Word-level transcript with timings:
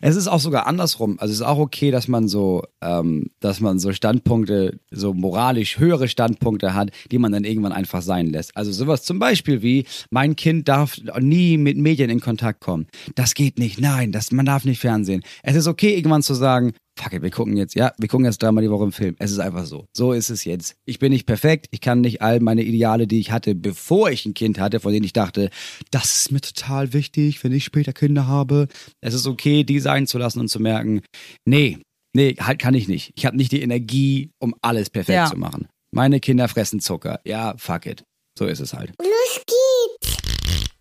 Es 0.00 0.16
ist 0.16 0.28
auch 0.28 0.40
sogar 0.40 0.66
andersrum. 0.66 1.18
Also 1.18 1.32
es 1.32 1.40
ist 1.40 1.46
auch 1.46 1.58
okay, 1.58 1.90
dass 1.90 2.08
man 2.08 2.28
so, 2.28 2.62
ähm, 2.80 3.30
dass 3.40 3.60
man 3.60 3.78
so 3.78 3.92
Standpunkte, 3.92 4.80
so 4.90 5.14
moralisch 5.14 5.78
höhere 5.78 6.08
Standpunkte 6.08 6.74
hat, 6.74 6.90
die 7.10 7.18
man 7.18 7.32
dann 7.32 7.44
irgendwann 7.44 7.72
einfach 7.72 8.02
sein 8.02 8.30
lässt. 8.30 8.56
Also 8.56 8.72
sowas 8.72 9.02
zum 9.02 9.18
Beispiel 9.18 9.62
wie, 9.62 9.84
mein 10.10 10.36
Kind 10.36 10.68
darf 10.68 10.96
nie 11.20 11.56
mit 11.58 11.76
Medien 11.76 12.10
in 12.10 12.20
Kontakt 12.20 12.60
kommen. 12.60 12.86
Das 13.14 13.34
geht 13.34 13.58
nicht. 13.58 13.80
Nein, 13.80 14.12
das, 14.12 14.32
man 14.32 14.46
darf 14.46 14.64
nicht 14.64 14.80
Fernsehen. 14.80 15.22
Es 15.42 15.56
ist 15.56 15.66
okay, 15.66 15.94
irgendwann 15.94 16.22
zu 16.22 16.34
sagen, 16.34 16.72
fuck 17.00 17.12
it, 17.12 17.22
wir 17.22 17.30
gucken 17.30 17.56
jetzt, 17.56 17.74
ja, 17.74 17.92
wir 17.98 18.08
gucken 18.08 18.26
jetzt 18.26 18.42
dreimal 18.42 18.62
die 18.62 18.70
Woche 18.70 18.84
im 18.84 18.92
Film. 18.92 19.16
Es 19.18 19.30
ist 19.30 19.38
einfach 19.38 19.64
so. 19.64 19.86
So 19.96 20.12
ist 20.12 20.28
es 20.30 20.44
jetzt. 20.44 20.76
Ich 20.84 20.98
bin 20.98 21.12
nicht 21.12 21.26
perfekt. 21.26 21.66
Ich 21.70 21.80
kann 21.80 22.00
nicht 22.00 22.20
all 22.22 22.40
meine 22.40 22.62
Ideale, 22.62 23.06
die 23.06 23.18
ich 23.20 23.30
hatte, 23.30 23.54
bevor 23.54 24.10
ich 24.10 24.26
ein 24.26 24.34
Kind 24.34 24.58
hatte, 24.58 24.80
von 24.80 24.92
denen 24.92 25.04
ich 25.04 25.12
dachte, 25.12 25.50
das 25.90 26.16
ist 26.16 26.32
mir 26.32 26.40
total 26.40 26.92
wichtig, 26.92 27.42
wenn 27.42 27.52
ich 27.52 27.64
später 27.64 27.92
Kinder 27.92 28.26
habe. 28.26 28.68
Es 29.00 29.14
ist 29.14 29.26
okay, 29.26 29.64
die 29.64 29.80
sein 29.80 30.06
zu 30.06 30.18
lassen 30.18 30.40
und 30.40 30.48
zu 30.48 30.60
merken, 30.60 31.02
nee, 31.46 31.78
nee, 32.14 32.36
halt 32.40 32.58
kann 32.58 32.74
ich 32.74 32.88
nicht. 32.88 33.12
Ich 33.16 33.24
habe 33.26 33.36
nicht 33.36 33.52
die 33.52 33.62
Energie, 33.62 34.30
um 34.38 34.54
alles 34.62 34.90
perfekt 34.90 35.16
Ja. 35.16 35.26
zu 35.30 35.36
machen. 35.38 35.68
Meine 35.92 36.20
Kinder 36.20 36.48
fressen 36.48 36.80
Zucker. 36.80 37.20
Ja, 37.24 37.54
fuck 37.56 37.86
it. 37.86 38.04
So 38.38 38.46
ist 38.46 38.60
es 38.60 38.74
halt. 38.74 38.92
Los 39.00 39.42
geht's. 39.46 40.16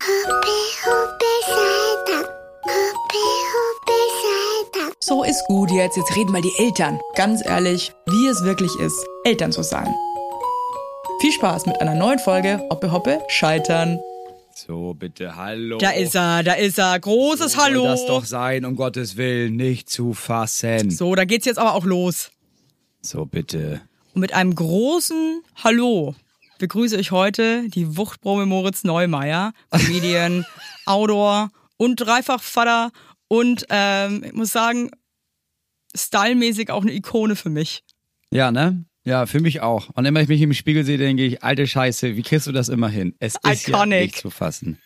Hoppe, 0.03 0.58
hoppe, 0.86 1.25
Salta. 1.47 2.30
Hoppe, 2.63 3.23
hoppe. 3.53 4.19
So 5.00 5.23
ist 5.23 5.44
gut 5.48 5.72
jetzt. 5.72 5.98
Jetzt 5.98 6.16
reden 6.16 6.32
mal 6.32 6.41
die 6.41 6.54
Eltern. 6.58 7.00
Ganz 7.16 7.46
ehrlich, 7.46 7.91
wie 8.05 8.28
es 8.28 8.44
wirklich 8.44 8.76
ist, 8.80 8.98
Eltern 9.23 9.52
zu 9.52 9.64
sein. 9.64 9.94
Viel 11.22 11.32
Spaß 11.32 11.66
mit 11.66 11.82
einer 11.82 11.95
neuen 11.95 12.20
Folge 12.20 12.59
Hoppe 12.70 12.92
Hoppe 12.92 13.22
Scheitern. 13.28 14.00
So, 14.54 14.94
bitte, 14.94 15.36
hallo. 15.36 15.78
Da 15.78 15.92
ist 15.92 16.16
er, 16.16 16.44
da 16.44 16.54
ist 16.54 16.78
er. 16.78 17.00
Großes 17.00 17.54
Soll 17.54 17.64
Hallo. 17.64 17.84
das 17.86 18.05
doch 18.05 18.26
sein, 18.26 18.66
um 18.66 18.76
Gottes 18.76 19.16
Willen, 19.16 19.55
nicht 19.55 19.90
zu 19.90 20.14
fassen. 20.14 20.92
So, 20.92 21.16
da 21.16 21.23
geht's 21.23 21.45
jetzt 21.45 21.59
aber 21.59 21.76
auch 21.76 21.86
los. 21.86 22.31
So, 23.02 23.26
bitte. 23.26 23.81
Und 24.14 24.22
mit 24.22 24.33
einem 24.33 24.54
großen 24.54 25.42
Hallo 25.64 26.16
begrüße 26.58 26.98
ich 26.98 27.11
heute 27.11 27.70
die 27.70 27.95
Wuchtbrumme 27.95 28.45
Moritz 28.45 28.83
Neumeier, 28.83 29.54
Comedian, 29.72 30.45
Autor 30.86 31.52
und 31.78 31.95
Dreifachvater 31.95 32.92
und 33.30 33.66
ähm, 33.69 34.23
ich 34.25 34.33
muss 34.33 34.52
sagen, 34.52 34.91
stylmäßig 35.95 36.72
auch 36.72 36.81
eine 36.81 36.94
Ikone 36.94 37.36
für 37.36 37.49
mich. 37.49 37.83
Ja, 38.31 38.52
ne? 38.52 38.86
Ja, 39.05 39.25
für 39.25 39.39
mich 39.39 39.61
auch. 39.61 39.89
Und 39.95 40.05
immer, 40.05 40.17
wenn 40.17 40.23
ich 40.23 40.30
mich 40.30 40.41
im 40.41 40.53
Spiegel 40.53 40.83
sehe, 40.83 40.97
denke 40.97 41.25
ich, 41.25 41.44
alte 41.44 41.66
Scheiße, 41.66 42.16
wie 42.16 42.21
kriegst 42.21 42.47
du 42.47 42.52
das 42.52 42.69
immer 42.69 42.89
hin? 42.89 43.16
Es 43.19 43.36
ist 43.49 43.67
ja 43.67 43.86
nicht 43.86 44.17
zu 44.17 44.30
fassen. 44.30 44.77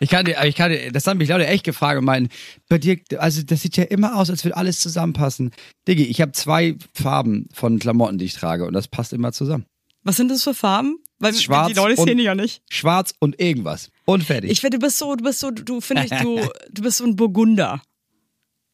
Ich 0.00 0.10
kann 0.10 0.24
dir, 0.24 0.42
ich 0.44 0.56
kann 0.56 0.72
dir, 0.72 0.90
das 0.90 1.06
haben 1.06 1.18
mich 1.18 1.28
Leute 1.28 1.46
echt 1.46 1.64
gefragt 1.64 1.98
und 1.98 2.04
meinen, 2.04 2.28
bei 2.68 2.78
dir, 2.78 2.98
also 3.18 3.42
das 3.42 3.62
sieht 3.62 3.76
ja 3.76 3.84
immer 3.84 4.16
aus, 4.16 4.28
als 4.28 4.44
würde 4.44 4.56
alles 4.56 4.80
zusammenpassen. 4.80 5.52
Diggi, 5.86 6.04
ich 6.04 6.20
habe 6.20 6.32
zwei 6.32 6.76
Farben 6.92 7.48
von 7.52 7.78
Klamotten, 7.78 8.18
die 8.18 8.24
ich 8.24 8.34
trage 8.34 8.66
und 8.66 8.72
das 8.72 8.88
passt 8.88 9.12
immer 9.12 9.32
zusammen. 9.32 9.66
Was 10.02 10.16
sind 10.16 10.30
das 10.30 10.42
für 10.42 10.52
Farben? 10.52 10.98
Weil 11.18 11.32
Schwarz 11.34 11.68
die 11.68 11.74
Leute 11.74 12.00
und- 12.00 12.08
sehen 12.08 12.18
die 12.18 12.24
ja 12.24 12.34
nicht. 12.34 12.62
Schwarz 12.70 13.14
und 13.20 13.40
irgendwas. 13.40 13.90
Und 14.04 14.24
fertig. 14.24 14.50
Ich 14.50 14.60
finde, 14.60 14.78
du 14.78 14.86
bist 14.86 14.98
so, 14.98 15.14
du 15.14 15.24
bist 15.24 15.38
so, 15.40 15.50
du 15.50 15.80
finde 15.80 16.04
ich, 16.04 16.10
du, 16.10 16.40
du 16.70 16.82
bist 16.82 16.98
so 16.98 17.04
ein 17.04 17.16
Burgunder. 17.16 17.80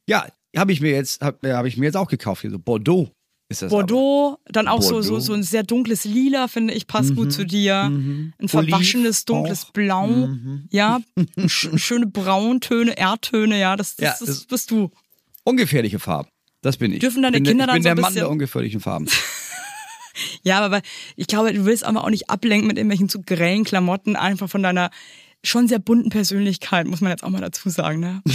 ja, 0.09 0.27
habe 0.57 0.73
ich 0.73 0.81
mir 0.81 0.91
jetzt, 0.91 1.21
habe 1.21 1.55
hab 1.57 1.67
ich 1.67 1.77
mir 1.77 1.85
jetzt 1.87 1.97
auch 1.97 2.09
gekauft. 2.09 2.41
Hier 2.41 2.51
so 2.51 2.59
Bordeaux 2.59 3.11
ist 3.49 3.63
das. 3.63 3.73
Aber. 3.73 3.83
Bordeaux, 3.83 4.39
dann 4.47 4.67
auch 4.69 4.83
so, 4.83 5.01
so, 5.03 5.11
Bordeaux. 5.11 5.15
Mhm. 5.17 5.21
so 5.21 5.33
ein 5.35 5.43
sehr 5.45 5.63
dunkles 5.63 6.05
Lila, 6.05 6.49
finde 6.49 6.75
ich, 6.75 6.87
passt 6.89 7.15
gut 7.15 7.33
zu 7.33 7.45
dir. 7.45 7.83
Ein 7.85 8.33
verwaschenes, 8.47 9.25
dunkles 9.27 9.67
auch. 9.67 9.71
Blau. 9.73 10.29
Ja, 10.71 11.01
sch 11.47 11.69
schöne 11.77 12.07
Brauntöne, 12.07 12.97
Erdtöne, 12.97 13.61
ja, 13.61 13.77
das, 13.77 13.95
das, 13.97 14.05
Ja, 14.05 14.11
das, 14.19 14.27
das- 14.39 14.45
bist 14.47 14.71
du. 14.73 14.91
Ungefährliche 15.45 15.99
Farben. 16.01 16.29
Das 16.63 16.77
bin 16.77 16.93
ich. 16.93 16.99
Dürfen 16.99 17.23
deine 17.23 17.37
bin 17.39 17.45
der- 17.45 17.53
Kinder 17.53 17.65
ich 17.65 17.69
dann 17.69 17.75
bin 17.77 17.83
so 17.83 17.89
der 17.89 17.95
Mann 17.95 18.03
bisschen- 18.13 18.15
der 18.23 18.31
ungefährlichen 18.31 18.81
Farben. 18.81 19.07
Ja, 20.43 20.61
aber 20.61 20.83
ich 21.17 21.27
glaube, 21.27 21.53
du 21.53 21.65
willst 21.65 21.85
aber 21.85 22.05
auch 22.05 22.11
nicht 22.11 22.31
ablenken 22.31 22.67
mit 22.67 22.77
irgendwelchen 22.77 23.09
zu 23.09 23.23
grellen 23.23 23.65
Klamotten, 23.65 24.17
einfach 24.17 24.49
von 24.49 24.63
deiner 24.63 24.91
schon 25.45 25.69
sehr 25.69 25.79
bunten 25.79 26.11
Persönlichkeit, 26.11 26.87
muss 26.87 27.01
man 27.01 27.11
jetzt 27.11 27.23
auch 27.23 27.31
mal 27.31 27.41
dazu 27.41 27.69
sagen, 27.71 28.01
ne? 28.01 28.23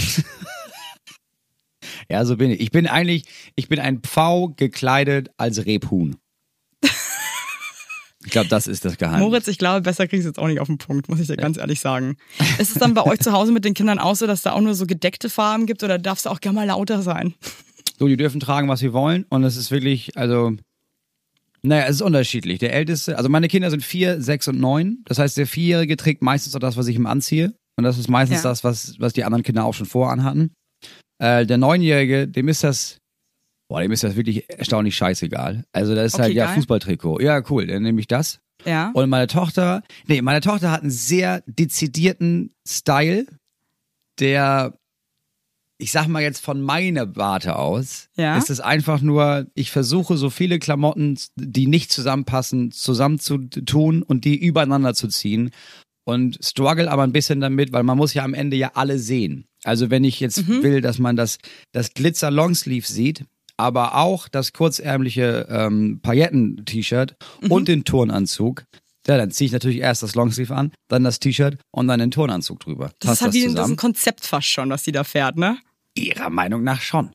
Ja, 2.08 2.24
so 2.24 2.36
bin 2.36 2.50
ich. 2.50 2.60
Ich 2.60 2.70
bin 2.70 2.86
eigentlich, 2.86 3.24
ich 3.54 3.68
bin 3.68 3.78
ein 3.78 4.00
Pfau 4.00 4.48
gekleidet 4.48 5.30
als 5.36 5.66
Rebhuhn. 5.66 6.16
Ich 8.24 8.32
glaube, 8.32 8.48
das 8.48 8.66
ist 8.66 8.84
das 8.84 8.98
Geheimnis. 8.98 9.20
Moritz, 9.20 9.46
ich 9.46 9.56
glaube, 9.56 9.82
besser 9.82 10.08
kriegst 10.08 10.24
du 10.24 10.30
jetzt 10.30 10.38
auch 10.40 10.48
nicht 10.48 10.58
auf 10.58 10.66
den 10.66 10.78
Punkt, 10.78 11.08
muss 11.08 11.20
ich 11.20 11.28
dir 11.28 11.36
ganz 11.36 11.58
ehrlich 11.58 11.78
sagen. 11.78 12.16
Ist 12.58 12.74
es 12.74 12.74
dann 12.74 12.92
bei 12.92 13.04
euch 13.04 13.20
zu 13.20 13.32
Hause 13.32 13.52
mit 13.52 13.64
den 13.64 13.72
Kindern 13.72 14.00
auch 14.00 14.16
so, 14.16 14.26
dass 14.26 14.42
da 14.42 14.52
auch 14.52 14.60
nur 14.60 14.74
so 14.74 14.84
gedeckte 14.84 15.30
Farben 15.30 15.64
gibt 15.64 15.84
oder 15.84 15.96
darfst 15.96 16.26
du 16.26 16.30
auch 16.30 16.40
gerne 16.40 16.56
mal 16.56 16.66
lauter 16.66 17.02
sein? 17.02 17.34
So, 17.98 18.08
die 18.08 18.16
dürfen 18.16 18.40
tragen, 18.40 18.68
was 18.68 18.80
sie 18.80 18.92
wollen. 18.92 19.24
Und 19.28 19.44
es 19.44 19.56
ist 19.56 19.70
wirklich, 19.70 20.16
also, 20.18 20.56
naja, 21.66 21.84
es 21.86 21.96
ist 21.96 22.02
unterschiedlich. 22.02 22.58
Der 22.58 22.72
Älteste, 22.72 23.16
also 23.16 23.28
meine 23.28 23.48
Kinder 23.48 23.70
sind 23.70 23.82
vier, 23.82 24.20
sechs 24.22 24.48
und 24.48 24.58
neun. 24.60 25.02
Das 25.06 25.18
heißt, 25.18 25.36
der 25.36 25.46
Vierjährige 25.46 25.96
trägt 25.96 26.22
meistens 26.22 26.54
auch 26.54 26.60
das, 26.60 26.76
was 26.76 26.86
ich 26.86 26.96
ihm 26.96 27.06
anziehe. 27.06 27.54
Und 27.78 27.84
das 27.84 27.98
ist 27.98 28.08
meistens 28.08 28.42
Ja. 28.42 28.50
das, 28.50 28.64
was, 28.64 28.98
was 28.98 29.12
die 29.12 29.24
anderen 29.24 29.42
Kinder 29.42 29.64
auch 29.64 29.74
schon 29.74 29.86
voran 29.86 30.24
hatten. 30.24 30.52
Äh, 31.22 31.46
der 31.46 31.58
Neunjährige, 31.58 32.28
dem 32.28 32.48
ist 32.48 32.64
das, 32.64 32.98
boah, 33.68 33.80
dem 33.82 33.92
ist 33.92 34.02
das 34.04 34.16
wirklich 34.16 34.48
erstaunlich 34.50 34.96
scheißegal. 34.96 35.64
Also, 35.72 35.94
das 35.94 36.06
ist 36.06 36.14
Okay, 36.14 36.22
halt, 36.24 36.34
ja, 36.34 36.46
geil. 36.46 36.54
Fußballtrikot. 36.56 37.20
Ja, 37.20 37.42
cool, 37.50 37.66
dann 37.66 37.82
nehme 37.82 38.00
ich 38.00 38.06
das. 38.06 38.38
Ja. 38.64 38.90
Und 38.94 39.08
meine 39.10 39.26
Tochter, 39.26 39.82
nee, 40.06 40.22
meine 40.22 40.40
Tochter 40.40 40.70
hat 40.70 40.80
einen 40.82 40.90
sehr 40.90 41.42
dezidierten 41.46 42.52
Style, 42.66 43.26
der, 44.18 44.74
ich 45.78 45.92
sag 45.92 46.06
mal 46.08 46.22
jetzt 46.22 46.42
von 46.44 46.60
meiner 46.62 47.16
Warte 47.16 47.56
aus, 47.56 48.08
Ja. 48.16 48.38
ist 48.38 48.50
es 48.50 48.60
einfach 48.60 49.00
nur, 49.02 49.46
ich 49.54 49.70
versuche 49.70 50.16
so 50.16 50.30
viele 50.30 50.58
Klamotten, 50.58 51.18
die 51.36 51.66
nicht 51.66 51.92
zusammenpassen, 51.92 52.70
zusammenzutun 52.72 54.02
und 54.02 54.24
die 54.24 54.36
übereinander 54.36 54.94
zu 54.94 55.08
ziehen 55.08 55.50
und 56.04 56.38
struggle 56.42 56.90
aber 56.90 57.02
ein 57.02 57.12
bisschen 57.12 57.40
damit, 57.40 57.72
weil 57.72 57.82
man 57.82 57.98
muss 57.98 58.14
ja 58.14 58.24
am 58.24 58.34
Ende 58.34 58.56
ja 58.56 58.72
alle 58.74 58.98
sehen. 58.98 59.46
Also 59.64 59.90
wenn 59.90 60.04
ich 60.04 60.20
jetzt 60.20 60.46
will, 60.48 60.80
dass 60.80 60.98
man 60.98 61.16
das, 61.16 61.38
das 61.72 61.92
Glitzer 61.92 62.30
Longsleeve 62.30 62.86
sieht, 62.86 63.24
aber 63.58 63.96
auch 63.96 64.28
das 64.28 64.52
kurzärmliche 64.52 65.46
ähm, 65.50 66.00
Pailletten-T-Shirt 66.02 67.16
und 67.48 67.68
den 67.68 67.84
Turnanzug, 67.84 68.64
ja, 69.06 69.16
dann 69.16 69.30
ziehe 69.30 69.46
ich 69.46 69.52
natürlich 69.52 69.78
erst 69.78 70.02
das 70.02 70.14
Longsleeve 70.14 70.54
an, 70.54 70.72
dann 70.88 71.04
das 71.04 71.20
T-Shirt 71.20 71.58
und 71.70 71.88
dann 71.88 72.00
den 72.00 72.10
Turnanzug 72.10 72.60
drüber. 72.60 72.90
Das 73.00 73.08
Passt 73.08 73.20
ist 73.20 73.22
halt 73.22 73.34
wie 73.34 73.54
das 73.54 73.66
ist 73.66 73.72
ein 73.72 73.76
Konzept 73.76 74.24
fast 74.26 74.48
schon, 74.48 74.70
was 74.70 74.82
die 74.82 74.92
da 74.92 75.04
fährt, 75.04 75.36
ne? 75.36 75.58
Ihrer 75.96 76.30
Meinung 76.30 76.62
nach 76.62 76.80
schon. 76.80 77.10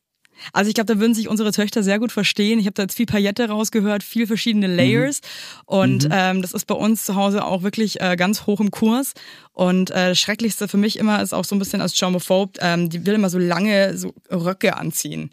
Also 0.52 0.68
ich 0.68 0.74
glaube, 0.74 0.92
da 0.92 1.00
würden 1.00 1.14
sich 1.14 1.28
unsere 1.28 1.52
Töchter 1.52 1.82
sehr 1.82 1.98
gut 1.98 2.12
verstehen. 2.12 2.58
Ich 2.58 2.66
habe 2.66 2.74
da 2.74 2.82
jetzt 2.82 2.96
viel 2.96 3.06
Paillette 3.06 3.48
rausgehört, 3.48 4.02
viel 4.02 4.26
verschiedene 4.26 4.66
Layers. 4.66 5.20
Und 5.66 6.08
ähm, 6.10 6.42
das 6.42 6.52
ist 6.52 6.66
bei 6.66 6.74
uns 6.74 7.04
zu 7.04 7.14
Hause 7.14 7.44
auch 7.44 7.62
wirklich 7.62 8.00
äh, 8.00 8.16
ganz 8.16 8.46
hoch 8.46 8.60
im 8.60 8.70
Kurs. 8.70 9.12
Und 9.52 9.90
äh, 9.90 10.10
das 10.10 10.20
Schrecklichste 10.20 10.68
für 10.68 10.78
mich 10.78 10.98
immer 10.98 11.22
ist 11.22 11.32
auch 11.32 11.44
so 11.44 11.54
ein 11.54 11.58
bisschen 11.58 11.80
als 11.80 11.96
Germophobe, 11.96 12.58
ähm, 12.60 12.90
die 12.90 13.06
will 13.06 13.14
immer 13.14 13.30
so 13.30 13.38
lange 13.38 13.96
so 13.96 14.14
Röcke 14.30 14.76
anziehen. 14.76 15.30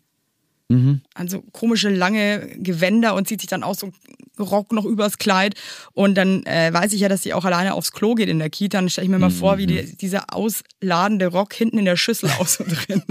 Also 1.15 1.41
komische 1.51 1.89
lange 1.89 2.47
Gewänder 2.59 3.15
und 3.15 3.27
zieht 3.27 3.41
sich 3.41 3.49
dann 3.49 3.63
auch 3.63 3.73
so 3.75 3.91
Rock 4.39 4.71
noch 4.71 4.85
übers 4.85 5.17
Kleid. 5.17 5.55
Und 5.93 6.13
dann 6.15 6.45
äh, 6.45 6.71
weiß 6.71 6.93
ich 6.93 7.01
ja, 7.01 7.09
dass 7.09 7.23
sie 7.23 7.33
auch 7.33 7.43
alleine 7.43 7.73
aufs 7.73 7.91
Klo 7.91 8.13
geht 8.13 8.29
in 8.29 8.37
der 8.39 8.51
Kita. 8.51 8.77
Dann 8.77 8.89
stelle 8.89 9.05
ich 9.05 9.09
mir 9.11 9.17
mal 9.19 9.31
vor, 9.31 9.57
wie 9.57 9.65
die, 9.65 9.97
dieser 9.97 10.33
ausladende 10.33 11.27
Rock 11.27 11.53
hinten 11.55 11.79
in 11.79 11.85
der 11.85 11.97
Schüssel 11.97 12.29
aus 12.39 12.53
so 12.53 12.63
drin. 12.65 13.01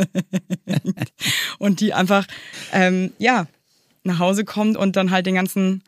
Und 1.59 1.81
die 1.81 1.93
einfach, 1.95 2.27
ähm, 2.73 3.13
ja, 3.19 3.47
nach 4.05 4.19
Hause 4.21 4.45
kommt 4.45 4.77
und 4.77 4.97
dann 4.97 5.11
halt 5.11 5.27
den 5.27 5.35
ganzen, 5.35 5.83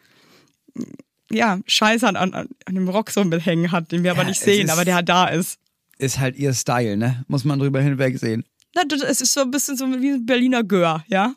ja, 1.31 1.61
Scheiß 1.67 2.05
an, 2.05 2.17
an, 2.17 2.33
an 2.35 2.75
dem 2.75 2.89
Rock 2.89 3.11
so 3.11 3.23
mithängen 3.25 3.71
hat, 3.73 3.93
den 3.93 4.03
wir 4.03 4.11
aber 4.11 4.23
Ja, 4.23 4.29
nicht 4.29 4.39
es 4.41 4.45
sehen, 4.45 4.67
ist- 4.67 4.73
aber 4.73 4.85
der 4.85 4.97
halt 4.97 5.09
da 5.09 5.27
ist. 5.29 5.59
Ist 5.99 6.19
halt 6.19 6.37
ihr 6.37 6.53
Style, 6.55 6.97
ne? 6.97 7.25
Muss 7.29 7.45
man 7.45 7.59
drüber 7.59 7.81
hinwegsehen. 7.81 8.45
Na, 8.75 8.83
das- 8.89 9.03
Es 9.03 9.21
ist 9.21 9.33
so 9.35 9.43
ein 9.43 9.51
bisschen 9.51 9.77
so 9.77 9.87
wie 9.87 10.11
ein 10.13 10.27
Berliner 10.27 10.65
Gör, 10.65 11.05
ja? 11.09 11.35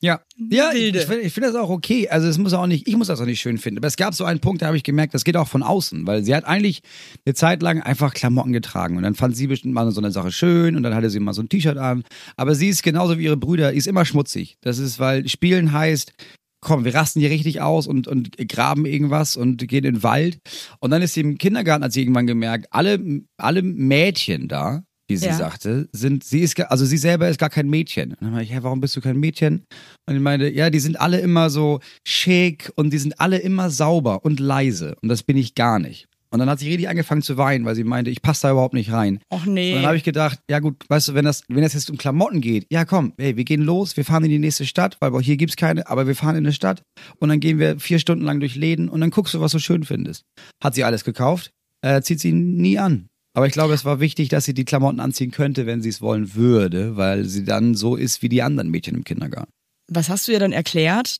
Ja, 0.00 0.20
ja, 0.36 0.70
ich, 0.72 0.94
ich 0.94 1.04
finde 1.06 1.28
find 1.28 1.46
das 1.46 1.56
auch 1.56 1.70
okay. 1.70 2.08
Also 2.08 2.28
es 2.28 2.38
muss 2.38 2.52
auch 2.52 2.68
nicht, 2.68 2.86
ich 2.86 2.96
muss 2.96 3.08
das 3.08 3.20
auch 3.20 3.26
nicht 3.26 3.40
schön 3.40 3.58
finden. 3.58 3.78
Aber 3.78 3.88
es 3.88 3.96
gab 3.96 4.14
so 4.14 4.24
einen 4.24 4.38
Punkt, 4.38 4.62
da 4.62 4.66
habe 4.66 4.76
ich 4.76 4.84
gemerkt, 4.84 5.12
das 5.12 5.24
geht 5.24 5.36
auch 5.36 5.48
von 5.48 5.64
außen, 5.64 6.06
weil 6.06 6.22
sie 6.22 6.34
hat 6.34 6.44
eigentlich 6.44 6.82
eine 7.26 7.34
Zeit 7.34 7.62
lang 7.62 7.82
einfach 7.82 8.14
Klamotten 8.14 8.52
getragen 8.52 8.96
und 8.96 9.02
dann 9.02 9.16
fand 9.16 9.36
sie 9.36 9.48
bestimmt 9.48 9.74
mal 9.74 9.90
so 9.90 10.00
eine 10.00 10.12
Sache 10.12 10.30
schön 10.30 10.76
und 10.76 10.84
dann 10.84 10.94
hatte 10.94 11.10
sie 11.10 11.18
mal 11.18 11.32
so 11.32 11.42
ein 11.42 11.48
T-Shirt 11.48 11.78
an. 11.78 12.04
Aber 12.36 12.54
sie 12.54 12.68
ist 12.68 12.84
genauso 12.84 13.18
wie 13.18 13.24
ihre 13.24 13.36
Brüder, 13.36 13.72
ist 13.72 13.88
immer 13.88 14.04
schmutzig. 14.04 14.56
Das 14.60 14.78
ist, 14.78 15.00
weil 15.00 15.26
Spielen 15.28 15.72
heißt, 15.72 16.12
komm, 16.60 16.84
wir 16.84 16.94
rasten 16.94 17.20
hier 17.20 17.30
richtig 17.30 17.60
aus 17.60 17.88
und, 17.88 18.06
und 18.06 18.36
graben 18.48 18.86
irgendwas 18.86 19.36
und 19.36 19.66
gehen 19.66 19.84
in 19.84 19.94
den 19.94 20.02
Wald. 20.04 20.38
Und 20.78 20.90
dann 20.90 21.02
ist 21.02 21.14
sie 21.14 21.20
im 21.20 21.38
Kindergarten, 21.38 21.84
hat 21.84 21.92
sie 21.92 22.02
irgendwann 22.02 22.26
gemerkt, 22.26 22.68
alle, 22.70 23.00
alle 23.36 23.62
Mädchen 23.62 24.48
da, 24.48 24.84
wie 25.08 25.16
sie 25.16 25.26
Ja. 25.26 25.34
sagte, 25.36 25.88
sind, 25.92 26.22
sie 26.22 26.40
ist, 26.40 26.60
also 26.60 26.84
sie 26.84 26.98
selber 26.98 27.28
ist 27.28 27.38
gar 27.40 27.50
kein 27.50 27.68
Mädchen. 27.68 28.10
Und 28.12 28.22
dann 28.22 28.30
meinte 28.30 28.44
ich, 28.44 28.52
hä, 28.54 28.58
warum 28.62 28.80
bist 28.80 28.94
du 28.96 29.00
kein 29.00 29.18
Mädchen? 29.18 29.64
Und 30.06 30.14
ich 30.16 30.20
meinte, 30.22 30.48
ja, 30.50 30.70
die 30.70 30.80
sind 30.80 31.00
alle 31.00 31.18
immer 31.20 31.50
so 31.50 31.80
schick 32.06 32.70
und 32.76 32.92
die 32.92 32.98
sind 32.98 33.18
alle 33.20 33.38
immer 33.38 33.70
sauber 33.70 34.24
und 34.24 34.38
leise. 34.40 34.94
Und 35.02 35.08
das 35.08 35.22
bin 35.22 35.36
ich 35.36 35.54
gar 35.54 35.78
nicht. 35.78 36.06
Und 36.30 36.40
dann 36.40 36.50
hat 36.50 36.58
sie 36.58 36.68
richtig 36.68 36.90
angefangen 36.90 37.22
zu 37.22 37.38
weinen, 37.38 37.64
weil 37.64 37.74
sie 37.74 37.84
meinte, 37.84 38.10
ich 38.10 38.20
passe 38.20 38.42
da 38.42 38.50
überhaupt 38.50 38.74
nicht 38.74 38.92
rein. 38.92 39.18
Och 39.32 39.46
nee. 39.46 39.70
Und 39.70 39.76
dann 39.78 39.86
habe 39.86 39.96
ich 39.96 40.04
gedacht, 40.04 40.38
ja 40.50 40.58
gut, 40.58 40.76
weißt 40.88 41.08
du, 41.08 41.14
wenn 41.14 41.24
das, 41.24 41.42
wenn 41.48 41.62
das 41.62 41.72
jetzt 41.72 41.88
um 41.90 41.96
Klamotten 41.96 42.42
geht, 42.42 42.66
ja 42.70 42.84
komm, 42.84 43.14
hey, 43.18 43.38
wir 43.38 43.44
gehen 43.44 43.62
los, 43.62 43.96
wir 43.96 44.04
fahren 44.04 44.24
in 44.24 44.30
die 44.30 44.38
nächste 44.38 44.66
Stadt, 44.66 44.98
weil 45.00 45.10
hier 45.22 45.38
gibt's 45.38 45.56
keine, 45.56 45.88
aber 45.88 46.06
wir 46.06 46.14
fahren 46.14 46.36
in 46.36 46.44
eine 46.44 46.52
Stadt 46.52 46.82
und 47.18 47.30
dann 47.30 47.40
gehen 47.40 47.58
wir 47.58 47.80
vier 47.80 47.98
Stunden 47.98 48.26
lang 48.26 48.40
durch 48.40 48.56
Läden 48.56 48.90
und 48.90 49.00
dann 49.00 49.08
guckst 49.08 49.32
du, 49.32 49.40
was 49.40 49.52
du 49.52 49.58
schön 49.58 49.84
findest. 49.84 50.24
Hat 50.62 50.74
sie 50.74 50.84
alles 50.84 51.02
gekauft, 51.04 51.50
äh, 51.82 52.02
zieht 52.02 52.20
sie 52.20 52.32
nie 52.32 52.78
an. 52.78 53.06
Aber 53.38 53.46
ich 53.46 53.52
glaube, 53.52 53.72
es 53.72 53.84
war 53.84 54.00
wichtig, 54.00 54.30
dass 54.30 54.46
sie 54.46 54.52
die 54.52 54.64
Klamotten 54.64 54.98
anziehen 54.98 55.30
könnte, 55.30 55.64
wenn 55.64 55.80
sie 55.80 55.90
es 55.90 56.00
wollen 56.02 56.34
würde, 56.34 56.96
weil 56.96 57.24
sie 57.24 57.44
dann 57.44 57.76
so 57.76 57.94
ist 57.94 58.20
wie 58.20 58.28
die 58.28 58.42
anderen 58.42 58.68
Mädchen 58.68 58.96
im 58.96 59.04
Kindergarten. 59.04 59.52
Was 59.86 60.08
hast 60.08 60.26
du 60.26 60.32
ihr 60.32 60.40
dann 60.40 60.50
erklärt? 60.50 61.18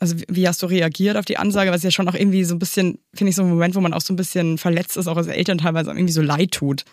Also 0.00 0.16
wie- 0.28 0.48
hast 0.48 0.60
du 0.64 0.66
reagiert 0.66 1.16
auf 1.16 1.26
die 1.26 1.36
Ansage? 1.36 1.70
Was 1.70 1.84
ja 1.84 1.92
schon 1.92 2.08
auch 2.08 2.14
irgendwie 2.16 2.42
so 2.42 2.56
ein 2.56 2.58
bisschen, 2.58 2.98
finde 3.14 3.30
ich, 3.30 3.36
so 3.36 3.42
ein 3.44 3.50
Moment, 3.50 3.76
wo 3.76 3.80
man 3.80 3.92
auch 3.94 4.00
so 4.00 4.12
ein 4.12 4.16
bisschen 4.16 4.58
verletzt 4.58 4.96
ist, 4.96 5.06
auch 5.06 5.16
als 5.16 5.28
Eltern 5.28 5.58
teilweise 5.58 5.90
irgendwie 5.90 6.10
so 6.12 6.22
leid 6.22 6.50
tut. 6.50 6.84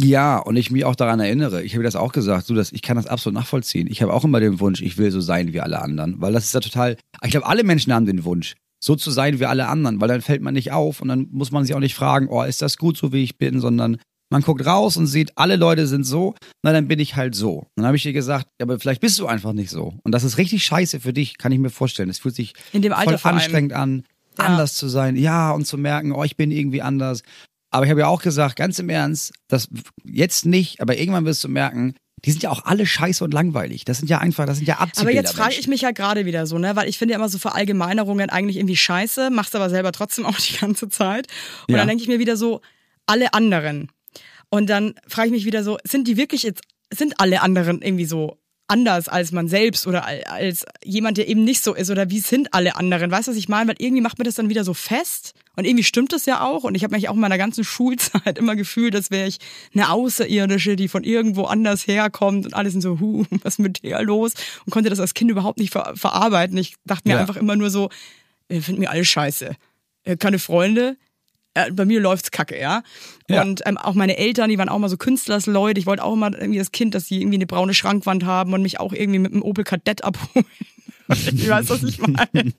Ja, 0.00 0.38
und 0.38 0.54
ich 0.54 0.70
mich 0.70 0.84
auch 0.84 0.94
daran 0.94 1.18
erinnere, 1.18 1.64
ich 1.64 1.74
habe 1.74 1.82
das 1.82 1.96
auch 1.96 2.12
gesagt, 2.12 2.48
du, 2.48 2.54
das, 2.54 2.70
ich 2.70 2.82
kann 2.82 2.96
das 2.96 3.08
absolut 3.08 3.34
nachvollziehen. 3.34 3.88
Ich 3.90 4.00
habe 4.00 4.12
auch 4.14 4.22
immer 4.22 4.38
den 4.38 4.60
Wunsch, 4.60 4.80
ich 4.80 4.96
will 4.96 5.10
so 5.10 5.20
sein 5.20 5.52
wie 5.52 5.60
alle 5.60 5.82
anderen, 5.82 6.20
weil 6.20 6.32
das 6.32 6.44
ist 6.44 6.54
ja 6.54 6.60
total, 6.60 6.96
ich 7.24 7.32
glaube, 7.32 7.46
alle 7.46 7.64
Menschen 7.64 7.92
haben 7.92 8.06
den 8.06 8.22
Wunsch, 8.22 8.54
so 8.80 8.96
zu 8.96 9.10
sein 9.10 9.40
wie 9.40 9.46
alle 9.46 9.68
anderen, 9.68 10.00
weil 10.00 10.08
dann 10.08 10.20
fällt 10.22 10.42
man 10.42 10.54
nicht 10.54 10.72
auf 10.72 11.00
und 11.00 11.08
dann 11.08 11.28
muss 11.30 11.50
man 11.50 11.64
sich 11.64 11.74
auch 11.74 11.80
nicht 11.80 11.94
fragen, 11.94 12.28
oh, 12.28 12.42
ist 12.42 12.62
das 12.62 12.76
gut 12.76 12.96
so, 12.96 13.12
wie 13.12 13.22
ich 13.22 13.38
bin, 13.38 13.60
sondern 13.60 13.98
man 14.30 14.42
guckt 14.42 14.64
raus 14.66 14.96
und 14.96 15.06
sieht, 15.06 15.32
alle 15.36 15.56
Leute 15.56 15.86
sind 15.86 16.04
so, 16.04 16.34
na 16.62 16.72
dann 16.72 16.86
bin 16.86 16.98
ich 17.00 17.16
halt 17.16 17.34
so. 17.34 17.66
Dann 17.76 17.86
habe 17.86 17.96
ich 17.96 18.04
ihr 18.04 18.12
gesagt, 18.12 18.46
ja, 18.60 18.64
aber 18.66 18.78
vielleicht 18.78 19.00
bist 19.00 19.18
du 19.18 19.26
einfach 19.26 19.52
nicht 19.54 19.70
so. 19.70 19.94
Und 20.04 20.12
das 20.12 20.22
ist 20.22 20.36
richtig 20.38 20.64
scheiße 20.64 21.00
für 21.00 21.12
dich, 21.14 21.38
kann 21.38 21.50
ich 21.50 21.58
mir 21.58 21.70
vorstellen. 21.70 22.10
Es 22.10 22.18
fühlt 22.18 22.34
sich 22.34 22.52
In 22.72 22.82
dem 22.82 22.92
Alter 22.92 23.18
voll 23.18 23.32
anstrengend 23.32 23.72
an, 23.72 24.04
Ja. 24.38 24.44
anders 24.44 24.74
zu 24.74 24.88
sein, 24.88 25.16
ja, 25.16 25.50
und 25.52 25.66
zu 25.66 25.78
merken, 25.78 26.12
oh, 26.12 26.24
ich 26.24 26.36
bin 26.36 26.50
irgendwie 26.50 26.82
anders. 26.82 27.22
Aber 27.70 27.84
ich 27.84 27.90
habe 27.90 28.00
ja 28.00 28.06
auch 28.06 28.22
gesagt, 28.22 28.56
ganz 28.56 28.78
im 28.78 28.90
Ernst, 28.90 29.32
das 29.48 29.68
jetzt 30.04 30.44
nicht, 30.46 30.80
aber 30.82 30.98
irgendwann 30.98 31.24
wirst 31.24 31.42
du 31.44 31.48
merken, 31.48 31.94
die 32.24 32.30
sind 32.32 32.42
ja 32.42 32.50
auch 32.50 32.64
alle 32.64 32.86
scheiße 32.86 33.22
und 33.24 33.32
langweilig. 33.32 33.84
Das 33.84 33.98
sind 33.98 34.08
ja 34.08 34.18
einfach, 34.18 34.46
das 34.46 34.58
sind 34.58 34.66
ja 34.66 34.78
Abziehbilder. 34.78 35.18
Aber 35.20 35.26
jetzt 35.26 35.36
frage 35.36 35.54
ich 35.58 35.68
mich 35.68 35.82
ja 35.82 35.90
gerade 35.92 36.26
wieder 36.26 36.46
so, 36.46 36.58
ne, 36.58 36.74
weil 36.76 36.88
ich 36.88 36.98
finde 36.98 37.12
ja 37.12 37.18
immer 37.18 37.28
so 37.28 37.38
Verallgemeinerungen 37.38 38.30
eigentlich 38.30 38.56
irgendwie 38.56 38.76
scheiße, 38.76 39.30
mach's 39.30 39.54
aber 39.54 39.70
selber 39.70 39.92
trotzdem 39.92 40.26
auch 40.26 40.36
die 40.38 40.56
ganze 40.58 40.88
Zeit. 40.88 41.26
Und 41.68 41.72
Ja. 41.74 41.78
dann 41.78 41.88
denke 41.88 42.02
ich 42.02 42.08
mir 42.08 42.18
wieder 42.18 42.36
so, 42.36 42.60
alle 43.06 43.32
anderen. 43.34 43.90
Und 44.50 44.68
dann 44.70 44.94
frage 45.06 45.28
ich 45.28 45.32
mich 45.32 45.44
wieder 45.44 45.62
so, 45.62 45.78
sind 45.84 46.08
die 46.08 46.16
wirklich 46.16 46.42
jetzt, 46.42 46.62
sind 46.92 47.20
alle 47.20 47.42
anderen 47.42 47.82
irgendwie 47.82 48.06
so 48.06 48.38
anders 48.68 49.08
als 49.08 49.32
man 49.32 49.48
selbst 49.48 49.86
oder 49.86 50.04
al- 50.06 50.22
als 50.24 50.64
jemand, 50.84 51.16
der 51.16 51.28
eben 51.28 51.42
nicht 51.44 51.62
so 51.64 51.74
ist 51.74 51.90
oder 51.90 52.10
wie 52.10 52.20
sind 52.20 52.54
alle 52.54 52.76
anderen? 52.76 53.10
Weißt 53.10 53.26
du, 53.28 53.32
was 53.32 53.38
ich 53.38 53.48
meine? 53.48 53.68
Weil 53.68 53.76
irgendwie 53.78 54.02
macht 54.02 54.18
mir 54.18 54.24
das 54.24 54.34
dann 54.36 54.48
wieder 54.48 54.62
so 54.64 54.74
fest 54.74 55.32
und 55.56 55.64
irgendwie 55.64 55.84
stimmt 55.84 56.12
das 56.12 56.26
ja 56.26 56.42
auch 56.46 56.64
und 56.64 56.74
ich 56.74 56.84
habe 56.84 56.94
mich 56.94 57.08
auch 57.08 57.14
in 57.14 57.20
meiner 57.20 57.38
ganzen 57.38 57.64
Schulzeit 57.64 58.38
immer 58.38 58.56
gefühlt, 58.56 58.94
als 58.94 59.10
wäre 59.10 59.26
ich 59.26 59.38
eine 59.74 59.90
Außerirdische, 59.90 60.76
die 60.76 60.88
von 60.88 61.02
irgendwo 61.02 61.44
anders 61.44 61.86
herkommt 61.86 62.46
und 62.46 62.54
alle 62.54 62.70
sind 62.70 62.82
so, 62.82 63.00
hu, 63.00 63.24
was 63.42 63.54
ist 63.54 63.58
mit 63.58 63.82
der 63.82 64.02
los? 64.02 64.32
Und 64.66 64.70
konnte 64.72 64.90
das 64.90 65.00
als 65.00 65.14
Kind 65.14 65.30
überhaupt 65.30 65.58
nicht 65.58 65.72
ver 65.72 65.94
verarbeiten. 65.96 66.56
Ich 66.58 66.74
dachte 66.84 67.08
mir 67.08 67.14
Ja. 67.14 67.20
einfach 67.20 67.36
immer 67.36 67.56
nur 67.56 67.70
so, 67.70 67.88
ihr 68.48 68.62
findet 68.62 68.80
mir 68.80 68.90
alle 68.90 69.04
scheiße. 69.04 69.56
Äh, 70.04 70.16
Keine 70.16 70.38
Freunde, 70.38 70.90
äh, 70.90 70.94
bei 71.72 71.84
mir 71.84 72.00
läuft's 72.00 72.30
kacke, 72.30 72.58
ja. 72.58 72.82
Ja. 73.28 73.42
Und 73.42 73.62
ähm, 73.66 73.76
auch 73.78 73.94
meine 73.94 74.16
Eltern, 74.16 74.48
die 74.50 74.58
waren 74.58 74.68
auch 74.68 74.78
mal 74.78 74.88
so 74.88 74.96
Künstlersleute. 74.96 75.78
Ich 75.80 75.86
wollte 75.86 76.02
auch 76.04 76.14
immer 76.14 76.32
irgendwie 76.38 76.58
als 76.58 76.72
Kind, 76.72 76.94
dass 76.94 77.06
sie 77.06 77.20
irgendwie 77.20 77.36
eine 77.36 77.46
braune 77.46 77.74
Schrankwand 77.74 78.24
haben 78.24 78.52
und 78.54 78.62
mich 78.62 78.80
auch 78.80 78.92
irgendwie 78.92 79.18
mit 79.18 79.32
einem 79.32 79.42
Opel 79.42 79.64
Kadett 79.64 80.04
abholen. 80.04 80.46
ich 81.08 81.48
weiß, 81.48 81.68
was 81.70 81.82
ich 81.82 81.98
meine. 81.98 82.52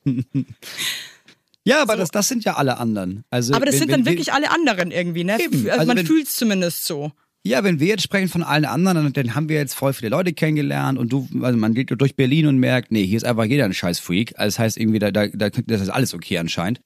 Ja, 1.65 1.81
aber 1.81 1.95
das, 1.97 2.09
das 2.09 2.27
sind 2.27 2.45
ja 2.45 2.55
alle 2.55 2.77
anderen. 2.77 3.23
Also, 3.29 3.53
Aber 3.53 3.65
das 3.65 3.73
wenn, 3.75 3.79
sind 3.81 3.87
wenn 3.89 3.97
dann 3.99 4.05
wir- 4.05 4.11
wirklich 4.13 4.33
alle 4.33 4.49
anderen 4.51 4.91
irgendwie, 4.91 5.23
ne? 5.23 5.39
Eben. 5.39 5.55
Also, 5.57 5.69
Also 5.71 5.85
man 5.87 5.97
wenn- 5.97 6.05
fühlt's 6.07 6.35
zumindest 6.35 6.85
so. 6.85 7.11
Ja, 7.43 7.63
wenn 7.63 7.79
wir 7.79 7.87
jetzt 7.87 8.03
sprechen 8.03 8.27
von 8.27 8.43
allen 8.43 8.65
anderen, 8.65 8.97
dann, 8.97 9.13
dann 9.13 9.33
haben 9.35 9.47
wir 9.47 9.55
jetzt 9.57 9.73
voll 9.73 9.93
viele 9.93 10.09
Leute 10.09 10.33
kennengelernt 10.33 10.99
und 10.99 11.09
du, 11.13 11.27
also 11.41 11.57
man 11.57 11.73
geht 11.73 11.89
durch 11.97 12.15
Berlin 12.17 12.47
und 12.47 12.57
merkt, 12.57 12.91
nee, 12.91 13.05
hier 13.05 13.15
ist 13.15 13.23
einfach 13.23 13.45
jeder 13.45 13.63
ein 13.63 13.73
Scheiß-Freak. 13.73 14.33
Also 14.37 14.47
das 14.55 14.59
heißt 14.59 14.77
irgendwie, 14.77 14.99
da, 14.99 15.09
da, 15.11 15.27
da, 15.27 15.49
das 15.49 15.79
ist 15.81 15.89
alles 15.89 16.13
okay 16.13 16.37
anscheinend. 16.37 16.81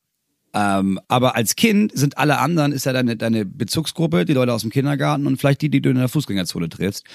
Ähm, 0.54 1.00
aber 1.08 1.36
als 1.36 1.56
Kind 1.56 1.92
sind 1.96 2.18
alle 2.18 2.40
anderen, 2.40 2.72
ist 2.72 2.86
ja 2.86 2.94
deine, 2.94 3.18
deine 3.18 3.46
Bezugsgruppe, 3.46 4.26
die 4.26 4.34
Leute 4.34 4.54
aus 4.54 4.62
dem 4.62 4.72
Kindergarten 4.72 5.26
und 5.28 5.38
vielleicht 5.38 5.62
die, 5.62 5.70
die 5.70 5.82
du 5.82 5.90
in 5.90 5.98
der 5.98 6.10
Fußgängerzone 6.10 6.70
triffst. 6.70 7.06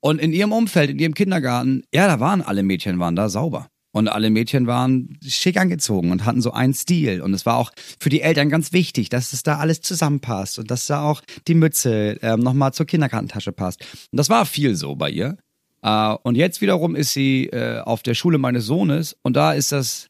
Und 0.00 0.20
in 0.20 0.32
ihrem 0.32 0.52
Umfeld, 0.52 0.90
in 0.90 0.98
ihrem 0.98 1.14
Kindergarten, 1.14 1.82
ja, 1.92 2.06
da 2.06 2.20
waren 2.20 2.42
alle 2.42 2.62
Mädchen, 2.62 2.98
waren 2.98 3.16
da 3.16 3.28
sauber. 3.28 3.68
Und 3.92 4.08
alle 4.08 4.28
Mädchen 4.28 4.66
waren 4.66 5.16
schick 5.24 5.56
angezogen 5.56 6.10
und 6.10 6.24
hatten 6.24 6.42
so 6.42 6.50
einen 6.50 6.74
Stil. 6.74 7.22
Und 7.22 7.32
es 7.32 7.46
war 7.46 7.56
auch 7.56 7.70
für 8.00 8.08
die 8.08 8.22
Eltern 8.22 8.48
ganz 8.48 8.72
wichtig, 8.72 9.08
dass 9.08 9.32
es 9.32 9.44
da 9.44 9.58
alles 9.58 9.82
zusammenpasst 9.82 10.58
und 10.58 10.70
dass 10.70 10.86
da 10.86 11.02
auch 11.02 11.22
die 11.46 11.54
Mütze 11.54 12.18
ähm, 12.20 12.40
nochmal 12.40 12.72
zur 12.72 12.86
Kindergartentasche 12.86 13.52
passt. 13.52 13.82
Und 14.10 14.16
das 14.16 14.28
war 14.28 14.46
viel 14.46 14.74
so 14.74 14.96
bei 14.96 15.10
ihr. 15.10 15.36
Äh, 15.82 16.16
und 16.24 16.34
jetzt 16.34 16.60
wiederum 16.60 16.96
ist 16.96 17.12
sie 17.12 17.46
äh, 17.46 17.80
auf 17.80 18.02
der 18.02 18.14
Schule 18.14 18.38
meines 18.38 18.66
Sohnes 18.66 19.16
und 19.22 19.36
da 19.36 19.52
ist 19.52 19.70
das 19.70 20.08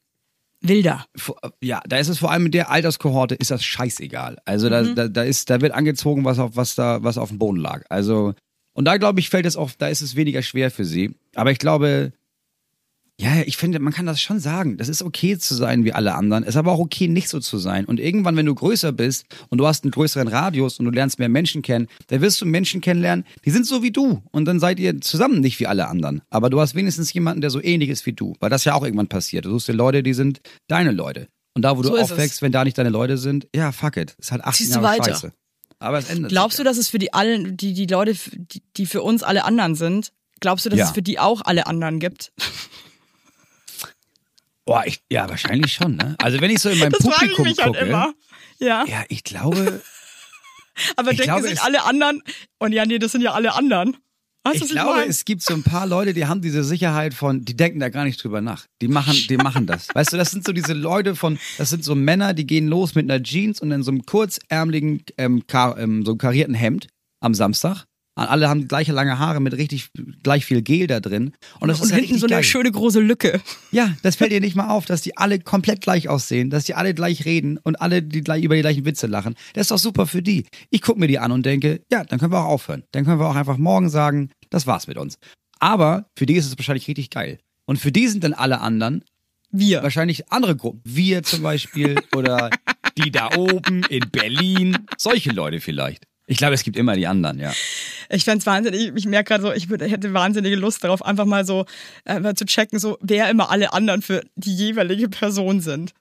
Wilder. 0.67 1.05
ja, 1.61 1.81
da 1.87 1.97
ist 1.97 2.09
es 2.09 2.19
vor 2.19 2.31
allem 2.31 2.47
in 2.47 2.51
der 2.51 2.69
Alterskohorte 2.69 3.35
ist 3.35 3.51
das 3.51 3.63
scheißegal. 3.63 4.37
Also 4.45 4.69
da, 4.69 4.83
da, 4.83 5.07
da 5.07 5.23
ist, 5.23 5.49
da 5.49 5.61
wird 5.61 5.73
angezogen, 5.73 6.25
was 6.25 6.39
auf 6.39 6.55
was 6.55 6.75
da, 6.75 7.03
was 7.03 7.17
auf 7.17 7.29
dem 7.29 7.39
Boden 7.39 7.59
lag. 7.59 7.83
Also 7.89 8.33
und 8.73 8.85
da 8.85 8.97
glaube 8.97 9.19
ich 9.19 9.29
fällt 9.29 9.45
es 9.45 9.55
auch, 9.55 9.71
da 9.77 9.87
ist 9.87 10.01
es 10.01 10.15
weniger 10.15 10.41
schwer 10.41 10.69
für 10.71 10.85
sie. 10.85 11.15
Aber 11.35 11.51
ich 11.51 11.59
glaube, 11.59 12.13
ja, 13.19 13.41
ich 13.45 13.55
finde, 13.55 13.79
man 13.79 13.93
kann 13.93 14.05
das 14.05 14.19
schon 14.19 14.39
sagen. 14.39 14.77
Das 14.77 14.89
ist 14.89 15.01
okay 15.01 15.37
zu 15.37 15.55
sein 15.55 15.85
wie 15.85 15.93
alle 15.93 16.15
anderen. 16.15 16.43
Es 16.43 16.49
ist 16.49 16.55
aber 16.57 16.73
auch 16.73 16.79
okay, 16.79 17.07
nicht 17.07 17.29
so 17.29 17.39
zu 17.39 17.57
sein. 17.57 17.85
Und 17.85 17.99
irgendwann, 17.99 18.35
wenn 18.35 18.45
du 18.45 18.53
größer 18.53 18.91
bist 18.91 19.25
und 19.49 19.57
du 19.59 19.65
hast 19.67 19.83
einen 19.85 19.91
größeren 19.91 20.27
Radius 20.27 20.79
und 20.79 20.85
du 20.85 20.91
lernst 20.91 21.17
mehr 21.17 21.29
Menschen 21.29 21.61
kennen, 21.61 21.87
dann 22.07 22.19
wirst 22.21 22.41
du 22.41 22.45
Menschen 22.45 22.81
kennenlernen, 22.81 23.25
die 23.45 23.51
sind 23.51 23.65
so 23.65 23.81
wie 23.81 23.91
du. 23.91 24.21
Und 24.31 24.45
dann 24.45 24.59
seid 24.59 24.79
ihr 24.79 24.99
zusammen 24.99 25.39
nicht 25.39 25.59
wie 25.61 25.67
alle 25.67 25.87
anderen. 25.87 26.21
Aber 26.29 26.49
du 26.49 26.59
hast 26.59 26.75
wenigstens 26.75 27.13
jemanden, 27.13 27.39
der 27.39 27.51
so 27.51 27.61
ähnlich 27.63 27.89
ist 27.89 28.05
wie 28.05 28.13
du. 28.13 28.33
Weil 28.41 28.49
das 28.49 28.65
ja 28.65 28.73
auch 28.73 28.83
irgendwann 28.83 29.07
passiert. 29.07 29.45
Du 29.45 29.49
suchst 29.51 29.69
dir 29.69 29.73
Leute, 29.73 30.03
die 30.03 30.13
sind 30.13 30.41
deine 30.67 30.91
Leute. 30.91 31.29
Und 31.53 31.61
da, 31.61 31.77
wo 31.77 31.83
du 31.83 31.87
So 31.87 31.95
es. 31.95 32.11
aufwächst, 32.11 32.41
wenn 32.41 32.51
da 32.51 32.65
nicht 32.65 32.77
deine 32.77 32.89
Leute 32.89 33.17
sind, 33.17 33.47
ja, 33.55 33.71
fuck 33.71 33.95
it. 33.95 34.13
Ist 34.19 34.33
halt 34.33 34.43
18 34.43 34.53
Ziehst 34.65 34.75
du 34.75 34.81
Jahre 34.81 34.99
weiter. 34.99 35.11
scheiße. 35.13 35.31
Aber 35.79 35.99
es 35.99 36.09
ändert 36.09 36.31
Glaubst 36.31 36.59
du, 36.59 36.63
sich. 36.63 36.69
dass 36.69 36.77
es 36.77 36.89
für 36.89 36.97
die 36.99 37.13
allen, 37.13 37.55
die, 37.55 37.73
die 37.73 37.85
Leute, 37.85 38.13
die, 38.35 38.61
die 38.75 38.85
für 38.85 39.01
uns 39.01 39.23
alle 39.23 39.45
anderen 39.45 39.75
sind, 39.75 40.11
glaubst 40.41 40.65
du, 40.65 40.69
dass 40.69 40.79
Ja. 40.79 40.85
es 40.85 40.91
für 40.91 41.01
die 41.01 41.17
auch 41.17 41.41
alle 41.45 41.65
anderen 41.67 41.99
gibt? 41.99 42.33
Boah, 44.65 44.83
ich, 44.85 45.01
ja, 45.11 45.29
wahrscheinlich 45.29 45.73
schon, 45.73 45.95
ne? 45.95 46.15
Also 46.19 46.41
wenn 46.41 46.49
ich 46.49 46.59
so 46.59 46.69
in 46.69 46.79
meinem 46.79 46.91
Das 46.91 47.03
frage 47.03 47.25
ich 47.31 47.35
Publikum 47.35 47.45
mich 47.45 47.57
halt 47.59 47.73
gucke. 47.73 47.85
immer. 47.85 48.13
Ja. 48.59 48.85
Ja, 48.87 49.03
ich 49.09 49.23
glaube, 49.23 49.81
Aber 50.95 51.11
Ich 51.11 51.17
denken 51.17 51.33
glaube, 51.33 51.47
sich 51.47 51.61
alle 51.61 51.83
anderen, 51.83 52.21
und 52.59 52.73
ja, 52.73 52.85
nee, 52.85 52.99
das 52.99 53.11
sind 53.11 53.21
ja 53.21 53.33
alle 53.33 53.53
anderen. 53.53 53.97
Weißt 54.43 54.61
ich 54.61 54.69
glaube, 54.69 54.97
meine? 54.97 55.09
es 55.09 55.25
gibt 55.25 55.41
so 55.41 55.55
ein 55.55 55.63
paar 55.63 55.87
Leute, 55.87 56.13
die 56.13 56.27
haben 56.27 56.39
diese 56.41 56.63
Sicherheit 56.63 57.15
von, 57.15 57.43
die 57.45 57.57
denken 57.57 57.79
da 57.79 57.89
gar 57.89 58.03
nicht 58.03 58.23
drüber 58.23 58.41
nach. 58.41 58.67
Die 58.79 58.87
machen, 58.87 59.15
die 59.27 59.37
machen 59.37 59.65
das. 59.65 59.87
Weißt 59.95 60.13
du, 60.13 60.17
das 60.17 60.29
sind 60.29 60.45
so 60.45 60.53
diese 60.53 60.73
Leute 60.73 61.15
von, 61.15 61.39
das 61.57 61.71
sind 61.71 61.83
so 61.83 61.95
Männer, 61.95 62.35
die 62.35 62.45
gehen 62.45 62.67
los 62.67 62.93
mit 62.93 63.09
einer 63.09 63.23
Jeans 63.23 63.59
und 63.59 63.71
in 63.71 63.81
so 63.81 63.89
einem 63.89 64.05
kurzärmeligen, 64.05 65.03
ähm, 65.17 65.47
kar, 65.47 65.79
ähm, 65.79 66.05
so 66.05 66.11
einem 66.11 66.17
karierten 66.19 66.53
Hemd 66.53 66.87
am 67.21 67.33
Samstag. 67.33 67.85
Alle 68.15 68.47
haben 68.47 68.67
gleiche 68.69 68.93
lange 68.93 69.19
Haare 69.19 69.41
mit 69.41 69.53
richtig 69.53 69.89
gleich 70.23 70.45
viel 70.45 70.61
Gel 70.61 70.87
da 70.87 71.01
drin. 71.01 71.33
Und 71.59 71.67
das 71.67 71.81
und 71.81 71.89
ist 71.89 71.95
hinten 71.95 72.17
so 72.17 72.27
eine 72.27 72.35
geil. 72.35 72.43
schöne 72.43 72.71
große 72.71 73.01
Lücke. 73.01 73.41
Ja, 73.71 73.93
das 74.03 74.15
fällt 74.15 74.31
dir 74.31 74.39
nicht 74.39 74.55
mal 74.55 74.69
auf, 74.69 74.85
dass 74.85 75.01
die 75.01 75.17
alle 75.17 75.37
komplett 75.39 75.81
gleich 75.81 76.07
aussehen, 76.07 76.49
dass 76.49 76.63
die 76.63 76.75
alle 76.75 76.93
gleich 76.93 77.25
reden 77.25 77.57
und 77.61 77.75
alle 77.81 78.01
die 78.01 78.21
gleich 78.21 78.43
über 78.43 78.55
die 78.55 78.61
gleichen 78.61 78.85
Witze 78.85 79.07
lachen. 79.07 79.35
Das 79.53 79.63
ist 79.63 79.71
doch 79.71 79.77
super 79.77 80.07
für 80.07 80.21
die. 80.21 80.45
Ich 80.69 80.81
gucke 80.81 80.97
mir 80.99 81.07
die 81.07 81.19
an 81.19 81.33
und 81.33 81.45
denke, 81.45 81.81
ja, 81.91 82.05
dann 82.05 82.19
können 82.19 82.31
wir 82.31 82.39
auch 82.39 82.49
aufhören. 82.49 82.83
Dann 82.93 83.03
können 83.03 83.19
wir 83.19 83.27
auch 83.27 83.35
einfach 83.35 83.57
morgen 83.57 83.89
sagen, 83.89 84.31
das 84.49 84.65
war's 84.65 84.87
mit 84.87 84.97
uns. 84.97 85.17
Aber 85.59 86.07
für 86.17 86.25
die 86.25 86.35
ist 86.35 86.45
es 86.45 86.57
wahrscheinlich 86.57 86.87
richtig 86.87 87.09
geil. 87.09 87.39
Und 87.65 87.77
für 87.79 87.91
die 87.91 88.07
sind 88.07 88.23
dann 88.23 88.33
alle 88.33 88.61
anderen 88.61 89.03
Wir. 89.51 89.83
wahrscheinlich 89.83 90.31
andere 90.31 90.55
Gruppen. 90.55 90.79
Wir 90.85 91.23
zum 91.23 91.41
Beispiel 91.43 91.95
oder 92.15 92.49
die 92.97 93.11
da 93.11 93.35
oben 93.35 93.83
in 93.89 94.09
Berlin. 94.09 94.77
Solche 94.97 95.31
Leute 95.31 95.59
vielleicht. 95.59 96.05
Ich 96.27 96.37
glaube, 96.37 96.53
es 96.55 96.63
gibt 96.63 96.75
immer 96.77 96.95
die 96.95 97.05
anderen, 97.07 97.39
ja. 97.39 97.51
Ich 98.09 98.23
fänd's 98.23 98.45
wahnsinnig, 98.45 98.91
ich 98.95 99.05
merke 99.05 99.27
gerade 99.29 99.43
so, 99.43 99.51
ich 99.53 99.69
würde, 99.69 99.85
hätte 99.85 100.13
wahnsinnige 100.13 100.55
Lust 100.55 100.83
darauf, 100.83 101.05
einfach 101.05 101.25
mal 101.25 101.45
so 101.45 101.65
äh, 102.05 102.33
zu 102.33 102.45
checken, 102.45 102.79
so 102.79 102.97
wer 103.01 103.29
immer 103.29 103.51
alle 103.51 103.73
anderen 103.73 104.01
für 104.01 104.23
die 104.35 104.53
jeweilige 104.55 105.07
Person 105.09 105.61
sind. 105.61 105.93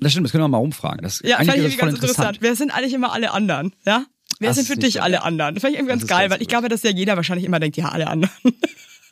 Das 0.00 0.12
stimmt, 0.12 0.24
das 0.26 0.32
können 0.32 0.44
wir 0.44 0.48
mal 0.48 0.58
rumfragen. 0.58 1.02
Das, 1.02 1.20
Ja, 1.24 1.38
eigentlich 1.38 1.48
fand 1.48 1.58
ich 1.58 1.64
ist 1.66 1.72
das 1.74 1.78
ganz 1.80 2.00
interessant. 2.00 2.38
Wer 2.40 2.56
sind 2.56 2.70
eigentlich 2.72 2.92
immer 2.92 3.12
alle 3.12 3.30
anderen? 3.30 3.72
Ja? 3.86 4.04
Wer 4.38 4.48
Das 4.50 4.56
sind 4.56 4.66
für 4.66 4.76
dich 4.76 5.00
alle 5.02 5.22
anderen? 5.22 5.54
Das 5.54 5.62
fand 5.62 5.72
ich 5.72 5.78
irgendwie 5.78 5.92
ganz 5.98 6.06
geil, 6.06 6.20
ganz 6.28 6.32
weil 6.32 6.42
ich 6.42 6.48
gut. 6.48 6.50
glaube, 6.50 6.68
dass 6.68 6.82
ja 6.82 6.90
jeder 6.90 7.16
wahrscheinlich 7.16 7.46
immer 7.46 7.60
denkt, 7.60 7.76
ja, 7.76 7.88
alle 7.88 8.06
anderen. 8.08 8.32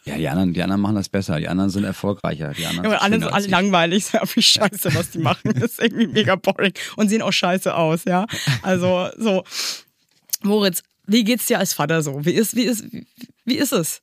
Ja, 0.05 0.17
die 0.17 0.27
anderen, 0.27 0.55
die 0.55 0.63
anderen 0.63 0.81
machen 0.81 0.95
das 0.95 1.11
besser. 1.11 1.39
Die 1.39 1.49
anderen 1.49 1.69
sind 1.69 1.85
erfolgreicher. 1.85 2.55
Die 2.57 2.65
anderen 2.65 2.91
Ja, 2.91 2.99
aber 2.99 2.99
sind 2.99 3.03
alle 3.13 3.21
sind 3.21 3.33
alle 3.35 3.45
ich. 3.45 3.51
langweilig, 3.51 3.99
ist 3.99 4.13
ja 4.15 4.23
wie 4.35 4.41
scheiße, 4.41 4.95
was 4.95 5.11
die 5.11 5.19
machen. 5.31 5.53
Das 5.55 5.73
ist 5.73 5.83
irgendwie 5.83 6.07
mega 6.07 6.35
boring 6.37 6.73
und 6.97 7.11
sehen 7.11 7.21
auch 7.21 7.33
scheiße 7.33 7.75
aus, 7.75 8.05
ja. 8.07 8.25
Also, 8.63 9.09
so. 9.19 9.45
Moritz, 10.43 10.83
wie 11.07 11.25
geht's 11.25 11.47
dir 11.47 11.59
als 11.59 11.73
Vater 11.73 12.03
so? 12.03 12.25
Wie 12.25 12.33
ist, 12.33 12.55
wie 12.57 12.65
ist, 12.65 12.85
wie 13.45 13.57
ist 13.57 13.73
es? 13.73 14.01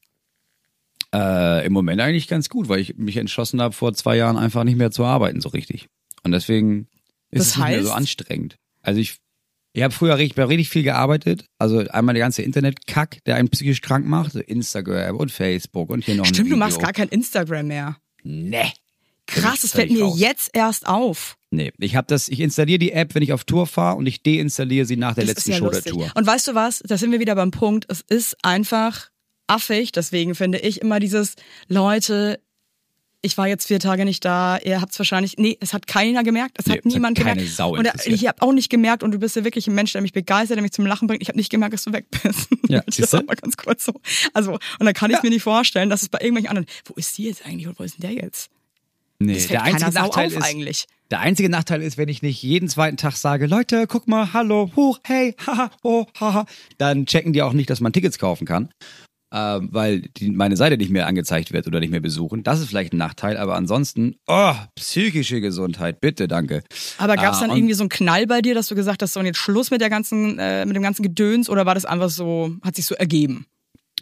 Äh, 1.13 1.65
Im 1.65 1.73
Moment 1.73 2.01
eigentlich 2.01 2.27
ganz 2.27 2.49
gut, 2.49 2.67
weil 2.67 2.79
ich 2.79 2.97
mich 2.97 3.17
entschlossen 3.17 3.61
habe, 3.61 3.73
vor 3.73 3.93
zwei 3.93 4.17
Jahren 4.17 4.37
einfach 4.37 4.63
nicht 4.63 4.77
mehr 4.77 4.91
zu 4.91 5.05
arbeiten 5.05 5.39
so 5.41 5.49
richtig. 5.49 5.87
Und 6.23 6.31
deswegen 6.31 6.87
ist 7.31 7.39
Das 7.39 7.47
es 7.49 7.57
nicht 7.57 7.67
mehr 7.67 7.83
so 7.83 7.89
heißt? 7.89 7.97
anstrengend. 7.97 8.57
Also 8.81 8.99
ich, 8.99 9.17
Ich 9.73 9.83
habe 9.83 9.93
früher 9.93 10.17
richtig, 10.17 10.37
richtig 10.47 10.69
viel 10.69 10.83
gearbeitet. 10.83 11.45
Also 11.57 11.79
einmal 11.89 12.15
der 12.15 12.23
ganze 12.23 12.41
Internet-Kack, 12.41 13.23
der 13.25 13.35
einen 13.35 13.49
psychisch 13.49 13.81
krank 13.81 14.05
macht. 14.07 14.33
So 14.33 14.39
Instagram 14.39 15.15
und 15.17 15.31
Facebook 15.31 15.89
und 15.89 16.03
hier 16.03 16.15
noch 16.15 16.25
ein 16.25 16.33
Stimmt, 16.33 16.51
du 16.51 16.57
machst 16.57 16.79
gar 16.79 16.93
kein 16.93 17.09
Instagram 17.09 17.67
mehr. 17.67 17.97
Nee. 18.23 18.71
Krass, 19.27 19.61
das 19.61 19.71
fällt 19.71 19.91
mir 19.91 20.03
raus. 20.03 20.19
jetzt 20.19 20.49
erst 20.53 20.87
auf. 20.87 21.37
Nee, 21.51 21.71
ich 21.79 21.95
habe 21.95 22.05
das, 22.07 22.27
ich 22.27 22.39
installiere 22.41 22.79
die 22.79 22.91
App, 22.91 23.15
wenn 23.15 23.23
ich 23.23 23.33
auf 23.33 23.43
Tour 23.43 23.65
fahre 23.65 23.97
und 23.97 24.05
ich 24.05 24.21
deinstalliere 24.23 24.85
sie 24.85 24.97
nach 24.97 25.15
der 25.15 25.25
Das 25.25 25.35
letzten 25.35 25.51
ja 25.51 25.57
Show 25.57 25.65
lustig. 25.65 25.83
der 25.85 25.93
Tour. 25.93 26.11
Und 26.15 26.27
weißt 26.27 26.47
du 26.49 26.55
was? 26.55 26.79
Da 26.85 26.97
sind 26.97 27.11
wir 27.11 27.19
wieder 27.19 27.35
beim 27.35 27.51
Punkt. 27.51 27.85
Es 27.89 28.01
ist 28.01 28.35
einfach 28.43 29.09
affig. 29.47 29.91
Deswegen 29.93 30.35
finde 30.35 30.59
ich 30.59 30.81
immer 30.81 30.99
dieses, 30.99 31.35
Leute, 31.67 32.39
ich 33.21 33.37
war 33.39 33.47
jetzt 33.47 33.65
vier 33.67 33.79
Tage 33.79 34.05
nicht 34.05 34.23
da, 34.23 34.57
ihr 34.63 34.81
habt 34.81 34.91
es 34.91 34.99
wahrscheinlich, 34.99 35.37
nee, 35.37 35.57
es 35.59 35.73
hat 35.73 35.87
keiner 35.87 36.23
gemerkt, 36.23 36.57
es 36.59 36.67
Nee, 36.67 36.73
hat 36.73 36.79
es 36.81 36.85
hat 36.85 36.93
niemand 36.93 37.17
keine 37.17 37.31
gemerkt. 37.35 37.55
Sau 37.55 37.73
und 37.75 37.89
ich 38.05 38.27
habe 38.27 38.39
auch 38.43 38.51
nicht 38.53 38.69
gemerkt 38.69 39.01
und 39.01 39.11
du 39.11 39.17
bist 39.19 39.35
ja 39.35 39.43
wirklich 39.43 39.65
ein 39.67 39.73
Mensch, 39.73 39.93
der 39.93 40.01
mich 40.01 40.13
begeistert, 40.13 40.57
der 40.57 40.61
mich 40.61 40.73
zum 40.73 40.85
Lachen 40.85 41.07
bringt. 41.07 41.23
Ich 41.23 41.29
habe 41.29 41.37
nicht 41.39 41.49
gemerkt, 41.49 41.73
dass 41.73 41.85
du 41.85 41.93
weg 41.93 42.05
bist. 42.23 42.49
Ja, 42.67 42.81
das 42.85 43.13
war 43.13 43.23
mal 43.23 43.35
ganz 43.35 43.57
kurz 43.57 43.85
so. 43.85 43.93
Also, 44.33 44.53
und 44.53 44.85
dann 44.85 44.93
kann 44.93 45.09
ich 45.09 45.23
mir 45.23 45.29
nicht 45.29 45.41
vorstellen, 45.43 45.89
dass 45.89 46.03
es 46.03 46.09
bei 46.09 46.19
irgendwelchen 46.19 46.49
anderen, 46.49 46.67
wo 46.85 46.93
ist 46.95 47.17
die 47.17 47.23
jetzt 47.23 47.45
eigentlich 47.45 47.67
und 47.67 47.79
wo 47.79 47.83
ist 47.83 47.95
denn 48.01 48.11
der 48.11 48.23
jetzt? 48.25 48.49
Nee, 49.25 49.45
der 49.47 49.63
einzige 49.63 49.91
Nachteil 49.91 50.31
ist, 50.31 50.41
eigentlich. 50.43 50.85
der 51.11 51.19
einzige 51.19 51.49
Nachteil 51.49 51.81
ist, 51.81 51.97
wenn 51.97 52.09
ich 52.09 52.21
nicht 52.21 52.41
jeden 52.43 52.69
zweiten 52.69 52.97
Tag 52.97 53.15
sage, 53.15 53.45
Leute, 53.47 53.85
guck 53.87 54.07
mal, 54.07 54.33
hallo, 54.33 54.71
hoch, 54.75 54.99
hey, 55.03 55.35
haha, 55.45 55.71
oh, 55.83 56.05
haha, 56.19 56.45
dann 56.77 57.05
checken 57.05 57.33
die 57.33 57.41
auch 57.41 57.53
nicht, 57.53 57.69
dass 57.69 57.81
man 57.81 57.93
Tickets 57.93 58.17
kaufen 58.19 58.45
kann. 58.45 58.69
Ähm, 59.33 59.69
weil 59.73 60.01
die, 60.01 60.29
meine 60.29 60.55
Seite 60.55 60.77
nicht 60.77 60.91
mehr 60.91 61.07
angezeigt 61.07 61.51
wird 61.51 61.67
oder 61.67 61.79
nicht 61.81 61.89
mehr 61.89 61.99
besuchen. 61.99 62.43
Das 62.43 62.61
ist 62.61 62.69
vielleicht 62.69 62.93
ein 62.93 62.97
Nachteil, 62.97 63.35
aber 63.37 63.55
ansonsten, 63.55 64.15
oh, 64.27 64.53
psychische 64.75 65.41
Gesundheit, 65.41 65.99
bitte, 65.99 66.27
danke. 66.29 66.63
Aber 66.99 67.15
gab 67.15 67.33
es 67.33 67.39
Ah, 67.39 67.41
dann 67.41 67.49
und- 67.51 67.57
irgendwie 67.57 67.73
so 67.73 67.83
einen 67.83 67.89
Knall 67.89 68.27
bei 68.27 68.41
dir, 68.41 68.53
dass 68.53 68.67
du 68.67 68.75
gesagt 68.75 69.01
hast, 69.01 69.13
so 69.13 69.19
und 69.19 69.25
jetzt 69.25 69.39
Schluss 69.39 69.71
mit 69.71 69.81
der 69.81 69.89
ganzen, 69.89 70.39
äh, 70.39 70.65
mit 70.65 70.75
dem 70.75 70.83
ganzen 70.83 71.03
Gedöns 71.03 71.49
oder 71.49 71.65
war 71.65 71.73
das 71.73 71.83
einfach 71.85 72.09
so, 72.11 72.55
hat 72.61 72.75
sich 72.75 72.85
so 72.85 72.95
ergeben? 72.95 73.45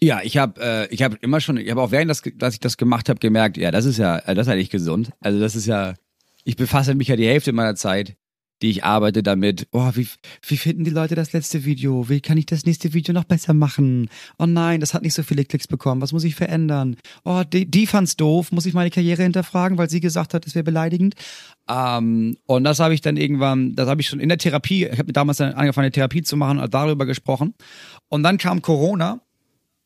Ja, 0.02 0.22
ich 0.22 0.38
habe 0.38 0.62
äh, 0.62 0.94
ich 0.94 1.02
habe 1.02 1.18
immer 1.22 1.40
schon, 1.40 1.58
ich 1.58 1.70
habe 1.72 1.82
auch 1.82 1.92
während 1.92 2.10
das, 2.10 2.22
dass 2.36 2.56
ich 2.56 2.60
das 2.60 2.78
gemacht 2.78 3.10
habe, 3.10 3.20
gemerkt, 3.20 3.58
ja, 3.58 3.72
das 3.72 3.86
ist 3.86 3.98
ja, 3.98 4.18
äh, 4.20 4.36
das 4.36 4.48
ist 4.48 4.52
ja 4.52 4.58
nicht 4.58 4.72
gesund. 4.72 5.12
Also 5.22 5.40
das 5.40 5.56
ist 5.56 5.66
ja, 5.66 5.94
ich 6.44 6.58
befasse 6.58 6.96
mich 6.96 7.08
ja 7.08 7.16
die 7.16 7.28
Hälfte 7.28 7.54
meiner 7.54 7.76
Zeit, 7.76 8.18
die 8.62 8.70
ich 8.70 8.84
arbeite 8.84 9.24
damit. 9.24 9.68
Oh, 9.72 9.92
wie 9.94 10.08
wie 10.46 10.58
finden 10.58 10.84
die 10.84 10.92
Leute 10.92 11.16
das 11.16 11.32
letzte 11.34 11.66
Video? 11.66 12.10
Wie 12.10 12.22
kann 12.22 12.38
ich 12.38 12.46
das 12.46 12.66
nächste 12.66 12.94
Video 12.94 13.14
noch 13.14 13.24
besser 13.24 13.54
machen? 13.54 14.10
Oh 14.40 14.46
nein, 14.46 14.80
das 14.80 14.94
hat 14.94 15.04
nicht 15.04 15.14
so 15.14 15.24
viele 15.24 15.46
Klicks 15.46 15.68
bekommen. 15.68 16.02
Was 16.02 16.12
muss 16.12 16.24
ich 16.24 16.36
verändern? 16.36 16.98
Oh, 17.24 17.44
die, 17.44 17.70
die 17.70 17.88
fand's 17.88 18.16
doof. 18.16 18.52
Muss 18.52 18.66
ich 18.66 18.74
meine 18.74 18.90
Karriere 18.90 19.24
hinterfragen, 19.24 19.78
weil 19.78 19.90
sie 19.90 20.00
gesagt 20.00 20.34
hat, 20.34 20.46
es 20.46 20.56
wäre 20.56 20.64
beleidigend. 20.64 21.16
Ähm, 21.70 22.38
und 22.46 22.64
das 22.64 22.80
habe 22.80 22.94
ich 22.94 23.02
dann 23.02 23.18
irgendwann, 23.18 23.74
das 23.76 23.88
habe 23.88 24.02
ich 24.02 24.08
schon 24.08 24.20
in 24.20 24.30
der 24.30 24.38
Therapie. 24.38 24.86
Ich 24.86 25.00
habe 25.00 25.14
damals 25.14 25.38
dann 25.38 25.54
angefangen, 25.54 25.86
eine 25.86 25.92
Therapie 25.92 26.24
zu 26.24 26.36
machen 26.38 26.60
und 26.60 26.74
darüber 26.74 27.06
gesprochen. 27.06 27.54
Und 28.10 28.24
dann 28.24 28.38
kam 28.38 28.62
Corona. 28.62 29.22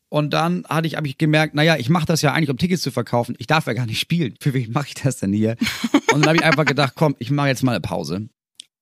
Und 0.09 0.31
dann 0.33 0.65
hatte 0.69 0.87
ich, 0.87 0.95
habe 0.95 1.07
ich 1.07 1.17
gemerkt, 1.17 1.53
naja, 1.53 1.75
ich 1.77 1.89
mache 1.89 2.05
das 2.05 2.21
ja 2.21 2.31
eigentlich, 2.33 2.49
um 2.49 2.57
Tickets 2.57 2.81
zu 2.81 2.91
verkaufen. 2.91 3.35
Ich 3.39 3.47
darf 3.47 3.67
ja 3.67 3.73
gar 3.73 3.85
nicht 3.85 3.99
spielen. 3.99 4.35
Für 4.39 4.53
wen 4.53 4.71
mache 4.71 4.87
ich 4.87 4.93
das 4.95 5.17
denn 5.17 5.33
hier? 5.33 5.57
Und 6.13 6.21
dann 6.21 6.27
habe 6.27 6.37
ich 6.37 6.43
einfach 6.43 6.65
gedacht, 6.65 6.93
komm, 6.95 7.15
ich 7.19 7.29
mache 7.29 7.47
jetzt 7.49 7.63
mal 7.63 7.71
eine 7.71 7.81
Pause. 7.81 8.29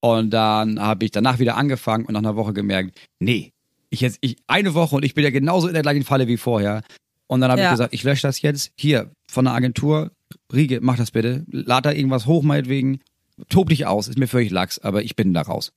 Und 0.00 0.30
dann 0.30 0.78
habe 0.80 1.04
ich 1.04 1.10
danach 1.10 1.38
wieder 1.40 1.56
angefangen 1.56 2.04
und 2.04 2.12
nach 2.12 2.20
einer 2.20 2.36
Woche 2.36 2.52
gemerkt, 2.52 2.96
nee, 3.18 3.52
ich 3.90 4.00
jetzt, 4.02 4.18
ich, 4.20 4.36
eine 4.46 4.74
Woche 4.74 4.94
und 4.94 5.04
ich 5.04 5.14
bin 5.14 5.24
ja 5.24 5.30
genauso 5.30 5.66
in 5.66 5.72
der 5.72 5.82
gleichen 5.82 6.04
Falle 6.04 6.28
wie 6.28 6.36
vorher. 6.36 6.82
Und 7.26 7.40
dann 7.40 7.50
habe 7.50 7.60
Ja. 7.60 7.68
ich 7.68 7.70
gesagt, 7.72 7.94
ich 7.94 8.04
lösche 8.04 8.22
das 8.22 8.40
jetzt. 8.42 8.70
Hier, 8.76 9.10
von 9.28 9.46
der 9.46 9.54
Agentur, 9.54 10.12
Riege, 10.52 10.80
mach 10.80 10.96
das 10.96 11.10
bitte. 11.10 11.44
Lad 11.50 11.86
da 11.86 11.92
irgendwas 11.92 12.26
hoch, 12.26 12.42
meinetwegen. 12.44 13.00
Tob 13.48 13.68
dich 13.70 13.86
aus, 13.86 14.06
ist 14.06 14.18
mir 14.18 14.28
völlig 14.28 14.50
lax, 14.50 14.78
aber 14.78 15.02
ich 15.02 15.16
bin 15.16 15.34
da 15.34 15.42
raus. 15.42 15.72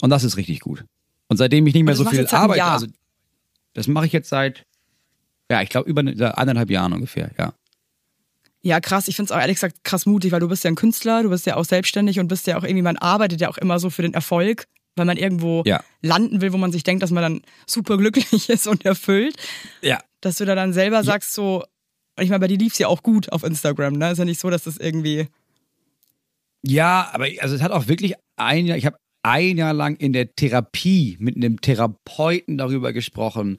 Und 0.00 0.08
das 0.10 0.24
ist 0.24 0.36
richtig 0.38 0.60
gut. 0.60 0.84
Und 1.28 1.36
seitdem 1.36 1.66
ich 1.66 1.74
nicht 1.74 1.84
mehr 1.84 1.94
so 1.96 2.04
viel 2.04 2.26
arbeite, 2.28 2.64
also 2.64 2.86
das 3.74 3.86
mache 3.86 4.06
ich 4.06 4.12
jetzt 4.12 4.28
seit, 4.28 4.64
ja, 5.50 5.62
ich 5.62 5.68
glaube 5.68 5.88
über 5.88 6.00
eine- 6.00 6.38
eineinhalb 6.38 6.70
Jahren 6.70 6.92
ungefähr, 6.92 7.30
ja. 7.38 7.52
Ja, 8.62 8.80
krass. 8.80 9.08
Ich 9.08 9.16
finde 9.16 9.30
es 9.30 9.36
auch 9.36 9.40
ehrlich 9.40 9.56
gesagt 9.56 9.84
krass 9.84 10.06
mutig, 10.06 10.32
weil 10.32 10.40
du 10.40 10.48
bist 10.48 10.64
ja 10.64 10.70
ein 10.70 10.74
Künstler, 10.74 11.22
du 11.22 11.28
bist 11.28 11.44
ja 11.44 11.56
auch 11.56 11.66
selbstständig 11.66 12.18
und 12.18 12.28
bist 12.28 12.46
ja 12.46 12.56
auch 12.56 12.64
irgendwie, 12.64 12.82
man 12.82 12.96
arbeitet 12.96 13.40
ja 13.42 13.50
auch 13.50 13.58
immer 13.58 13.78
so 13.78 13.90
für 13.90 14.00
den 14.00 14.14
Erfolg, 14.14 14.64
weil 14.96 15.04
man 15.04 15.18
irgendwo 15.18 15.62
Ja. 15.66 15.82
landen 16.00 16.40
will, 16.40 16.52
wo 16.54 16.56
man 16.56 16.72
sich 16.72 16.82
denkt, 16.82 17.02
dass 17.02 17.10
man 17.10 17.22
dann 17.22 17.42
super 17.66 17.98
glücklich 17.98 18.26
ist 18.48 18.66
und 18.66 18.86
erfüllt. 18.86 19.36
Ja. 19.82 20.00
Dass 20.22 20.36
du 20.36 20.46
da 20.46 20.54
dann 20.54 20.72
selber 20.72 21.04
sagst 21.04 21.34
so, 21.34 21.62
ich 22.18 22.30
meine, 22.30 22.40
bei 22.40 22.46
dir 22.48 22.56
lief's 22.56 22.78
ja 22.78 22.88
auch 22.88 23.02
gut 23.02 23.30
auf 23.32 23.42
Instagram, 23.42 23.94
ne? 23.94 24.12
Ist 24.12 24.18
ja 24.18 24.24
nicht 24.24 24.40
so, 24.40 24.48
dass 24.48 24.64
das 24.64 24.78
irgendwie. 24.78 25.26
Ja, 26.62 27.10
aber 27.12 27.26
also 27.40 27.54
es 27.54 27.60
hat 27.62 27.72
auch 27.72 27.88
wirklich 27.88 28.14
ein 28.36 28.66
Jahr, 28.66 28.78
ich 28.78 28.86
habe 28.86 28.96
ein 29.22 29.58
Jahr 29.58 29.74
lang 29.74 29.96
in 29.96 30.12
der 30.12 30.34
Therapie 30.34 31.16
mit 31.20 31.36
einem 31.36 31.60
Therapeuten 31.60 32.56
darüber 32.56 32.92
gesprochen, 32.92 33.58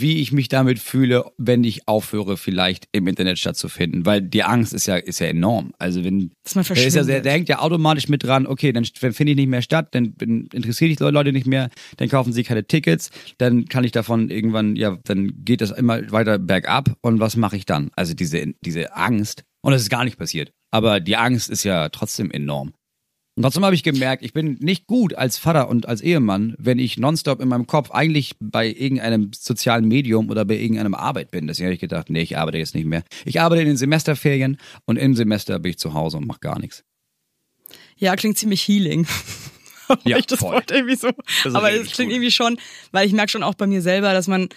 wie 0.00 0.20
ich 0.20 0.32
mich 0.32 0.48
damit 0.48 0.78
fühle, 0.78 1.24
wenn 1.38 1.64
ich 1.64 1.86
aufhöre, 1.86 2.36
vielleicht 2.36 2.88
im 2.92 3.06
Internet 3.06 3.38
stattzufinden, 3.38 4.04
weil 4.04 4.22
die 4.22 4.42
Angst 4.42 4.72
ist 4.74 4.86
ja 4.86 4.96
ist 4.96 5.20
ja 5.20 5.28
enorm. 5.28 5.72
Also 5.78 6.04
wenn 6.04 6.32
Dass 6.42 6.54
man 6.54 6.64
der, 6.64 6.86
ist 6.86 6.94
ja, 6.96 7.02
der 7.04 7.32
hängt 7.32 7.48
ja 7.48 7.60
automatisch 7.60 8.08
mit 8.08 8.24
dran, 8.24 8.46
okay, 8.46 8.72
dann 8.72 8.84
finde 8.84 9.32
ich 9.32 9.36
nicht 9.36 9.48
mehr 9.48 9.62
statt, 9.62 9.88
dann 9.92 10.12
bin, 10.12 10.46
interessiert 10.52 10.98
die 10.98 11.04
Leute 11.04 11.32
nicht 11.32 11.46
mehr, 11.46 11.70
dann 11.96 12.08
kaufen 12.08 12.32
sie 12.32 12.42
keine 12.42 12.66
Tickets, 12.66 13.10
dann 13.38 13.66
kann 13.66 13.84
ich 13.84 13.92
davon 13.92 14.30
irgendwann, 14.30 14.76
ja, 14.76 14.98
dann 15.04 15.44
geht 15.44 15.60
das 15.60 15.70
immer 15.70 16.10
weiter 16.10 16.38
bergab 16.38 16.96
und 17.00 17.20
was 17.20 17.36
mache 17.36 17.56
ich 17.56 17.66
dann? 17.66 17.90
Also 17.94 18.14
diese, 18.14 18.52
diese 18.64 18.96
Angst, 18.96 19.44
und 19.62 19.72
das 19.72 19.82
ist 19.82 19.90
gar 19.90 20.04
nicht 20.04 20.18
passiert, 20.18 20.52
aber 20.70 21.00
die 21.00 21.16
Angst 21.16 21.50
ist 21.50 21.64
ja 21.64 21.88
trotzdem 21.88 22.30
enorm. 22.30 22.74
Und 23.36 23.42
trotzdem 23.42 23.64
habe 23.64 23.74
ich 23.74 23.82
gemerkt, 23.82 24.22
ich 24.22 24.32
bin 24.32 24.56
nicht 24.60 24.86
gut 24.86 25.14
als 25.14 25.38
Vater 25.38 25.68
und 25.68 25.88
als 25.88 26.00
Ehemann, 26.00 26.54
wenn 26.56 26.78
ich 26.78 26.98
nonstop 26.98 27.40
in 27.40 27.48
meinem 27.48 27.66
Kopf 27.66 27.90
eigentlich 27.90 28.36
bei 28.38 28.68
irgendeinem 28.68 29.32
sozialen 29.34 29.88
Medium 29.88 30.30
oder 30.30 30.44
bei 30.44 30.54
irgendeinem 30.56 30.94
Arbeit 30.94 31.32
bin. 31.32 31.48
Deswegen 31.48 31.66
habe 31.66 31.74
ich 31.74 31.80
gedacht, 31.80 32.10
nee, 32.10 32.20
ich 32.20 32.38
arbeite 32.38 32.58
jetzt 32.58 32.76
nicht 32.76 32.84
mehr. 32.84 33.02
Ich 33.24 33.40
arbeite 33.40 33.62
in 33.62 33.68
den 33.68 33.76
Semesterferien 33.76 34.58
und 34.84 34.98
im 34.98 35.16
Semester 35.16 35.58
bin 35.58 35.70
ich 35.70 35.78
zu 35.78 35.94
Hause 35.94 36.18
und 36.18 36.28
mache 36.28 36.38
gar 36.40 36.60
nichts. 36.60 36.84
Ja, 37.96 38.14
klingt 38.14 38.38
ziemlich 38.38 38.66
healing. 38.66 39.06
Ja, 40.04 40.16
ich 40.16 40.24
das 40.24 40.38
voll. 40.38 40.54
Wort 40.54 40.70
irgendwie 40.70 40.96
so. 40.96 41.10
Aber 41.52 41.70
es 41.70 41.90
klingt 41.90 42.08
gut. 42.08 42.16
irgendwie 42.16 42.30
schon, 42.30 42.56
weil 42.90 43.06
ich 43.06 43.12
merke 43.12 43.30
schon 43.30 43.42
auch 43.42 43.52
bei 43.52 43.66
mir 43.66 43.82
selber, 43.82 44.14
dass 44.14 44.26
man, 44.28 44.48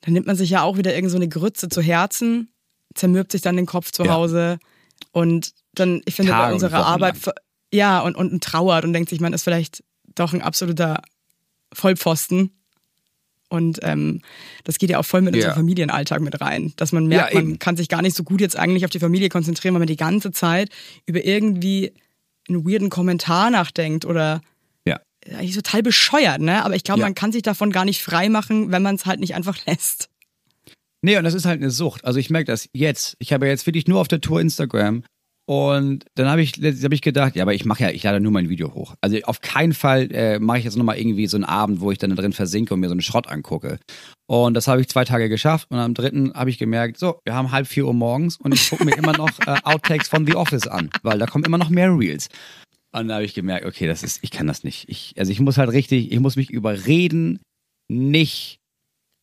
dann 0.00 0.14
nimmt 0.14 0.26
man 0.26 0.34
sich 0.34 0.48
ja 0.48 0.62
auch 0.62 0.78
wieder 0.78 0.94
irgend 0.94 1.10
so 1.10 1.18
eine 1.18 1.28
Grütze 1.28 1.68
zu 1.68 1.82
Herzen, 1.82 2.48
zermürbt 2.94 3.32
sich 3.32 3.42
dann 3.42 3.56
den 3.56 3.66
Kopf 3.66 3.90
zu 3.92 4.04
Ja. 4.04 4.14
Hause 4.14 4.58
und 5.12 5.52
dann, 5.74 6.00
ich 6.06 6.14
finde, 6.14 6.32
bei 6.32 6.38
Tage 6.38 6.48
und 6.48 6.54
unserer 6.54 6.86
Arbeit, 6.86 7.22
lang. 7.26 7.34
Ja, 7.76 8.00
und, 8.00 8.16
und 8.16 8.42
trauert 8.42 8.84
und 8.84 8.92
denkt 8.92 9.08
sich, 9.10 9.20
man 9.20 9.32
ist 9.32 9.42
vielleicht 9.44 9.84
doch 10.14 10.32
ein 10.32 10.42
absoluter 10.42 11.02
Vollpfosten. 11.72 12.50
Und 13.48 13.78
ähm, 13.82 14.22
das 14.64 14.78
geht 14.78 14.90
ja 14.90 14.98
auch 14.98 15.04
voll 15.04 15.22
mit 15.22 15.34
Ja. 15.36 15.40
unserem 15.40 15.54
Familienalltag 15.56 16.20
mit 16.20 16.40
rein, 16.40 16.72
dass 16.76 16.90
man 16.92 17.06
merkt, 17.06 17.32
Ja, 17.32 17.40
man 17.40 17.58
kann 17.60 17.76
sich 17.76 17.88
gar 17.88 18.02
nicht 18.02 18.16
so 18.16 18.24
gut 18.24 18.40
jetzt 18.40 18.56
eigentlich 18.58 18.84
auf 18.84 18.90
die 18.90 18.98
Familie 18.98 19.28
konzentrieren, 19.28 19.74
weil 19.74 19.80
man 19.80 19.86
die 19.86 19.96
ganze 19.96 20.32
Zeit 20.32 20.70
über 21.06 21.24
irgendwie 21.24 21.92
einen 22.48 22.66
weirden 22.68 22.90
Kommentar 22.90 23.50
nachdenkt 23.50 24.04
oder 24.04 24.40
Ja. 24.84 24.98
eigentlich 25.30 25.54
total 25.54 25.82
bescheuert, 25.84 26.40
ne? 26.40 26.64
Aber 26.64 26.74
ich 26.74 26.82
glaube, 26.82 27.00
Ja. 27.00 27.06
man 27.06 27.14
kann 27.14 27.30
sich 27.30 27.42
davon 27.42 27.70
gar 27.70 27.84
nicht 27.84 28.02
frei 28.02 28.28
machen, 28.28 28.72
wenn 28.72 28.82
man 28.82 28.96
es 28.96 29.06
halt 29.06 29.20
nicht 29.20 29.34
einfach 29.36 29.56
lässt. 29.66 30.08
Nee, 31.02 31.16
und 31.18 31.22
das 31.24 31.34
ist 31.34 31.44
halt 31.44 31.60
eine 31.60 31.70
Sucht. 31.70 32.04
Also 32.04 32.18
ich 32.18 32.30
merke 32.30 32.50
das 32.50 32.68
jetzt. 32.72 33.14
Ich 33.20 33.32
habe 33.32 33.46
ja 33.46 33.52
jetzt 33.52 33.66
wirklich 33.66 33.86
nur 33.86 34.00
auf 34.00 34.08
der 34.08 34.20
Tour 34.20 34.40
Instagram. 34.40 35.04
Und 35.48 36.04
dann 36.16 36.26
habe 36.26 36.42
ich, 36.42 36.54
hab 36.54 36.92
ich 36.92 37.02
gedacht, 37.02 37.36
ja, 37.36 37.42
aber 37.42 37.54
ich 37.54 37.64
mache 37.64 37.84
ja, 37.84 37.90
ich 37.90 38.02
lade 38.02 38.18
nur 38.18 38.32
mein 38.32 38.48
Video 38.48 38.74
hoch. 38.74 38.96
Also 39.00 39.16
auf 39.22 39.40
keinen 39.40 39.74
Fall 39.74 40.10
äh, 40.12 40.40
mache 40.40 40.58
ich 40.58 40.64
jetzt 40.64 40.76
nochmal 40.76 40.98
irgendwie 40.98 41.28
so 41.28 41.36
einen 41.36 41.44
Abend, 41.44 41.80
wo 41.80 41.92
ich 41.92 41.98
dann 41.98 42.10
da 42.10 42.16
drin 42.16 42.32
versinke 42.32 42.74
und 42.74 42.80
mir 42.80 42.88
so 42.88 42.94
einen 42.94 43.00
Schrott 43.00 43.28
angucke. 43.28 43.78
Und 44.26 44.54
das 44.54 44.66
habe 44.66 44.80
ich 44.80 44.88
zwei 44.88 45.04
Tage 45.04 45.28
geschafft. 45.28 45.68
Und 45.70 45.78
am 45.78 45.94
dritten 45.94 46.32
habe 46.34 46.50
ich 46.50 46.58
gemerkt, 46.58 46.98
so, 46.98 47.20
wir 47.24 47.34
haben 47.34 47.52
halb 47.52 47.68
vier 47.68 47.86
Uhr 47.86 47.94
morgens 47.94 48.38
und 48.38 48.52
ich 48.52 48.68
gucke 48.68 48.84
mir 48.84 48.96
immer 48.96 49.16
noch 49.16 49.30
äh, 49.46 49.54
Outtakes 49.62 50.08
von 50.08 50.26
The 50.26 50.34
Office 50.34 50.66
an, 50.66 50.90
weil 51.04 51.18
da 51.20 51.26
kommen 51.26 51.44
immer 51.44 51.58
noch 51.58 51.70
mehr 51.70 51.96
Reels. 51.96 52.28
Und 52.90 53.08
da 53.08 53.14
habe 53.14 53.24
ich 53.24 53.34
gemerkt, 53.34 53.66
okay, 53.66 53.86
das 53.86 54.02
ist, 54.02 54.18
ich 54.22 54.32
kann 54.32 54.48
das 54.48 54.64
nicht. 54.64 54.88
Ich, 54.88 55.14
also 55.16 55.30
ich 55.30 55.38
muss 55.38 55.58
halt 55.58 55.70
richtig, 55.70 56.10
ich 56.10 56.18
muss 56.18 56.34
mich 56.34 56.50
überreden, 56.50 57.38
nicht 57.88 58.58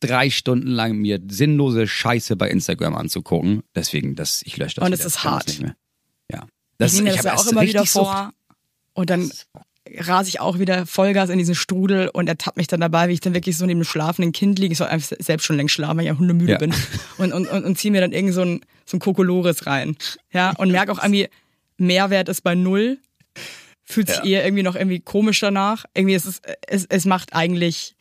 drei 0.00 0.30
Stunden 0.30 0.68
lang 0.68 0.96
mir 0.96 1.20
sinnlose 1.28 1.86
Scheiße 1.86 2.36
bei 2.36 2.48
Instagram 2.48 2.94
anzugucken. 2.94 3.62
Deswegen, 3.74 4.14
das, 4.14 4.42
ich 4.44 4.56
lösche 4.56 4.76
das. 4.76 4.86
Und 4.86 4.92
es 4.94 5.04
ist 5.04 5.24
hart. 5.24 5.60
Das 6.78 6.92
ich 6.92 6.98
nehme 6.98 7.10
ich 7.10 7.16
das 7.16 7.24
ja 7.24 7.34
auch 7.34 7.46
immer 7.46 7.62
wieder 7.62 7.80
richtig 7.82 7.92
Sucht. 7.92 8.04
vor. 8.06 8.30
Und 8.94 9.10
dann 9.10 9.30
rase 9.98 10.28
ich 10.28 10.40
auch 10.40 10.58
wieder 10.58 10.86
Vollgas 10.86 11.28
in 11.30 11.38
diesen 11.38 11.54
Strudel 11.54 12.08
und 12.08 12.28
ertappe 12.28 12.58
mich 12.58 12.66
dann 12.68 12.80
dabei, 12.80 13.08
wie 13.08 13.12
ich 13.12 13.20
dann 13.20 13.34
wirklich 13.34 13.56
so 13.56 13.66
neben 13.66 13.80
dem 13.80 13.84
schlafenden 13.84 14.32
Kind 14.32 14.58
liege. 14.58 14.72
Ich 14.72 14.78
soll 14.78 14.86
einfach 14.88 15.16
selbst 15.18 15.44
schon 15.44 15.56
längst 15.56 15.74
schlafen, 15.74 15.98
weil 15.98 16.04
ich 16.04 16.10
ja 16.12 16.18
hundemüde 16.18 16.52
Ja. 16.52 16.58
bin. 16.58 16.74
Und, 17.18 17.32
und, 17.32 17.46
und, 17.48 17.64
und 17.64 17.78
ziehe 17.78 17.92
mir 17.92 18.00
dann 18.00 18.12
irgend 18.12 18.34
so 18.34 18.42
ein, 18.42 18.60
so 18.86 18.96
ein 18.96 19.00
Kokolores 19.00 19.66
rein. 19.66 19.96
Ja, 20.32 20.50
und 20.56 20.70
merke 20.72 20.92
auch 20.92 21.02
irgendwie, 21.02 21.28
Mehrwert 21.76 22.28
ist 22.28 22.42
bei 22.42 22.54
null. 22.54 22.98
Fühlt 23.84 24.08
sich 24.08 24.18
Ja. 24.18 24.24
eher 24.24 24.44
irgendwie 24.46 24.62
noch 24.62 24.74
irgendwie 24.76 25.00
komisch 25.00 25.40
danach. 25.40 25.84
Irgendwie 25.94 26.14
ist 26.14 26.24
es, 26.24 26.40
es, 26.66 26.86
es 26.88 27.04
macht 27.04 27.34
eigentlich 27.34 27.93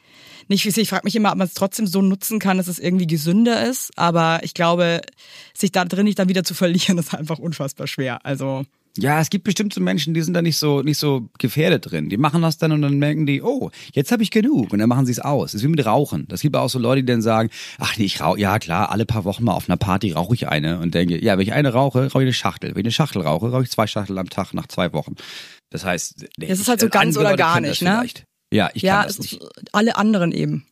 nicht. 0.49 0.65
Ich 0.65 0.89
frage 0.89 1.05
mich 1.05 1.15
immer, 1.15 1.31
ob 1.31 1.37
man 1.37 1.47
es 1.47 1.53
trotzdem 1.53 1.87
so 1.87 2.01
nutzen 2.01 2.39
kann, 2.39 2.57
dass 2.57 2.67
es 2.67 2.79
irgendwie 2.79 3.07
gesünder 3.07 3.67
ist. 3.67 3.91
Aber 3.97 4.41
ich 4.43 4.53
glaube, 4.53 5.01
sich 5.55 5.71
da 5.71 5.85
drin 5.85 6.05
nicht 6.05 6.19
dann 6.19 6.29
wieder 6.29 6.43
zu 6.43 6.53
verlieren, 6.53 6.97
ist 6.99 7.13
einfach 7.13 7.39
unfassbar 7.39 7.87
schwer. 7.87 8.25
Also 8.25 8.63
Ja, 8.97 9.19
es 9.19 9.29
gibt 9.29 9.43
bestimmt 9.43 9.73
so 9.73 9.81
Menschen, 9.81 10.13
die 10.13 10.21
sind 10.21 10.33
da 10.33 10.41
nicht 10.41 10.57
so 10.57 10.81
nicht 10.81 10.97
so 10.97 11.29
gefährdet 11.39 11.89
drin. 11.91 12.09
Die 12.09 12.17
machen 12.17 12.41
das 12.41 12.57
dann 12.57 12.71
und 12.71 12.81
dann 12.81 12.99
merken 12.99 13.25
die, 13.25 13.41
oh, 13.41 13.71
jetzt 13.93 14.11
habe 14.11 14.23
ich 14.23 14.31
genug 14.31 14.71
und 14.71 14.79
dann 14.79 14.89
machen 14.89 15.05
sie 15.05 15.11
es 15.13 15.19
aus. 15.19 15.51
Das 15.51 15.61
ist 15.61 15.63
wie 15.63 15.71
mit 15.71 15.85
Rauchen. 15.85 16.27
Das 16.27 16.41
gibt 16.41 16.55
auch 16.55 16.69
so 16.69 16.79
Leute, 16.79 17.01
die 17.01 17.11
dann 17.11 17.21
sagen, 17.21 17.49
ach 17.79 17.97
nee, 17.97 18.05
ich 18.05 18.21
rauche, 18.21 18.39
ja 18.39 18.59
klar, 18.59 18.91
alle 18.91 19.05
paar 19.05 19.25
Wochen 19.25 19.43
mal 19.43 19.53
auf 19.53 19.69
einer 19.69 19.77
Party 19.77 20.11
rauche 20.11 20.35
ich 20.35 20.47
eine 20.47 20.79
und 20.79 20.93
denke, 20.93 21.23
ja, 21.23 21.37
wenn 21.37 21.43
ich 21.43 21.53
eine 21.53 21.73
rauche, 21.73 22.05
rauche 22.11 22.23
ich 22.23 22.27
eine 22.27 22.33
Schachtel. 22.33 22.71
Wenn 22.71 22.81
ich 22.81 22.85
eine 22.85 22.91
Schachtel 22.91 23.21
rauche, 23.21 23.49
rauche 23.49 23.63
ich 23.63 23.71
zwei 23.71 23.87
Schachtel 23.87 24.17
am 24.17 24.29
Tag 24.29 24.53
nach 24.53 24.67
zwei 24.67 24.93
Wochen. 24.93 25.15
Das 25.71 25.83
heißt, 25.83 26.25
nee, 26.37 26.45
Es 26.47 26.59
ist 26.59 26.67
halt 26.67 26.79
so 26.79 26.89
ganz 26.89 27.17
oder 27.17 27.35
gar 27.35 27.59
nicht, 27.59 27.81
das 27.81 27.81
ne? 27.81 27.97
vielleicht. 27.97 28.25
Ja, 28.53 28.69
ich 28.73 28.83
ja, 28.83 28.99
kann 28.99 29.07
das 29.07 29.19
nicht. 29.19 29.41
alle 29.71 29.95
anderen 29.95 30.31
eben. 30.31 30.65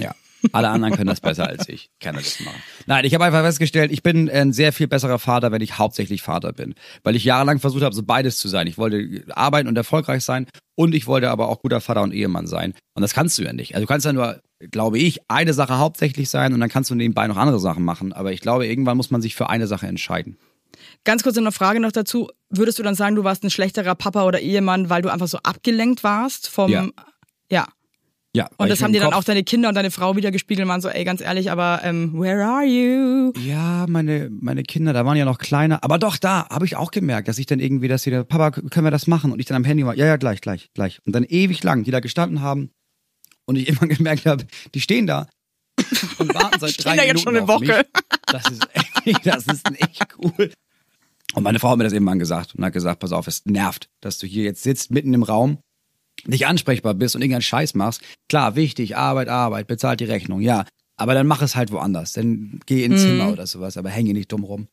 Ja. 0.00 0.14
Alle 0.52 0.68
anderen 0.68 0.94
können 0.94 1.08
das 1.08 1.20
besser 1.20 1.46
als 1.48 1.68
ich. 1.68 1.90
Ich 1.92 2.04
kann 2.04 2.16
das 2.16 2.38
machen. 2.40 2.62
Nein, 2.86 3.04
ich 3.04 3.14
habe 3.14 3.24
einfach 3.24 3.42
festgestellt, 3.42 3.90
ich 3.90 4.02
bin 4.02 4.28
ein 4.28 4.52
sehr 4.52 4.72
viel 4.72 4.86
besserer 4.86 5.18
Vater, 5.18 5.52
wenn 5.52 5.62
ich 5.62 5.78
hauptsächlich 5.78 6.22
Vater 6.22 6.52
bin. 6.52 6.74
Weil 7.02 7.16
ich 7.16 7.24
jahrelang 7.24 7.60
versucht 7.60 7.82
habe, 7.82 7.94
so 7.94 8.02
beides 8.02 8.36
zu 8.38 8.48
sein. 8.48 8.66
Ich 8.66 8.76
wollte 8.76 9.24
arbeiten 9.30 9.68
und 9.68 9.76
erfolgreich 9.76 10.22
sein 10.22 10.46
und 10.74 10.94
ich 10.94 11.06
wollte 11.06 11.30
aber 11.30 11.48
auch 11.48 11.60
guter 11.60 11.80
Vater 11.80 12.02
und 12.02 12.12
Ehemann 12.12 12.46
sein. 12.46 12.74
Und 12.94 13.00
das 13.02 13.14
kannst 13.14 13.38
du 13.38 13.42
ja 13.42 13.52
nicht. 13.52 13.74
Also 13.74 13.86
du 13.86 13.88
kannst 13.88 14.04
ja 14.04 14.12
nur, 14.12 14.40
glaube 14.70 14.98
ich, 14.98 15.20
eine 15.28 15.54
Sache 15.54 15.78
hauptsächlich 15.78 16.28
sein 16.28 16.52
und 16.52 16.60
dann 16.60 16.68
kannst 16.68 16.90
du 16.90 16.94
nebenbei 16.94 17.26
noch 17.26 17.36
andere 17.36 17.60
Sachen 17.60 17.84
machen. 17.84 18.12
Aber 18.12 18.32
ich 18.32 18.40
glaube, 18.40 18.66
irgendwann 18.66 18.96
muss 18.96 19.10
man 19.10 19.22
sich 19.22 19.34
für 19.34 19.48
eine 19.48 19.66
Sache 19.66 19.86
entscheiden. 19.86 20.36
Ganz 21.04 21.22
kurz 21.22 21.36
eine 21.36 21.52
Frage 21.52 21.80
noch 21.80 21.92
dazu. 21.92 22.30
Würdest 22.50 22.78
du 22.78 22.82
dann 22.82 22.94
sagen, 22.94 23.14
du 23.14 23.24
warst 23.24 23.44
ein 23.44 23.50
schlechterer 23.50 23.94
Papa 23.94 24.24
oder 24.24 24.40
Ehemann, 24.40 24.90
weil 24.90 25.02
du 25.02 25.12
einfach 25.12 25.28
so 25.28 25.38
abgelenkt 25.38 26.02
warst 26.04 26.48
vom. 26.48 26.70
Ja. 26.70 26.88
Ja. 27.50 27.66
Ja. 28.36 28.50
Und 28.56 28.68
das 28.68 28.82
haben 28.82 28.92
dir 28.92 29.00
dann 29.00 29.12
auch 29.12 29.22
deine 29.22 29.44
Kinder 29.44 29.68
und 29.68 29.76
deine 29.76 29.92
Frau 29.92 30.16
wieder 30.16 30.32
gespiegelt 30.32 30.64
und 30.64 30.68
waren 30.68 30.80
so, 30.80 30.88
ey, 30.88 31.04
ganz 31.04 31.20
ehrlich, 31.20 31.52
aber 31.52 31.82
ähm, 31.84 32.12
where 32.14 32.44
are 32.44 32.64
you? 32.64 33.32
Ja, 33.38 33.86
meine, 33.88 34.28
meine 34.28 34.64
Kinder, 34.64 34.92
da 34.92 35.06
waren 35.06 35.16
ja 35.16 35.24
noch 35.24 35.38
kleiner. 35.38 35.84
Aber 35.84 35.98
doch, 35.98 36.16
da 36.16 36.48
habe 36.48 36.64
ich 36.64 36.74
auch 36.74 36.90
gemerkt, 36.90 37.28
dass 37.28 37.38
ich 37.38 37.46
dann 37.46 37.60
irgendwie, 37.60 37.86
dass 37.86 38.02
sie 38.02 38.10
da, 38.10 38.24
Papa, 38.24 38.50
können 38.50 38.84
wir 38.84 38.90
das 38.90 39.06
machen? 39.06 39.30
Und 39.30 39.38
ich 39.38 39.46
dann 39.46 39.56
am 39.56 39.64
Handy 39.64 39.86
war, 39.86 39.94
ja, 39.94 40.06
ja, 40.06 40.16
gleich, 40.16 40.40
gleich, 40.40 40.68
gleich. 40.74 40.98
Und 41.06 41.14
dann 41.14 41.22
ewig 41.22 41.62
lang, 41.62 41.84
die 41.84 41.92
da 41.92 42.00
gestanden 42.00 42.40
haben. 42.40 42.70
Und 43.44 43.54
ich 43.54 43.68
immer 43.80 43.86
gemerkt 43.86 44.26
habe, 44.26 44.44
die 44.74 44.80
stehen 44.80 45.06
da 45.06 45.28
und 46.18 46.34
warten 46.34 46.58
seit 46.58 46.84
drei 46.84 46.94
Stehen 46.94 46.96
da 46.96 47.04
jetzt 47.04 47.22
schon 47.22 47.34
Minuten 47.34 47.52
eine. 47.52 47.68
Woche. 47.68 47.86
Das 48.26 48.50
ist, 48.50 48.68
echt, 49.04 49.26
das 49.26 49.46
ist 49.46 49.70
echt 49.80 50.06
cool. 50.18 50.50
Und 51.34 51.42
meine 51.44 51.60
Frau 51.60 51.70
hat 51.70 51.78
mir 51.78 51.84
das 51.84 51.92
eben 51.92 52.08
angesagt 52.08 52.56
und 52.56 52.64
hat 52.64 52.72
gesagt, 52.72 52.98
pass 52.98 53.12
auf, 53.12 53.28
es 53.28 53.44
nervt, 53.44 53.88
dass 54.00 54.18
du 54.18 54.26
hier 54.26 54.42
jetzt 54.42 54.64
sitzt, 54.64 54.90
mitten 54.90 55.14
im 55.14 55.22
Raum, 55.22 55.58
nicht 56.26 56.46
ansprechbar 56.46 56.94
bist 56.94 57.14
und 57.14 57.22
irgendeinen 57.22 57.42
Scheiß 57.42 57.74
machst. 57.74 58.00
Klar, 58.28 58.56
wichtig, 58.56 58.96
Arbeit, 58.96 59.28
Arbeit, 59.28 59.66
bezahlt 59.66 60.00
die 60.00 60.04
Rechnung, 60.04 60.40
ja. 60.40 60.64
Aber 60.96 61.14
dann 61.14 61.26
mach 61.26 61.42
es 61.42 61.56
halt 61.56 61.72
woanders. 61.72 62.12
Dann 62.12 62.60
geh 62.66 62.84
ins 62.84 63.02
Zimmer 63.02 63.32
oder 63.32 63.46
sowas, 63.46 63.76
aber 63.76 63.90
hänge 63.90 64.12
nicht 64.12 64.30
dumm 64.30 64.44
rum. 64.44 64.68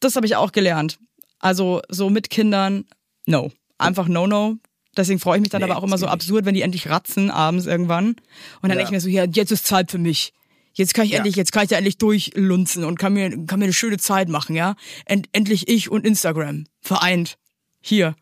Das 0.00 0.16
habe 0.16 0.26
ich 0.26 0.36
auch 0.36 0.52
gelernt. 0.52 0.98
Also 1.40 1.82
so 1.88 2.10
mit 2.10 2.30
Kindern, 2.30 2.84
no. 3.26 3.50
Einfach 3.78 4.06
no, 4.08 4.26
no. 4.26 4.56
Deswegen 4.96 5.18
freue 5.18 5.38
ich 5.38 5.40
mich 5.40 5.50
dann 5.50 5.62
Nee, 5.62 5.70
aber 5.70 5.78
auch 5.78 5.82
immer 5.84 5.98
so 5.98 6.06
absurd, 6.06 6.44
wenn 6.44 6.54
die 6.54 6.62
endlich 6.62 6.88
ratzen 6.88 7.30
abends 7.30 7.66
irgendwann. 7.66 8.08
Und 8.10 8.18
dann 8.62 8.70
Ja. 8.72 8.76
denke 8.76 8.88
ich 8.88 8.90
mir 8.92 9.00
so, 9.00 9.08
ja, 9.08 9.24
jetzt 9.24 9.50
ist 9.50 9.66
Zeit 9.66 9.90
für 9.90 9.98
mich. 9.98 10.32
Jetzt 10.74 10.94
kann 10.94 11.04
ich 11.06 11.10
Ja. 11.12 11.18
endlich, 11.18 11.34
jetzt 11.36 11.50
kann 11.52 11.64
ich 11.64 11.70
da 11.70 11.76
endlich 11.76 11.98
durchlunzen 11.98 12.84
und 12.84 12.98
kann 12.98 13.12
mir, 13.14 13.30
kann 13.46 13.58
mir 13.58 13.64
eine 13.64 13.72
schöne 13.72 13.98
Zeit 13.98 14.28
machen, 14.28 14.54
ja. 14.54 14.76
End, 15.06 15.28
endlich 15.32 15.68
ich 15.68 15.90
und 15.90 16.06
Instagram 16.06 16.64
vereint 16.80 17.36
hier 17.80 18.14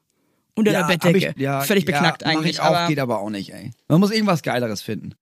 unter 0.54 0.72
der 0.72 0.80
hab 0.82 0.88
Bettdecke. 0.88 1.32
ich- 1.36 1.40
ja, 1.42 1.60
Völlig 1.62 1.84
ja, 1.84 1.92
beknackt 1.92 2.22
mach 2.24 2.30
eigentlich. 2.32 2.50
Ich 2.52 2.60
auch, 2.60 2.66
aber 2.76 2.88
geht 2.88 2.98
aber 2.98 3.20
auch 3.20 3.30
nicht, 3.30 3.52
ey. 3.52 3.70
Man 3.88 4.00
muss 4.00 4.10
irgendwas 4.10 4.42
Geileres 4.42 4.82
finden. 4.82 5.14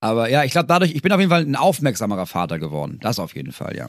Aber 0.00 0.30
ja, 0.30 0.44
ich 0.44 0.52
glaube 0.52 0.66
dadurch, 0.66 0.92
ich 0.94 1.02
bin 1.02 1.12
auf 1.12 1.18
jeden 1.20 1.30
Fall 1.30 1.42
ein 1.42 1.56
aufmerksamerer 1.56 2.26
Vater 2.26 2.58
geworden. 2.58 2.98
Das 3.02 3.18
auf 3.18 3.34
jeden 3.34 3.52
Fall, 3.52 3.76
ja. 3.76 3.88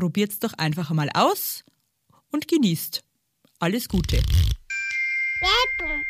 probiert's 0.01 0.39
doch 0.39 0.53
einfach 0.53 0.89
mal 0.89 1.11
aus 1.13 1.63
und 2.31 2.47
genießt. 2.47 3.03
Alles 3.59 3.87
Gute. 3.87 4.17
Werbung. 4.17 6.03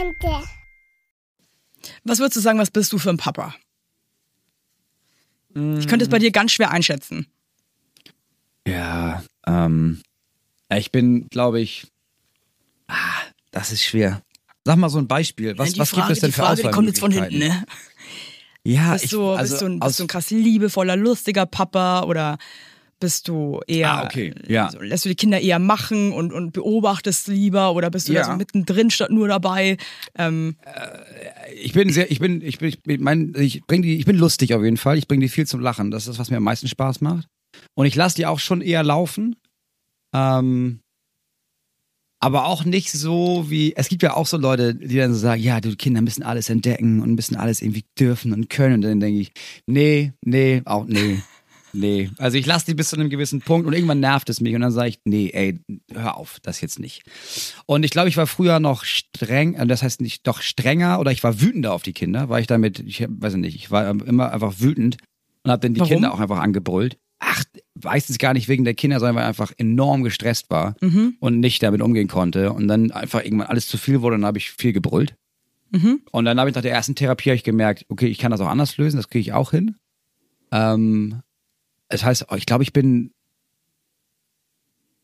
Ende. 0.00 0.48
Was 2.02 2.18
würdest 2.18 2.38
du 2.38 2.40
sagen, 2.40 2.58
was 2.58 2.72
bist 2.72 2.92
du 2.92 2.98
für 2.98 3.10
ein 3.10 3.18
Papa? 3.18 3.54
Ich 5.50 5.86
könnte 5.86 6.04
es 6.04 6.08
bei 6.08 6.18
dir 6.18 6.32
ganz 6.32 6.50
schwer 6.50 6.72
einschätzen. 6.72 7.28
Ja, 8.66 9.22
ähm, 9.46 10.02
ich 10.68 10.90
bin, 10.90 11.28
glaube 11.28 11.60
ich, 11.60 11.86
ah, 12.88 12.96
das 13.52 13.70
ist 13.70 13.84
schwer. 13.84 14.22
Sag 14.64 14.76
mal 14.76 14.88
so 14.90 14.98
ein 14.98 15.06
Beispiel. 15.06 15.56
Was, 15.56 15.74
Die 15.74 15.78
was 15.78 15.90
Frage, 15.90 16.08
gibt 16.08 16.16
es 16.16 16.20
denn 16.20 16.30
die 16.30 16.34
für 16.34 16.42
Frage, 16.42 16.62
die 16.62 16.70
kommt 16.70 16.88
jetzt 16.88 16.98
von 16.98 17.12
hinten, 17.12 17.38
ne? 17.38 17.64
Ja, 18.64 18.94
Bist 18.94 19.04
ich, 19.04 19.10
du, 19.12 19.30
also 19.30 19.52
bist, 19.52 19.62
du 19.62 19.66
ein, 19.66 19.78
bist 19.78 20.00
du 20.00 20.02
ein 20.04 20.08
krass 20.08 20.30
liebevoller, 20.30 20.96
lustiger 20.96 21.46
Papa 21.46 22.02
oder 22.02 22.38
bist 22.98 23.28
du 23.28 23.60
eher, 23.66 23.92
Ah, 23.92 24.04
okay, 24.04 24.34
ja. 24.48 24.70
so, 24.70 24.80
lässt 24.80 25.04
du 25.04 25.08
die 25.10 25.14
Kinder 25.14 25.40
eher 25.40 25.58
machen 25.58 26.12
und, 26.12 26.32
und 26.32 26.52
beobachtest 26.52 27.28
lieber 27.28 27.74
oder 27.74 27.90
bist 27.90 28.08
du 28.08 28.12
Ja. 28.14 28.22
da 28.22 28.32
so 28.32 28.36
mittendrin 28.36 28.90
statt 28.90 29.10
nur 29.10 29.28
dabei? 29.28 29.76
Ähm, 30.16 30.56
ich 31.62 31.72
bin 31.72 31.90
sehr, 31.92 32.10
ich 32.10 32.18
bin, 32.20 32.40
ich 32.42 32.58
bin, 32.58 32.68
ich 32.86 33.00
mein, 33.00 33.34
ich 33.36 33.62
bring 33.66 33.82
die, 33.82 33.96
ich 33.98 34.06
bin 34.06 34.16
lustig 34.16 34.54
auf 34.54 34.62
jeden 34.62 34.76
Fall. 34.78 34.96
Ich 34.98 35.08
bringe 35.08 35.20
die 35.24 35.28
viel 35.28 35.46
zum 35.46 35.60
Lachen. 35.60 35.90
Das 35.90 36.06
ist, 36.08 36.18
was 36.18 36.30
mir 36.30 36.38
am 36.38 36.42
meisten 36.44 36.68
Spaß 36.68 37.00
macht. 37.02 37.28
Und 37.74 37.86
ich 37.86 37.94
lasse 37.94 38.16
die 38.16 38.26
auch 38.26 38.38
schon 38.38 38.60
eher 38.62 38.82
laufen. 38.82 39.36
Ähm, 40.14 40.80
aber 42.18 42.46
auch 42.46 42.64
nicht 42.64 42.90
so 42.92 43.44
wie, 43.50 43.76
es 43.76 43.88
gibt 43.88 44.02
ja 44.02 44.14
auch 44.14 44.26
so 44.26 44.38
Leute, 44.38 44.74
die 44.74 44.96
dann 44.96 45.12
so 45.12 45.18
sagen, 45.20 45.42
ja, 45.42 45.60
die 45.60 45.76
Kinder 45.76 46.00
müssen 46.00 46.22
alles 46.22 46.48
entdecken 46.48 47.02
und 47.02 47.14
müssen 47.14 47.36
alles 47.36 47.60
irgendwie 47.60 47.84
dürfen 47.98 48.32
und 48.32 48.48
können. 48.48 48.74
Und 48.76 48.82
dann 48.82 49.00
denke 49.00 49.20
ich, 49.20 49.32
nee, 49.66 50.12
nee, 50.24 50.62
auch 50.64 50.86
nee. 50.86 51.18
Nee, 51.72 52.10
also 52.18 52.38
ich 52.38 52.46
lasse 52.46 52.66
die 52.66 52.74
bis 52.74 52.88
zu 52.90 52.96
einem 52.96 53.10
gewissen 53.10 53.40
Punkt 53.40 53.66
und 53.66 53.72
irgendwann 53.74 54.00
nervt 54.00 54.30
es 54.30 54.40
mich 54.40 54.54
und 54.54 54.62
dann 54.62 54.70
sage 54.72 54.88
ich, 54.88 55.00
nee, 55.04 55.30
ey, 55.32 55.60
hör 55.92 56.16
auf, 56.16 56.38
das 56.42 56.60
jetzt 56.60 56.78
nicht. 56.78 57.02
Und 57.66 57.84
ich 57.84 57.90
glaube, 57.90 58.08
ich 58.08 58.16
war 58.16 58.26
früher 58.26 58.60
noch 58.60 58.84
streng, 58.84 59.54
äh, 59.54 59.66
das 59.66 59.82
heißt 59.82 60.00
nicht 60.00 60.26
doch 60.26 60.40
strenger 60.40 60.98
oder 61.00 61.12
ich 61.12 61.22
war 61.22 61.40
wütender 61.40 61.72
auf 61.74 61.82
die 61.82 61.92
Kinder, 61.92 62.28
weil 62.28 62.40
ich 62.40 62.46
damit, 62.46 62.80
ich 62.80 63.04
weiß 63.08 63.34
nicht, 63.34 63.56
ich 63.56 63.70
war 63.70 63.88
immer 63.90 64.32
einfach 64.32 64.54
wütend 64.58 64.96
und 65.42 65.50
habe 65.50 65.60
dann 65.60 65.74
die 65.74 65.80
Warum? 65.80 65.92
Kinder 65.92 66.14
auch 66.14 66.20
einfach 66.20 66.38
angebrüllt. 66.38 66.96
Ach, 67.18 67.42
meistens 67.82 68.18
gar 68.18 68.32
nicht 68.34 68.48
wegen 68.48 68.64
der 68.64 68.74
Kinder, 68.74 68.98
sondern 69.00 69.16
weil 69.16 69.22
ich 69.22 69.28
einfach 69.28 69.52
enorm 69.56 70.02
gestresst 70.02 70.50
war 70.50 70.76
Mhm. 70.80 71.16
und 71.20 71.40
nicht 71.40 71.62
damit 71.62 71.82
umgehen 71.82 72.08
konnte 72.08 72.52
und 72.52 72.68
dann 72.68 72.90
einfach 72.90 73.22
irgendwann 73.24 73.48
alles 73.48 73.66
zu 73.68 73.76
viel 73.78 74.00
wurde 74.02 74.14
und 74.16 74.22
dann 74.22 74.28
habe 74.28 74.38
ich 74.38 74.50
viel 74.50 74.72
gebrüllt. 74.72 75.14
Mhm. 75.72 76.00
Und 76.12 76.24
dann 76.26 76.38
habe 76.38 76.48
ich 76.48 76.54
nach 76.56 76.62
der 76.62 76.72
ersten 76.72 76.94
Therapie 76.94 77.30
ich 77.32 77.42
gemerkt, 77.42 77.84
okay, 77.88 78.06
ich 78.06 78.18
kann 78.18 78.30
das 78.30 78.40
auch 78.40 78.48
anders 78.48 78.76
lösen, 78.76 78.96
das 78.98 79.08
kriege 79.08 79.20
ich 79.20 79.32
auch 79.32 79.50
hin. 79.50 79.76
Ähm, 80.52 81.20
das 81.88 82.04
heißt, 82.04 82.26
ich 82.36 82.46
glaube, 82.46 82.62
ich 82.64 82.72
bin 82.72 83.12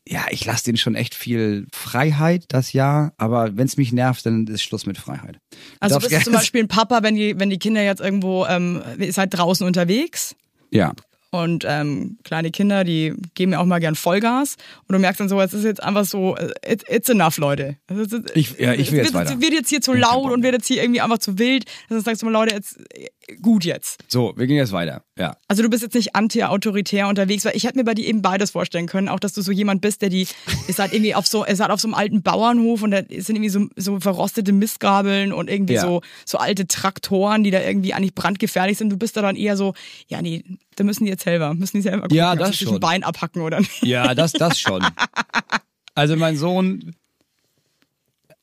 ja, 0.05 0.25
ich 0.31 0.43
lasse 0.43 0.65
denen 0.65 0.77
schon 0.77 0.95
echt 0.95 1.15
viel 1.15 1.65
Freiheit 1.71 2.43
das 2.49 2.73
Jahr, 2.73 3.13
aber 3.17 3.55
wenn 3.55 3.65
es 3.67 3.77
mich 3.77 3.93
nervt, 3.93 4.25
dann 4.25 4.47
ist 4.47 4.61
Schluss 4.61 4.85
mit 4.85 4.97
Freiheit. 4.97 5.35
Du 5.51 5.57
Also 5.79 5.95
bist 5.99 6.11
du 6.11 6.15
zum 6.17 6.23
gerne- 6.25 6.37
Beispiel 6.39 6.63
ein 6.63 6.67
Papa, 6.67 7.03
wenn 7.03 7.15
die, 7.15 7.39
wenn 7.39 7.49
die 7.49 7.57
Kinder 7.57 7.81
jetzt 7.83 8.01
irgendwo, 8.01 8.45
ähm, 8.45 8.81
ihr 8.99 9.13
seid 9.13 9.33
draußen 9.33 9.65
unterwegs 9.65 10.35
Ja, 10.71 10.93
und 11.31 11.63
ähm, 11.65 12.17
kleine 12.25 12.51
Kinder, 12.51 12.83
die 12.83 13.13
geben 13.33 13.53
ja 13.53 13.59
auch 13.59 13.65
mal 13.65 13.79
gern 13.79 13.95
Vollgas 13.95 14.57
und 14.87 14.93
du 14.93 14.99
merkst 14.99 15.21
dann 15.21 15.29
so, 15.29 15.39
es 15.39 15.53
ist 15.53 15.63
jetzt 15.63 15.81
einfach 15.81 16.03
so, 16.03 16.35
it, 16.67 16.83
it's 16.89 17.07
enough, 17.07 17.37
Leute. 17.37 17.77
Es 17.87 18.11
ist- 18.11 18.35
Ich- 18.35 18.59
ja, 18.59 18.73
ich 18.73 18.91
will 18.91 18.97
jetzt 18.99 19.13
wird, 19.13 19.27
weiter. 19.29 19.39
wird 19.41 19.53
jetzt 19.53 19.69
hier 19.69 19.79
zu 19.81 19.93
laut 19.93 20.31
und 20.33 20.43
wird 20.43 20.53
jetzt 20.53 20.67
hier 20.67 20.83
irgendwie 20.83 20.99
einfach 21.01 21.19
zu 21.19 21.39
wild. 21.39 21.63
Also 21.89 22.03
sagst 22.03 22.21
du 22.21 22.25
mal, 22.25 22.33
Leute, 22.33 22.53
jetzt 22.53 22.77
gut 23.41 23.65
jetzt. 23.65 23.99
so, 24.07 24.33
wir 24.35 24.47
gehen 24.47 24.57
jetzt 24.57 24.71
weiter. 24.71 25.03
Ja. 25.17 25.37
Also 25.47 25.61
du 25.63 25.69
bist 25.69 25.83
jetzt 25.83 25.93
nicht 25.93 26.15
anti-autoritär 26.15 27.07
unterwegs, 27.07 27.45
weil 27.45 27.55
ich 27.55 27.63
hätte 27.65 27.77
mir 27.77 27.83
bei 27.83 27.93
dir 27.93 28.05
eben 28.07 28.21
beides 28.21 28.51
vorstellen 28.51 28.87
können, 28.87 29.09
auch 29.09 29.19
dass 29.19 29.33
du 29.33 29.41
so 29.41 29.51
jemand 29.51 29.81
bist, 29.81 30.01
der 30.01 30.09
die, 30.09 30.27
ist 30.67 30.79
halt 30.79 30.93
irgendwie 30.93 31.13
auf 31.15 31.27
so, 31.27 31.43
ist 31.43 31.59
halt 31.59 31.71
auf 31.71 31.79
so 31.79 31.87
einem 31.87 31.93
alten 31.95 32.21
Bauernhof 32.23 32.81
und 32.81 32.91
da 32.91 32.97
sind 33.09 33.35
irgendwie 33.35 33.49
so, 33.49 33.67
so 33.75 33.99
verrostete 33.99 34.51
Mistgabeln 34.51 35.31
und 35.33 35.49
irgendwie 35.49 35.73
Ja. 35.75 35.81
so, 35.81 36.01
so 36.25 36.37
alte 36.37 36.67
Traktoren, 36.67 37.43
die 37.43 37.51
da 37.51 37.61
irgendwie 37.61 37.93
eigentlich 37.93 38.15
brandgefährlich 38.15 38.77
sind. 38.77 38.89
Du 38.89 38.97
bist 38.97 39.15
da 39.17 39.21
dann 39.21 39.35
eher 39.35 39.55
so, 39.57 39.73
ja 40.07 40.21
nee, 40.21 40.43
da 40.75 40.83
müssen 40.83 41.05
die 41.05 41.11
jetzt 41.11 41.23
selber, 41.23 41.53
müssen 41.53 41.77
die 41.77 41.83
selber 41.83 42.01
gucken, 42.03 42.17
Ja, 42.17 42.35
das 42.35 42.49
sich 42.49 42.61
ein 42.63 42.67
schon. 42.71 42.79
Bein 42.79 43.03
abhacken 43.03 43.41
oder 43.41 43.59
nicht. 43.59 43.83
Ja, 43.83 44.15
das, 44.15 44.31
das 44.33 44.59
schon. 44.59 44.83
Also 45.95 46.15
mein 46.15 46.37
Sohn, 46.37 46.95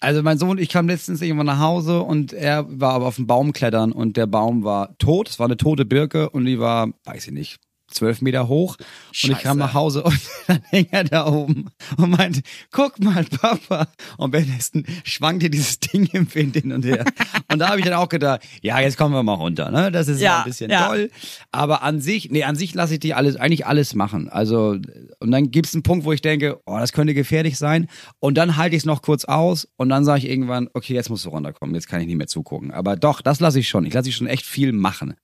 also 0.00 0.22
mein 0.22 0.38
Sohn, 0.38 0.58
ich 0.58 0.70
kam 0.70 0.88
letztens 0.88 1.20
irgendwann 1.20 1.46
nach 1.46 1.60
Hause 1.60 2.00
und 2.00 2.32
er 2.32 2.66
war 2.68 2.94
aber 2.94 3.06
auf 3.06 3.16
dem 3.16 3.26
Baum 3.26 3.52
klettern 3.52 3.92
und 3.92 4.16
der 4.16 4.26
Baum 4.26 4.64
war 4.64 4.96
tot. 4.98 5.28
Es 5.28 5.38
war 5.38 5.46
eine 5.46 5.58
tote 5.58 5.84
Birke 5.84 6.30
und 6.30 6.46
die 6.46 6.58
war, 6.58 6.88
weiß 7.04 7.26
ich 7.26 7.32
nicht, 7.32 7.60
zwölf 7.90 8.20
Meter 8.22 8.48
hoch. 8.48 8.76
Und 8.78 8.84
ich 9.10 9.18
Scheiße. 9.20 9.42
kam 9.42 9.58
nach 9.58 9.74
Hause 9.74 10.02
und 10.02 10.18
dann 10.46 10.60
hing 10.70 10.86
er 10.90 11.04
da 11.04 11.26
oben 11.26 11.66
und 11.96 12.10
meinte, 12.10 12.42
guck 12.70 12.98
mal, 13.00 13.24
Papa. 13.24 13.88
Und 14.16 14.32
währenddessen 14.32 14.86
schwankte 15.04 15.50
dieses 15.50 15.80
Ding 15.80 16.06
im 16.12 16.32
Wind 16.34 16.56
hin 16.56 16.72
und 16.72 16.84
her. 16.84 17.04
Und 17.52 17.58
da 17.58 17.68
habe 17.68 17.78
ich 17.80 17.84
dann 17.84 17.94
auch 17.94 18.08
gedacht, 18.08 18.42
ja, 18.62 18.80
jetzt 18.80 18.96
kommen 18.96 19.14
wir 19.14 19.22
mal 19.22 19.34
runter. 19.34 19.70
Ne? 19.70 19.90
Das 19.90 20.08
ist 20.08 20.20
Ja, 20.20 20.38
ein 20.38 20.44
bisschen 20.44 20.70
ja. 20.70 20.88
toll. 20.88 21.10
Aber 21.52 21.82
an 21.82 22.00
sich, 22.00 22.30
nee, 22.30 22.44
an 22.44 22.56
sich 22.56 22.74
lasse 22.74 22.94
ich 22.94 23.00
die 23.00 23.14
alles, 23.14 23.36
eigentlich 23.36 23.66
alles 23.66 23.94
machen. 23.94 24.28
Also, 24.28 24.76
und 25.20 25.30
dann 25.30 25.50
gibt 25.50 25.66
es 25.66 25.74
einen 25.74 25.82
Punkt, 25.82 26.04
wo 26.04 26.12
ich 26.12 26.22
denke, 26.22 26.60
oh, 26.66 26.78
das 26.78 26.92
könnte 26.92 27.14
gefährlich 27.14 27.58
sein. 27.58 27.88
Und 28.18 28.36
dann 28.38 28.56
halte 28.56 28.76
ich 28.76 28.82
es 28.82 28.86
noch 28.86 29.02
kurz 29.02 29.24
aus 29.24 29.68
und 29.76 29.88
dann 29.88 30.04
sage 30.04 30.20
ich 30.20 30.28
irgendwann, 30.28 30.68
okay, 30.74 30.94
jetzt 30.94 31.10
musst 31.10 31.24
du 31.24 31.30
runterkommen, 31.30 31.74
jetzt 31.74 31.88
kann 31.88 32.00
ich 32.00 32.06
nicht 32.06 32.16
mehr 32.16 32.26
zugucken. 32.26 32.70
Aber 32.70 32.96
doch, 32.96 33.20
das 33.20 33.40
lasse 33.40 33.58
ich 33.60 33.68
schon. 33.68 33.84
Ich 33.84 33.94
lasse 33.94 34.08
ich 34.08 34.16
schon 34.16 34.26
echt 34.26 34.46
viel 34.46 34.72
machen. 34.72 35.14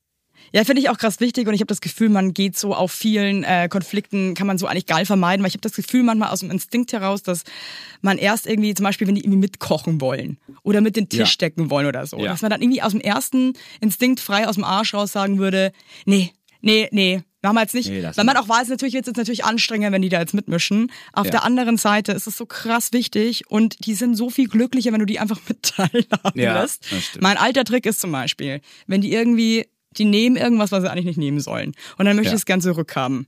Ja, 0.57 0.65
finde 0.65 0.81
ich 0.81 0.89
auch 0.89 0.97
krass 0.97 1.21
wichtig 1.21 1.47
und 1.49 1.53
ich 1.53 1.61
habe 1.61 1.67
das 1.67 1.83
Gefühl, 1.83 2.09
man 2.09 2.33
geht 2.33 2.57
so 2.57 2.75
auf 2.75 2.91
vielen 2.91 3.45
äh, 3.45 3.69
Konflikten, 3.71 4.33
kann 4.33 4.47
man 4.47 4.57
so 4.57 4.67
eigentlich 4.67 4.87
geil 4.87 5.05
vermeiden, 5.05 5.43
weil 5.43 5.49
ich 5.49 5.55
habe 5.55 5.61
das 5.61 5.75
Gefühl 5.75 6.03
manchmal 6.03 6.31
aus 6.31 6.41
dem 6.41 6.51
Instinkt 6.51 6.95
heraus, 6.95 7.23
dass 7.23 7.43
man 8.01 8.17
erst 8.17 8.47
irgendwie, 8.47 8.73
zum 8.73 8.85
Beispiel, 8.85 9.07
wenn 9.07 9.17
die 9.17 9.21
irgendwie 9.21 9.39
mitkochen 9.41 10.01
wollen 10.01 10.39
oder 10.63 10.81
mit 10.81 10.97
den 10.97 11.11
Tisch 11.11 11.33
Ja. 11.33 11.37
decken 11.49 11.69
wollen 11.69 11.87
oder 11.87 12.07
so, 12.07 12.19
Ja. 12.19 12.29
dass 12.33 12.41
man 12.41 12.51
dann 12.51 12.63
irgendwie 12.63 12.81
aus 12.81 12.93
dem 12.93 13.03
ersten 13.03 13.53
Instinkt 13.83 14.19
frei 14.19 14.49
aus 14.49 14.55
dem 14.55 14.65
Arsch 14.65 14.95
raus 14.95 15.13
sagen 15.13 15.39
würde, 15.39 15.73
nee, 16.07 16.33
nee, 16.63 16.89
nee, 16.91 17.21
machen 17.43 17.57
wir 17.57 17.61
jetzt 17.61 17.75
nicht. 17.75 17.91
Nee, 17.91 18.03
weil 18.15 18.25
man 18.25 18.39
auch 18.39 18.49
weiß, 18.49 18.69
natürlich 18.69 18.95
wird 18.95 19.05
es 19.05 19.09
jetzt 19.09 19.19
natürlich 19.19 19.45
anstrengender, 19.45 19.93
wenn 19.93 20.01
die 20.01 20.09
da 20.09 20.21
jetzt 20.21 20.33
mitmischen. 20.33 20.91
Auf 21.13 21.27
Ja. 21.27 21.33
der 21.33 21.45
anderen 21.45 21.77
Seite 21.77 22.13
ist 22.13 22.27
es 22.27 22.39
so 22.39 22.47
krass 22.47 22.95
wichtig 22.95 23.43
und 23.51 23.85
die 23.87 23.93
sind 23.93 24.15
so 24.15 24.31
viel 24.31 24.49
glücklicher, 24.49 24.91
wenn 24.93 25.01
du 25.01 25.07
die 25.07 25.19
einfach 25.19 25.39
mit 25.49 25.63
teilhaben 25.65 26.41
Ja, 26.41 26.63
lässt. 26.63 26.87
Mein 27.21 27.37
alter 27.37 27.65
Trick 27.65 27.85
ist 27.85 28.01
zum 28.01 28.11
Beispiel, 28.11 28.63
wenn 28.87 29.03
die 29.03 29.13
irgendwie, 29.13 29.67
die 29.99 30.05
nehmen 30.05 30.37
irgendwas, 30.37 30.73
was 30.73 30.83
sie 30.83 30.91
eigentlich 30.91 31.05
nicht 31.07 31.19
nehmen 31.19 31.41
sollen. 31.41 31.75
Und 31.99 32.05
dann 32.07 32.17
möchte 32.17 32.31
Ja. 32.31 32.35
ich 32.35 32.41
es 32.41 32.47
gern 32.47 32.61
zurückhaben. 32.61 33.27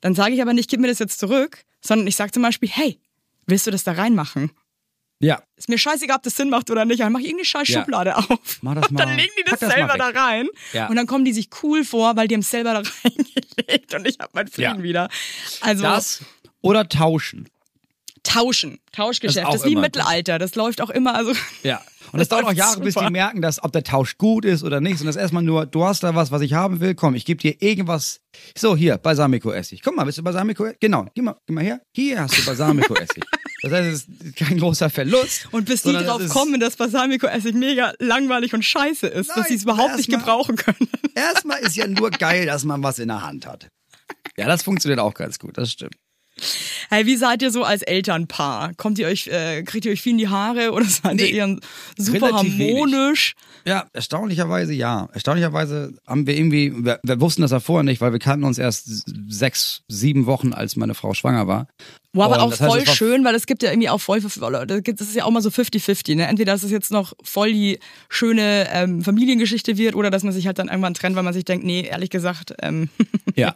Dann 0.00 0.14
sage 0.14 0.34
ich 0.34 0.42
aber 0.42 0.52
nicht, 0.52 0.70
gib 0.70 0.80
mir 0.80 0.88
das 0.88 0.98
jetzt 0.98 1.18
zurück, 1.18 1.64
sondern 1.80 2.06
ich 2.06 2.16
sage 2.16 2.32
zum 2.32 2.42
Beispiel, 2.42 2.68
hey, 2.68 2.98
willst 3.46 3.66
du 3.66 3.70
das 3.70 3.84
da 3.84 3.92
reinmachen? 3.92 4.50
Ja. 5.22 5.42
Ist 5.56 5.68
mir 5.68 5.76
scheißegal, 5.78 6.16
ob 6.16 6.22
das 6.22 6.34
Sinn 6.36 6.48
macht 6.48 6.70
oder 6.70 6.86
nicht. 6.86 7.00
Dann 7.00 7.12
mach 7.12 7.20
ich 7.20 7.26
irgendeine 7.26 7.44
scheiß 7.44 7.68
Ja. 7.68 7.80
Schublade 7.80 8.16
auf. 8.16 8.28
Mach 8.62 8.74
das 8.74 8.88
und 8.88 8.98
dann 8.98 9.10
mal. 9.10 9.16
legen 9.16 9.32
die 9.38 9.42
das, 9.44 9.60
das 9.60 9.68
mal 9.68 9.74
selber 9.76 9.98
da 9.98 10.08
rein. 10.08 10.46
Ja. 10.72 10.86
Und 10.88 10.96
dann 10.96 11.06
kommen 11.06 11.26
die 11.26 11.32
sich 11.34 11.48
cool 11.62 11.84
vor, 11.84 12.16
weil 12.16 12.26
die 12.26 12.34
haben 12.34 12.40
es 12.40 12.50
selber 12.50 12.72
da 12.82 12.82
reingelegt 13.04 13.92
und 13.94 14.06
ich 14.06 14.18
habe 14.18 14.30
meinen 14.32 14.48
Frieden 14.48 14.76
Ja. 14.78 14.82
wieder. 14.82 15.08
Also 15.60 15.82
Das 15.82 16.24
oder 16.62 16.88
tauschen. 16.88 17.48
tauschen, 18.22 18.78
Tauschgeschäft. 18.92 19.46
Das 19.46 19.54
ist 19.54 19.54
Das 19.54 19.60
ist 19.62 19.66
wie 19.68 19.72
immer 19.72 19.82
Mitteläalter. 19.82 20.38
Das 20.38 20.54
läuft 20.54 20.80
auch 20.80 20.90
immer. 20.90 21.14
Also 21.14 21.32
Ja. 21.62 21.82
Und 22.12 22.20
es 22.20 22.28
dauert 22.28 22.44
auch 22.44 22.52
Jahre, 22.52 22.80
bis 22.80 22.94
super. 22.94 23.06
die 23.06 23.12
merken, 23.12 23.40
dass 23.42 23.62
ob 23.62 23.72
der 23.72 23.84
Tausch 23.84 24.18
gut 24.18 24.44
ist 24.44 24.62
oder 24.64 24.80
nicht. 24.80 25.00
Und 25.00 25.06
das 25.06 25.16
ist 25.16 25.22
erstmal 25.22 25.42
nur, 25.42 25.66
du 25.66 25.84
hast 25.84 26.02
da 26.02 26.14
was, 26.14 26.30
was 26.30 26.42
ich 26.42 26.54
haben 26.54 26.80
will. 26.80 26.94
Komm, 26.94 27.14
ich 27.14 27.24
gebe 27.24 27.40
dir 27.40 27.60
irgendwas. 27.62 28.20
So, 28.56 28.76
hier, 28.76 28.98
Balsamico-Essig. 28.98 29.82
Guck 29.82 29.96
mal, 29.96 30.04
willst 30.06 30.18
du 30.18 30.22
Balsamico? 30.22 30.66
Genau, 30.80 31.06
geh 31.14 31.22
mal, 31.22 31.36
geh 31.46 31.52
mal 31.52 31.64
her. 31.64 31.80
Hier 31.94 32.20
hast 32.22 32.38
du 32.38 32.44
Balsamico-Essig. 32.44 33.24
Das 33.62 33.72
heißt, 33.72 33.88
es 33.88 34.24
ist 34.24 34.36
kein 34.36 34.56
großer 34.56 34.88
Verlust. 34.88 35.46
Und 35.50 35.66
bis 35.66 35.82
die 35.82 35.92
drauf 35.92 36.26
kommen, 36.30 36.58
dass 36.60 36.76
Balsamico-Essig 36.76 37.54
mega 37.54 37.92
langweilig 37.98 38.54
und 38.54 38.64
scheiße 38.64 39.06
ist, 39.06 39.28
dass 39.28 39.36
Nein, 39.36 39.46
sie 39.48 39.54
es 39.56 39.62
überhaupt 39.64 39.96
nicht 39.98 40.08
erstmal- 40.08 40.20
gebrauchen 40.20 40.56
können. 40.56 40.88
Erstmal 41.14 41.58
ist 41.60 41.76
ja 41.76 41.86
nur 41.86 42.08
geil, 42.10 42.46
dass 42.46 42.64
man 42.64 42.82
was 42.82 42.98
in 42.98 43.08
der 43.08 43.20
Hand 43.20 43.46
hat. 43.46 43.68
Ja, 44.38 44.46
das 44.46 44.62
funktioniert 44.62 44.98
auch 44.98 45.12
ganz 45.12 45.38
gut, 45.38 45.58
das 45.58 45.72
stimmt. 45.72 45.94
Hey, 46.88 47.06
wie 47.06 47.16
seid 47.16 47.42
ihr 47.42 47.50
so 47.50 47.62
als 47.64 47.82
Elternpaar? 47.82 48.72
Kommt 48.76 48.98
ihr 48.98 49.06
euch, 49.06 49.26
äh, 49.28 49.62
kriegt 49.62 49.84
ihr 49.84 49.92
euch 49.92 50.02
viel 50.02 50.12
in 50.12 50.18
die 50.18 50.28
Haare 50.28 50.72
oder 50.72 50.84
seid 50.86 51.16
Nee, 51.16 51.26
ihr 51.26 51.34
eher 51.46 51.56
super 51.96 52.28
relativ 52.28 52.58
wenig. 52.58 52.74
harmonisch? 52.74 53.34
Ja, 53.66 53.86
erstaunlicherweise 53.92 54.72
ja. 54.72 55.08
Erstaunlicherweise 55.12 55.92
haben 56.06 56.26
wir 56.26 56.36
irgendwie, 56.36 56.72
wir, 56.84 56.98
wir 57.02 57.20
wussten 57.20 57.42
das 57.42 57.50
ja 57.50 57.60
vorher 57.60 57.82
nicht, 57.84 58.00
weil 58.00 58.12
wir 58.12 58.18
kannten 58.18 58.44
uns 58.44 58.58
erst 58.58 58.88
sechs, 59.28 59.82
sieben 59.88 60.26
Wochen, 60.26 60.52
als 60.52 60.76
meine 60.76 60.94
Frau 60.94 61.14
schwanger 61.14 61.46
war. 61.46 61.66
War 62.12 62.26
aber 62.26 62.42
auch 62.42 62.50
heißt, 62.50 62.58
voll 62.64 62.86
war- 62.86 62.94
schön, 62.94 63.24
weil 63.24 63.34
es 63.36 63.46
gibt 63.46 63.62
ja 63.62 63.70
irgendwie 63.70 63.88
auch 63.88 64.00
voll, 64.00 64.20
das 64.20 64.36
ist 64.36 65.14
ja 65.14 65.24
auch 65.24 65.30
mal 65.30 65.42
so 65.42 65.50
50-50. 65.50 66.16
Ne? 66.16 66.26
Entweder, 66.26 66.52
dass 66.52 66.62
es 66.64 66.70
jetzt 66.72 66.90
noch 66.90 67.12
voll 67.22 67.52
die 67.52 67.78
schöne 68.08 68.66
ähm, 68.72 69.04
Familiengeschichte 69.04 69.76
wird 69.78 69.94
oder 69.94 70.10
dass 70.10 70.24
man 70.24 70.32
sich 70.32 70.46
halt 70.46 70.58
dann 70.58 70.68
irgendwann 70.68 70.94
trennt, 70.94 71.14
weil 71.14 71.22
man 71.22 71.34
sich 71.34 71.44
denkt, 71.44 71.64
nee, 71.64 71.82
ehrlich 71.82 72.10
gesagt, 72.10 72.54
ähm, 72.62 72.88
Ja. 73.36 73.54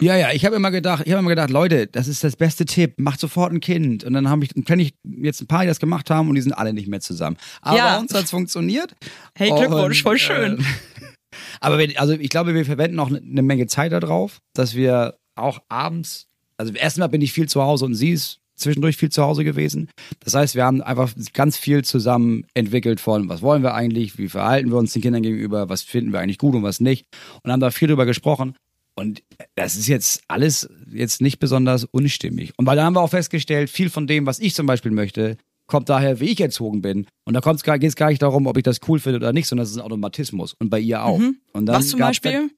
Ja, 0.00 0.16
ja, 0.16 0.32
ich 0.32 0.44
habe 0.44 0.56
immer 0.56 0.70
gedacht, 0.70 1.02
ich 1.04 1.12
habe 1.12 1.20
immer 1.20 1.30
gedacht, 1.30 1.50
Leute, 1.50 1.86
das 1.86 2.08
ist 2.08 2.24
das 2.24 2.36
beste 2.36 2.64
Tipp, 2.64 2.94
macht 2.98 3.20
sofort 3.20 3.52
ein 3.52 3.60
Kind. 3.60 4.04
Und 4.04 4.12
dann 4.14 4.28
habe 4.28 4.44
ich, 4.44 4.50
kenne 4.64 4.82
ich 4.82 4.94
jetzt 5.04 5.42
ein 5.42 5.46
paar, 5.46 5.62
die 5.62 5.66
das 5.66 5.80
gemacht 5.80 6.10
haben 6.10 6.28
und 6.28 6.36
die 6.36 6.40
sind 6.40 6.52
alle 6.52 6.72
nicht 6.72 6.88
mehr 6.88 7.00
zusammen. 7.00 7.36
Aber 7.60 7.76
Ja. 7.76 7.94
bei 7.96 8.00
uns 8.00 8.14
hat's 8.14 8.30
funktioniert. 8.30 8.94
hey, 9.36 9.50
Glückwunsch, 9.50 9.98
Und, 9.98 10.02
voll 10.02 10.18
schön. 10.18 10.58
Äh, 10.58 10.62
aber 11.60 11.78
wir, 11.78 12.00
also 12.00 12.14
ich 12.14 12.30
glaube, 12.30 12.54
wir 12.54 12.64
verwenden 12.64 12.98
auch 12.98 13.08
eine 13.08 13.20
ne 13.22 13.42
Menge 13.42 13.66
Zeit 13.66 13.92
darauf, 13.92 14.38
dass 14.54 14.74
wir 14.74 15.16
auch 15.36 15.60
abends, 15.68 16.26
also 16.56 16.72
erstmal 16.72 17.08
bin 17.08 17.20
ich 17.20 17.32
viel 17.32 17.48
zu 17.48 17.62
Hause 17.62 17.84
und 17.84 17.94
sie 17.94 18.10
ist 18.10 18.38
zwischendurch 18.56 18.96
viel 18.96 19.10
zu 19.10 19.22
Hause 19.22 19.42
gewesen. 19.42 19.88
Das 20.22 20.34
heißt, 20.34 20.54
wir 20.54 20.64
haben 20.64 20.82
einfach 20.82 21.10
ganz 21.32 21.56
viel 21.56 21.82
zusammen 21.82 22.44
entwickelt 22.54 23.00
von, 23.00 23.28
was 23.28 23.42
wollen 23.42 23.62
wir 23.62 23.74
eigentlich, 23.74 24.18
wie 24.18 24.28
verhalten 24.28 24.70
wir 24.70 24.76
uns 24.76 24.92
den 24.92 25.02
Kindern 25.02 25.22
gegenüber, 25.22 25.68
was 25.68 25.82
finden 25.82 26.12
wir 26.12 26.20
eigentlich 26.20 26.38
gut 26.38 26.54
und 26.54 26.62
was 26.62 26.80
nicht. 26.80 27.06
Und 27.42 27.50
haben 27.50 27.60
da 27.60 27.70
viel 27.70 27.88
drüber 27.88 28.06
gesprochen. 28.06 28.54
Und 28.94 29.22
das 29.54 29.76
ist 29.76 29.86
jetzt 29.86 30.22
alles 30.28 30.68
jetzt 30.90 31.20
nicht 31.20 31.38
besonders 31.38 31.84
unstimmig. 31.84 32.52
Und 32.56 32.66
weil 32.66 32.76
da 32.76 32.84
haben 32.84 32.94
wir 32.94 33.00
auch 33.00 33.10
festgestellt, 33.10 33.70
viel 33.70 33.88
von 33.88 34.06
dem, 34.06 34.26
was 34.26 34.38
ich 34.40 34.54
zum 34.54 34.66
Beispiel 34.66 34.92
möchte, 34.92 35.36
kommt 35.66 35.88
daher, 35.88 36.20
wie 36.20 36.30
ich 36.30 36.40
erzogen 36.40 36.82
bin. 36.82 37.06
Und 37.24 37.34
da 37.34 37.40
geht 37.40 37.84
es 37.84 37.96
gar 37.96 38.08
nicht 38.08 38.22
darum, 38.22 38.46
ob 38.46 38.56
ich 38.56 38.64
das 38.64 38.80
cool 38.88 38.98
finde 38.98 39.16
oder 39.18 39.32
nicht, 39.32 39.46
sondern 39.46 39.64
es 39.64 39.70
ist 39.70 39.76
ein 39.76 39.82
Automatismus. 39.84 40.54
Und 40.58 40.68
bei 40.68 40.80
ihr 40.80 41.04
auch. 41.04 41.18
Mhm. 41.18 41.38
Und 41.52 41.66
dann 41.66 41.76
Was 41.76 41.88
zum 41.88 42.00
Beispiel? 42.00 42.50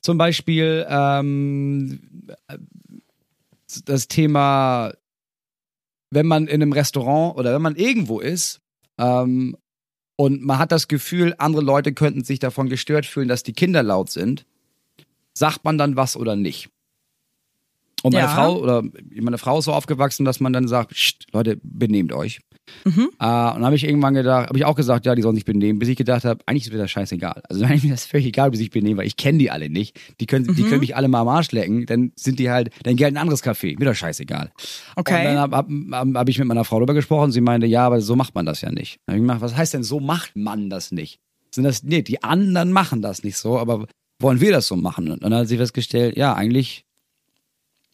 zum 0.00 0.18
Beispiel 0.18 0.86
ähm, 0.88 2.00
das 3.84 4.08
Thema, 4.08 4.92
wenn 6.10 6.26
man 6.26 6.46
in 6.46 6.62
einem 6.62 6.72
Restaurant 6.72 7.36
oder 7.36 7.54
wenn 7.54 7.62
man 7.62 7.76
irgendwo 7.76 8.20
ist 8.20 8.60
ähm, 8.98 9.56
und 10.16 10.42
man 10.42 10.58
hat 10.58 10.72
das 10.72 10.88
Gefühl, 10.88 11.34
andere 11.38 11.62
Leute 11.62 11.92
könnten 11.92 12.24
sich 12.24 12.38
davon 12.38 12.68
gestört 12.68 13.06
fühlen, 13.06 13.28
dass 13.28 13.42
die 13.42 13.52
Kinder 13.52 13.82
laut 13.82 14.10
sind, 14.10 14.46
sagt 15.38 15.64
man 15.64 15.78
dann 15.78 15.96
was 15.96 16.16
oder 16.16 16.36
nicht? 16.36 16.68
Und 18.04 18.12
meine 18.14 18.26
Ja. 18.26 18.32
Frau 18.34 18.58
oder 18.60 18.84
meine 19.20 19.38
Frau 19.38 19.58
ist 19.58 19.64
so 19.64 19.72
aufgewachsen, 19.72 20.24
dass 20.24 20.38
man 20.38 20.52
dann 20.52 20.68
sagt, 20.68 20.94
Leute, 21.32 21.58
benehmt 21.64 22.12
euch. 22.12 22.38
Mhm. 22.84 22.92
Äh, 23.00 23.02
und 23.02 23.10
dann 23.18 23.64
habe 23.64 23.74
ich 23.74 23.82
irgendwann 23.82 24.14
gedacht, 24.14 24.48
habe 24.50 24.58
ich 24.58 24.64
auch 24.64 24.76
gesagt, 24.76 25.04
ja, 25.04 25.16
die 25.16 25.22
sollen 25.22 25.34
sich 25.34 25.44
benehmen, 25.44 25.80
bis 25.80 25.88
ich 25.88 25.96
gedacht 25.96 26.24
habe, 26.24 26.38
eigentlich 26.46 26.66
ist 26.66 26.72
mir 26.72 26.78
das 26.78 26.92
scheißegal. 26.92 27.42
Also 27.48 27.64
eigentlich 27.64 27.78
ist 27.78 27.84
mir 27.84 27.90
das 27.90 28.06
völlig 28.06 28.26
egal, 28.26 28.52
wie 28.52 28.56
sie 28.56 28.64
sich 28.64 28.70
benehmen, 28.70 28.98
weil 28.98 29.06
ich 29.06 29.16
kenne 29.16 29.38
die 29.38 29.50
alle 29.50 29.68
nicht. 29.68 29.98
Die 30.20 30.26
können, 30.26 30.54
die 30.54 30.62
Mhm. 30.62 30.68
können 30.68 30.80
mich 30.80 30.94
alle 30.94 31.08
mal 31.08 31.22
am 31.22 31.28
Arsch 31.28 31.50
lecken, 31.50 31.86
dann 31.86 32.12
sind 32.14 32.38
die 32.38 32.50
halt, 32.50 32.70
dann 32.84 32.94
geht 32.94 33.08
ein 33.08 33.16
anderes 33.16 33.42
Café, 33.42 33.76
mir 33.78 33.86
doch 33.86 33.94
scheißegal. 33.96 34.52
Okay. 34.94 35.18
Und 35.18 35.24
dann 35.24 35.38
habe 35.38 35.56
hab, 35.56 35.68
hab, 35.68 36.08
hab 36.14 36.28
ich 36.28 36.38
mit 36.38 36.46
meiner 36.46 36.64
Frau 36.64 36.76
darüber 36.76 36.94
gesprochen, 36.94 37.32
sie 37.32 37.40
meinte, 37.40 37.66
ja, 37.66 37.84
aber 37.84 38.00
so 38.00 38.14
macht 38.14 38.34
man 38.36 38.46
das 38.46 38.60
ja 38.60 38.70
nicht. 38.70 39.00
Dann 39.06 39.14
hab 39.14 39.16
ich 39.16 39.22
gemacht, 39.22 39.40
was 39.40 39.56
heißt 39.56 39.74
denn, 39.74 39.82
so 39.82 39.98
macht 39.98 40.36
man 40.36 40.70
das 40.70 40.92
nicht? 40.92 41.18
Sind 41.50 41.64
das, 41.64 41.82
nee, 41.82 42.02
die 42.02 42.22
anderen 42.22 42.70
machen 42.70 43.02
das 43.02 43.24
nicht 43.24 43.38
so, 43.38 43.58
aber 43.58 43.86
wollen 44.20 44.40
wir 44.40 44.52
das 44.52 44.66
so 44.66 44.76
machen? 44.76 45.10
Und 45.10 45.22
dann 45.22 45.34
hat 45.34 45.48
sie 45.48 45.56
festgestellt, 45.58 46.16
ja, 46.16 46.34
eigentlich, 46.34 46.84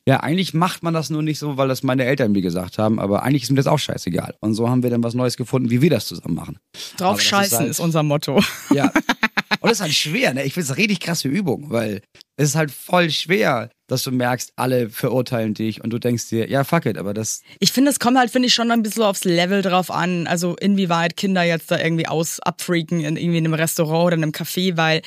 ja, 0.06 0.20
eigentlich 0.20 0.54
macht 0.54 0.82
man 0.82 0.94
das 0.94 1.10
nur 1.10 1.22
nicht 1.22 1.38
so, 1.38 1.56
weil 1.56 1.68
das 1.68 1.82
meine 1.82 2.04
Eltern 2.04 2.32
mir 2.32 2.42
gesagt 2.42 2.78
haben, 2.78 2.98
aber 2.98 3.22
eigentlich 3.22 3.44
ist 3.44 3.50
mir 3.50 3.56
das 3.56 3.66
auch 3.66 3.78
scheißegal. 3.78 4.34
Und 4.40 4.54
so 4.54 4.68
haben 4.68 4.82
wir 4.82 4.90
dann 4.90 5.02
was 5.02 5.14
Neues 5.14 5.37
gefunden, 5.37 5.70
wie 5.70 5.80
wir 5.82 5.90
das 5.90 6.06
zusammen 6.06 6.34
machen. 6.34 6.58
Drauf 6.96 7.16
das 7.16 7.24
ist 7.24 7.28
scheißen 7.30 7.58
halt- 7.58 7.70
ist 7.70 7.80
unser 7.80 8.02
Motto. 8.02 8.40
Ja. 8.74 8.92
Und 9.60 9.70
das 9.70 9.78
ist 9.78 9.82
halt 9.82 9.94
schwer, 9.94 10.34
ne? 10.34 10.44
Ich 10.44 10.52
finde 10.52 10.64
es 10.64 10.70
eine 10.72 10.78
richtig 10.78 11.00
krasse 11.00 11.28
Übung, 11.28 11.70
weil 11.70 12.02
es 12.37 12.50
ist 12.50 12.54
halt 12.54 12.70
voll 12.70 13.08
schwer, 13.08 13.70
dass 13.87 14.02
du 14.02 14.10
merkst, 14.10 14.52
alle 14.56 14.90
verurteilen 14.90 15.54
dich 15.54 15.82
und 15.82 15.90
du 15.90 15.98
denkst 15.98 16.28
dir, 16.28 16.50
ja, 16.50 16.64
fuck 16.64 16.84
it, 16.84 16.98
aber 16.98 17.14
das. 17.14 17.40
Ich 17.60 17.72
finde, 17.72 17.90
es 17.90 17.98
kommt 17.98 18.18
halt, 18.18 18.30
finde 18.30 18.48
ich, 18.48 18.54
schon 18.54 18.70
ein 18.70 18.82
bisschen 18.82 19.04
aufs 19.04 19.24
Level 19.24 19.62
drauf 19.62 19.90
an. 19.90 20.26
Also 20.26 20.54
inwieweit 20.56 21.16
Kinder 21.16 21.44
jetzt 21.44 21.70
da 21.70 21.78
irgendwie 21.80 22.06
aus 22.08 22.40
abfreaken 22.40 23.00
in 23.00 23.16
irgendwie 23.16 23.38
in 23.38 23.44
einem 23.46 23.54
Restaurant 23.54 24.06
oder 24.08 24.16
in 24.16 24.22
einem 24.24 24.32
Café, 24.32 24.76
weil 24.76 25.00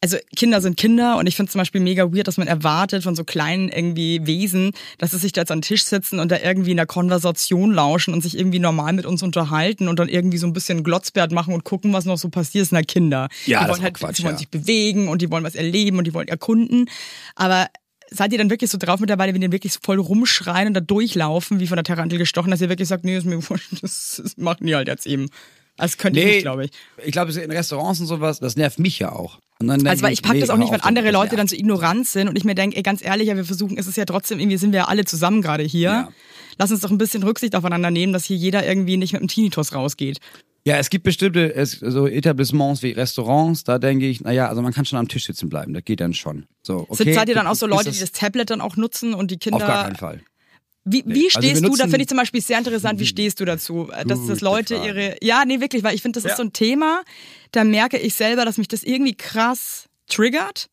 also 0.00 0.16
Kinder 0.36 0.60
sind 0.60 0.76
Kinder 0.76 1.16
und 1.16 1.26
ich 1.26 1.34
finde 1.34 1.50
zum 1.50 1.58
Beispiel 1.58 1.80
mega 1.80 2.12
weird, 2.12 2.28
dass 2.28 2.36
man 2.36 2.46
erwartet 2.46 3.02
von 3.02 3.16
so 3.16 3.24
kleinen 3.24 3.68
irgendwie 3.68 4.26
Wesen, 4.26 4.72
dass 4.98 5.10
sie 5.10 5.18
sich 5.18 5.32
da 5.32 5.40
jetzt 5.40 5.50
an 5.50 5.58
den 5.58 5.62
Tisch 5.62 5.84
sitzen 5.84 6.20
und 6.20 6.30
da 6.30 6.38
irgendwie 6.38 6.70
in 6.70 6.76
der 6.76 6.86
Konversation 6.86 7.72
lauschen 7.72 8.14
und 8.14 8.22
sich 8.22 8.38
irgendwie 8.38 8.60
normal 8.60 8.92
mit 8.92 9.06
uns 9.06 9.22
unterhalten 9.22 9.88
und 9.88 9.98
dann 9.98 10.08
irgendwie 10.08 10.38
so 10.38 10.46
ein 10.46 10.52
bisschen 10.52 10.84
Glotzbert 10.84 11.32
machen 11.32 11.52
und 11.52 11.64
gucken, 11.64 11.92
was 11.92 12.04
noch 12.04 12.18
so 12.18 12.28
passiert 12.28 12.62
ist 12.62 12.72
in 12.72 12.76
der 12.76 12.84
Kinder. 12.84 13.28
Ja, 13.46 13.64
die 13.64 13.70
wollen 13.70 13.82
halt, 13.82 13.94
Quatsch, 13.94 14.18
die 14.18 14.22
wollen 14.22 14.34
ja. 14.34 14.38
sich 14.38 14.48
bewegen 14.48 15.08
und 15.08 15.20
die 15.20 15.30
wollen 15.30 15.44
was 15.44 15.56
erleben 15.56 15.98
und 15.98 16.06
die 16.06 16.14
wollen 16.14 16.28
erkunden. 16.28 16.88
Aber 17.34 17.68
seid 18.10 18.32
ihr 18.32 18.38
dann 18.38 18.50
wirklich 18.50 18.70
so 18.70 18.78
drauf 18.78 19.00
mittlerweile, 19.00 19.34
wenn 19.34 19.40
die 19.40 19.52
wirklich 19.52 19.72
so 19.72 19.80
voll 19.82 19.98
rumschreien 19.98 20.68
und 20.68 20.74
da 20.74 20.80
durchlaufen, 20.80 21.60
wie 21.60 21.66
von 21.66 21.76
der 21.76 21.84
Tarantel 21.84 22.18
gestochen, 22.18 22.50
dass 22.50 22.60
ihr 22.60 22.68
wirklich 22.68 22.88
sagt, 22.88 23.04
nee, 23.04 23.16
ist 23.16 23.26
mir 23.26 23.36
wurscht, 23.50 23.82
das, 23.82 24.20
das 24.22 24.36
machen 24.36 24.66
die 24.66 24.74
halt 24.74 24.88
jetzt 24.88 25.06
eben. 25.06 25.28
Das 25.78 25.96
könnte 25.96 26.20
ich 26.20 26.26
nicht, 26.26 26.42
glaube 26.42 26.66
ich. 26.66 26.70
Ich 27.04 27.12
glaube, 27.12 27.32
in 27.32 27.50
Restaurants 27.50 28.00
und 28.00 28.06
sowas, 28.06 28.40
das 28.40 28.56
nervt 28.56 28.78
mich 28.78 28.98
ja 28.98 29.12
auch. 29.12 29.38
Also 29.60 29.84
weil 30.02 30.12
ich 30.12 30.22
pack 30.22 30.34
nee, 30.34 30.40
das 30.40 30.50
auch 30.50 30.56
nicht, 30.56 30.70
wenn 30.70 30.82
andere 30.82 31.06
das 31.06 31.14
Leute 31.14 31.36
dann 31.36 31.48
so 31.48 31.56
ignorant 31.56 32.06
sind 32.06 32.28
und 32.28 32.36
ich 32.36 32.44
mir 32.44 32.54
denke, 32.54 32.76
ey, 32.76 32.82
ganz 32.82 33.04
ehrlich, 33.04 33.26
ja, 33.26 33.36
wir 33.36 33.44
versuchen, 33.44 33.76
es 33.76 33.88
ist 33.88 33.96
ja 33.96 34.04
trotzdem, 34.04 34.38
irgendwie 34.38 34.56
sind 34.56 34.72
wir 34.72 34.80
ja 34.80 34.84
alle 34.86 35.04
zusammen 35.04 35.42
gerade 35.42 35.64
hier. 35.64 35.90
Ja. 35.90 36.08
Lass 36.58 36.70
uns 36.70 36.80
doch 36.80 36.90
ein 36.90 36.98
bisschen 36.98 37.22
Rücksicht 37.22 37.56
aufeinander 37.56 37.90
nehmen, 37.90 38.12
dass 38.12 38.24
hier 38.24 38.36
jeder 38.36 38.66
irgendwie 38.66 38.96
nicht 38.96 39.12
mit 39.12 39.22
dem 39.22 39.28
Tinnitus 39.28 39.74
rausgeht. 39.74 40.18
Ja, 40.64 40.76
es 40.76 40.90
gibt 40.90 41.04
bestimmte 41.04 41.54
es, 41.54 41.72
so 41.72 42.06
Etablissements 42.06 42.82
wie 42.82 42.90
Restaurants, 42.90 43.64
da 43.64 43.78
denke 43.78 44.06
ich, 44.06 44.20
naja, 44.20 44.48
also 44.48 44.60
man 44.62 44.72
kann 44.72 44.84
schon 44.84 44.98
am 44.98 45.08
Tisch 45.08 45.26
sitzen 45.26 45.48
bleiben, 45.48 45.72
das 45.72 45.84
geht 45.84 46.00
dann 46.00 46.14
schon. 46.14 46.46
So, 46.62 46.84
okay, 46.88 47.04
Sind, 47.04 47.14
seid 47.14 47.28
ihr 47.28 47.34
dann 47.34 47.46
auch 47.46 47.54
so 47.54 47.66
Leute, 47.66 47.90
die 47.90 47.98
das 47.98 48.12
Tablet 48.12 48.50
dann 48.50 48.60
auch 48.60 48.76
nutzen 48.76 49.14
und 49.14 49.30
die 49.30 49.38
Kinder. 49.38 49.56
Auf 49.56 49.66
gar 49.66 49.84
keinen 49.84 49.96
Fall. 49.96 50.20
Wie, 50.90 51.02
wie 51.06 51.26
Also 51.26 51.40
stehst 51.40 51.62
wir 51.62 51.68
du, 51.70 51.76
da 51.76 51.84
finde 51.84 52.02
ich 52.02 52.08
zum 52.08 52.16
Beispiel 52.18 52.40
sehr 52.40 52.58
interessant, 52.58 52.98
wie 53.00 53.06
stehst 53.06 53.40
du 53.40 53.44
dazu, 53.44 53.90
dass, 54.06 54.26
dass 54.26 54.40
Leute 54.40 54.76
Frage. 54.76 54.88
ihre, 54.88 55.16
ja, 55.22 55.44
nee, 55.44 55.60
wirklich, 55.60 55.82
weil 55.82 55.94
ich 55.94 56.02
finde, 56.02 56.16
das 56.18 56.24
Ja. 56.24 56.30
ist 56.30 56.36
so 56.36 56.42
ein 56.44 56.52
Thema, 56.52 57.02
da 57.52 57.64
merke 57.64 57.98
ich 57.98 58.14
selber, 58.14 58.44
dass 58.44 58.58
mich 58.58 58.68
das 58.68 58.82
irgendwie 58.82 59.14
krass 59.14 59.88
triggert. 60.08 60.68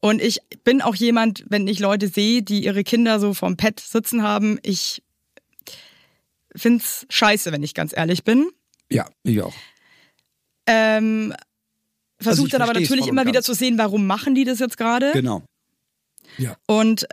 Und 0.00 0.22
ich 0.22 0.38
bin 0.64 0.80
auch 0.82 0.94
jemand, 0.94 1.44
wenn 1.48 1.66
ich 1.68 1.78
Leute 1.78 2.08
sehe, 2.08 2.42
die 2.42 2.64
ihre 2.64 2.84
Kinder 2.84 3.20
so 3.20 3.34
vorm 3.34 3.56
Pad 3.56 3.80
sitzen 3.80 4.22
haben, 4.22 4.58
ich 4.62 5.02
find's 6.56 7.06
scheiße, 7.10 7.52
wenn 7.52 7.62
ich 7.62 7.74
ganz 7.74 7.96
ehrlich 7.96 8.24
bin. 8.24 8.50
Ja, 8.90 9.08
ich 9.22 9.42
auch. 9.42 9.54
Ähm, 10.66 11.32
Also 12.18 12.30
Versuche 12.30 12.46
ich 12.46 12.52
dann 12.52 12.62
aber 12.62 12.72
natürlich 12.74 13.06
immer 13.06 13.26
wieder 13.26 13.42
zu 13.42 13.54
sehen, 13.54 13.78
warum 13.78 14.06
machen 14.06 14.34
die 14.34 14.44
das 14.44 14.58
jetzt 14.58 14.76
gerade. 14.76 15.12
Genau. 15.12 15.42
Ja. 16.36 16.56
Und 16.66 17.06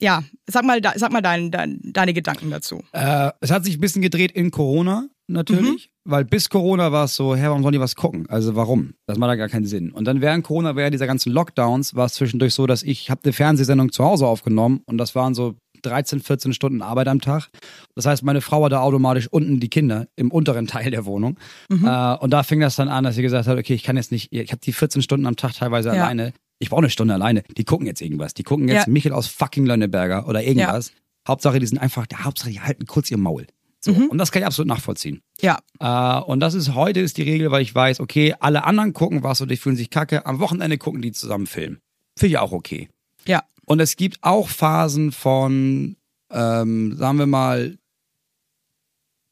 ja, 0.00 0.22
sag 0.46 0.64
mal, 0.64 0.80
sag 0.96 1.12
mal 1.12 1.20
dein, 1.22 1.50
dein, 1.50 1.80
deine 1.82 2.12
Gedanken 2.14 2.50
dazu. 2.50 2.82
Äh, 2.92 3.30
es 3.40 3.50
hat 3.50 3.64
sich 3.64 3.76
ein 3.76 3.80
bisschen 3.80 4.02
gedreht 4.02 4.32
in 4.32 4.50
Corona, 4.50 5.08
natürlich. 5.28 5.86
Mhm. 5.86 6.10
Weil 6.10 6.24
bis 6.24 6.48
Corona 6.48 6.90
war 6.92 7.04
es 7.04 7.14
so, 7.14 7.36
hä, 7.36 7.42
warum 7.44 7.62
sollen 7.62 7.74
die 7.74 7.80
was 7.80 7.94
gucken? 7.94 8.26
Also 8.28 8.56
warum? 8.56 8.94
Das 9.06 9.18
macht 9.18 9.28
ja 9.28 9.34
gar 9.36 9.48
keinen 9.48 9.66
Sinn. 9.66 9.92
Und 9.92 10.06
dann 10.06 10.20
während 10.22 10.44
Corona, 10.44 10.74
während 10.74 10.94
dieser 10.94 11.06
ganzen 11.06 11.30
Lockdowns, 11.32 11.94
war 11.94 12.06
es 12.06 12.14
zwischendurch 12.14 12.54
so, 12.54 12.66
dass 12.66 12.82
ich 12.82 13.10
habe 13.10 13.20
eine 13.24 13.32
Fernsehsendung 13.32 13.92
zu 13.92 14.04
Hause 14.04 14.26
aufgenommen 14.26 14.80
und 14.86 14.98
das 14.98 15.14
waren 15.14 15.34
so 15.34 15.54
13, 15.82 16.20
14 16.20 16.52
Stunden 16.52 16.82
Arbeit 16.82 17.08
am 17.08 17.20
Tag. 17.20 17.48
Das 17.94 18.06
heißt, 18.06 18.22
meine 18.22 18.40
Frau 18.40 18.64
hatte 18.64 18.80
automatisch 18.80 19.28
unten 19.28 19.60
die 19.60 19.68
Kinder 19.68 20.08
im 20.16 20.30
unteren 20.30 20.66
Teil 20.66 20.90
der 20.90 21.04
Wohnung. 21.06 21.38
Mhm. 21.68 21.86
Äh, 21.86 22.16
und 22.16 22.30
da 22.30 22.42
fing 22.42 22.60
das 22.60 22.76
dann 22.76 22.88
an, 22.88 23.04
dass 23.04 23.14
sie 23.14 23.22
gesagt 23.22 23.46
hat, 23.46 23.58
okay, 23.58 23.74
ich 23.74 23.82
kann 23.82 23.96
jetzt 23.96 24.12
nicht, 24.12 24.32
ich 24.32 24.50
habe 24.52 24.60
die 24.60 24.72
14 24.72 25.00
Stunden 25.02 25.26
am 25.26 25.36
Tag 25.36 25.54
teilweise 25.54 25.88
Ja. 25.94 26.04
alleine. 26.04 26.32
Ich 26.60 26.70
brauche 26.70 26.82
eine 26.82 26.90
Stunde 26.90 27.14
alleine. 27.14 27.42
Die 27.56 27.64
gucken 27.64 27.86
jetzt 27.86 28.00
irgendwas. 28.00 28.34
Die 28.34 28.42
gucken 28.44 28.68
jetzt 28.68 28.86
Ja. 28.86 28.92
Michael 28.92 29.12
aus 29.14 29.26
fucking 29.26 29.66
Lönneberger 29.66 30.28
oder 30.28 30.42
irgendwas. 30.44 30.92
Hauptsache, 31.26 31.58
die 31.58 31.66
sind 31.66 31.78
einfach, 31.78 32.06
der 32.06 32.24
Hauptsache, 32.24 32.50
die 32.50 32.60
halten 32.60 32.86
kurz 32.86 33.10
ihr 33.10 33.16
Maul. 33.18 33.46
So. 33.80 33.92
Mhm. 33.92 34.08
Und 34.08 34.18
das 34.18 34.30
kann 34.30 34.42
ich 34.42 34.46
absolut 34.46 34.68
nachvollziehen. 34.68 35.22
Ja, 35.40 35.58
Äh, 35.80 36.20
und 36.22 36.40
das 36.40 36.52
ist 36.54 36.74
heute 36.74 37.00
ist 37.00 37.16
die 37.16 37.22
Regel, 37.22 37.50
weil 37.50 37.62
ich 37.62 37.74
weiß, 37.74 38.00
okay, 38.00 38.34
alle 38.38 38.64
anderen 38.64 38.92
gucken 38.92 39.22
was 39.22 39.40
und 39.40 39.50
die 39.50 39.56
fühlen 39.56 39.76
sich 39.76 39.88
kacke. 39.90 40.26
Am 40.26 40.38
Wochenende 40.38 40.76
gucken 40.76 41.00
die 41.00 41.12
zusammen 41.12 41.46
Film. 41.46 41.78
Finde 42.16 42.32
ich 42.32 42.38
auch 42.38 42.52
okay. 42.52 42.88
ja. 43.26 43.42
Und 43.64 43.78
es 43.80 43.94
gibt 43.96 44.18
auch 44.22 44.48
Phasen 44.48 45.12
von, 45.12 45.96
ähm, 46.30 46.96
sagen 46.96 47.18
wir 47.18 47.26
mal, 47.26 47.78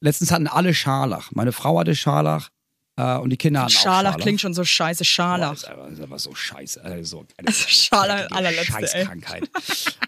letztens 0.01 0.31
hatten 0.31 0.47
alle 0.47 0.75
Scharlach. 0.75 1.33
Meine 1.33 1.51
Frau 1.53 1.79
hatte 1.81 1.95
Scharlach 1.97 2.51
und 3.03 3.31
die 3.31 3.37
Kinder 3.37 3.65
auch 3.67 3.71
Scharlach 3.71 4.11
Scharlach. 4.13 4.17
klingt 4.19 4.41
schon 4.41 4.55
so 4.55 4.65
scheiße, 4.65 5.01
Boah, 5.01 5.05
Scharlach. 5.05 5.53
ist 5.55 5.69
aber, 5.69 5.89
ist 5.89 6.01
aber 6.01 6.19
so 6.19 6.35
scheiße. 6.35 6.83
Also, 6.85 7.27
Also 7.37 7.53
Scharlach 7.69 8.31
allerletzte. 8.31 8.73
Scheißkrankheit. 8.73 9.45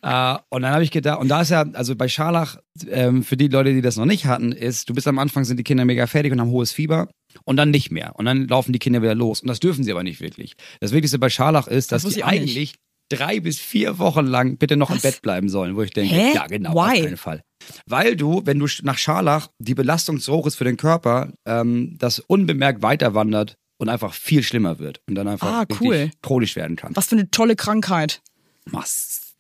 äh, 0.02 0.36
und 0.48 0.62
dann 0.62 0.72
habe 0.72 0.82
ich 0.84 0.90
gedacht, 0.90 1.20
und 1.20 1.28
da 1.28 1.42
ist 1.42 1.50
ja, 1.50 1.64
also 1.72 1.94
bei 1.96 2.08
Scharlach, 2.08 2.56
ähm, 2.88 3.22
für 3.22 3.36
die 3.36 3.48
Leute, 3.48 3.72
die 3.74 3.82
das 3.82 3.96
noch 3.96 4.06
nicht 4.06 4.26
hatten, 4.26 4.52
ist, 4.52 4.88
du 4.88 4.94
bist 4.94 5.06
am 5.08 5.18
Anfang, 5.18 5.44
sind 5.44 5.56
die 5.56 5.64
Kinder 5.64 5.84
mega 5.84 6.06
fertig 6.06 6.32
und 6.32 6.40
haben 6.40 6.50
hohes 6.50 6.72
Fieber. 6.72 7.08
Und 7.44 7.56
dann 7.56 7.70
nicht 7.70 7.92
mehr. 7.92 8.16
Und 8.16 8.24
dann 8.24 8.48
laufen 8.48 8.72
die 8.72 8.80
Kinder 8.80 9.02
wieder 9.02 9.14
los. 9.14 9.40
Und 9.40 9.46
das 9.48 9.60
dürfen 9.60 9.84
sie 9.84 9.92
aber 9.92 10.02
nicht 10.02 10.20
wirklich. 10.20 10.54
Das 10.80 10.90
Wichtigste 10.92 11.18
bei 11.20 11.30
Scharlach 11.30 11.68
ist, 11.68 11.92
Das 11.92 12.02
dass 12.02 12.06
wusste 12.06 12.18
die 12.20 12.24
eigentlich 12.24 12.74
drei 13.08 13.38
bis 13.38 13.58
vier 13.60 13.98
Wochen 13.98 14.26
lang 14.26 14.56
bitte 14.56 14.76
noch 14.76 14.90
Was? 14.90 14.96
im 14.96 15.02
Bett 15.02 15.22
bleiben 15.22 15.48
sollen, 15.48 15.76
wo 15.76 15.82
ich 15.82 15.90
denke, 15.92 16.12
Hä? 16.14 16.32
ja 16.34 16.46
genau, 16.48 16.74
Why? 16.74 16.78
auf 16.98 17.04
keinen 17.04 17.16
Fall. 17.16 17.42
Weil 17.86 18.16
du, 18.16 18.42
wenn 18.44 18.58
du 18.58 18.66
nach 18.82 18.98
Scharlach 18.98 19.48
die 19.58 19.74
Belastung 19.74 20.20
zu 20.20 20.32
hoch 20.32 20.46
ist 20.46 20.56
für 20.56 20.64
den 20.64 20.76
Körper, 20.76 21.32
ähm, 21.46 21.96
das 21.98 22.18
unbemerkt 22.20 22.82
weiter 22.82 23.14
wandert 23.14 23.56
und 23.78 23.88
einfach 23.88 24.12
viel 24.14 24.42
schlimmer 24.42 24.78
wird 24.78 25.00
und 25.08 25.14
dann 25.14 25.28
einfach 25.28 25.46
Ah, 25.46 25.66
cool. 25.80 26.10
chronisch 26.22 26.56
werden 26.56 26.76
kann. 26.76 26.94
Was 26.96 27.06
für 27.08 27.16
eine 27.16 27.30
tolle 27.30 27.56
Krankheit. 27.56 28.22
Macht, 28.66 28.88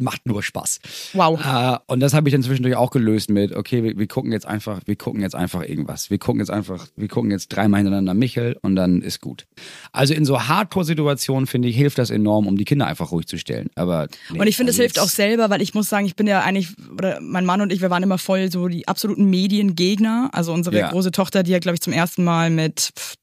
macht 0.00 0.26
nur 0.26 0.42
Spaß. 0.42 0.80
Wow. 1.12 1.40
Äh, 1.44 1.78
und 1.86 2.00
das 2.00 2.14
habe 2.14 2.28
ich 2.28 2.32
dann 2.32 2.42
zwischendurch 2.42 2.76
auch 2.76 2.90
gelöst 2.90 3.30
mit, 3.30 3.52
okay, 3.54 3.82
wir, 3.82 3.98
wir 3.98 4.06
gucken 4.06 4.32
jetzt 4.32 4.46
einfach, 4.46 4.80
wir 4.86 4.96
gucken 4.96 5.20
jetzt 5.22 5.34
einfach 5.34 5.62
irgendwas. 5.62 6.10
Wir 6.10 6.18
gucken 6.18 6.40
jetzt 6.40 6.50
einfach, 6.50 6.86
wir 6.96 7.08
gucken 7.08 7.30
jetzt 7.30 7.48
dreimal 7.48 7.78
hintereinander 7.78 8.14
Michel 8.14 8.56
und 8.62 8.76
dann 8.76 9.02
ist 9.02 9.20
gut. 9.20 9.46
Also 9.92 10.14
in 10.14 10.24
so 10.24 10.48
Hardcore-Situationen, 10.48 11.46
finde 11.46 11.68
ich, 11.68 11.76
hilft 11.76 11.98
das 11.98 12.10
enorm, 12.10 12.46
um 12.46 12.56
die 12.56 12.64
Kinder 12.64 12.86
einfach 12.86 13.12
ruhig 13.12 13.26
zu 13.26 13.38
stellen. 13.38 13.70
Aber 13.74 14.08
nee, 14.30 14.40
Und 14.40 14.46
ich 14.46 14.56
finde, 14.56 14.70
es 14.70 14.76
also 14.76 14.82
hilft 14.82 14.98
auch 15.00 15.08
selber, 15.08 15.50
weil 15.50 15.62
ich 15.62 15.74
muss 15.74 15.88
sagen, 15.88 16.06
ich 16.06 16.16
bin 16.16 16.26
ja 16.26 16.40
eigentlich, 16.40 16.68
oder 16.92 17.20
mein 17.20 17.44
Mann 17.44 17.60
und 17.60 17.72
ich, 17.72 17.80
wir 17.80 17.90
waren 17.90 18.02
immer 18.02 18.18
voll 18.18 18.50
so 18.50 18.68
die 18.68 18.88
absoluten 18.88 19.24
Mediengegner. 19.30 20.30
Also 20.32 20.52
unsere 20.52 20.78
Ja. 20.78 20.90
große 20.90 21.10
Tochter, 21.12 21.42
die 21.42 21.54
hat, 21.54 21.62
glaube 21.62 21.74
ich, 21.74 21.80
zum 21.80 21.92
ersten 21.92 22.24
Mal 22.24 22.50
mit, 22.50 22.92
pff, 22.96 23.14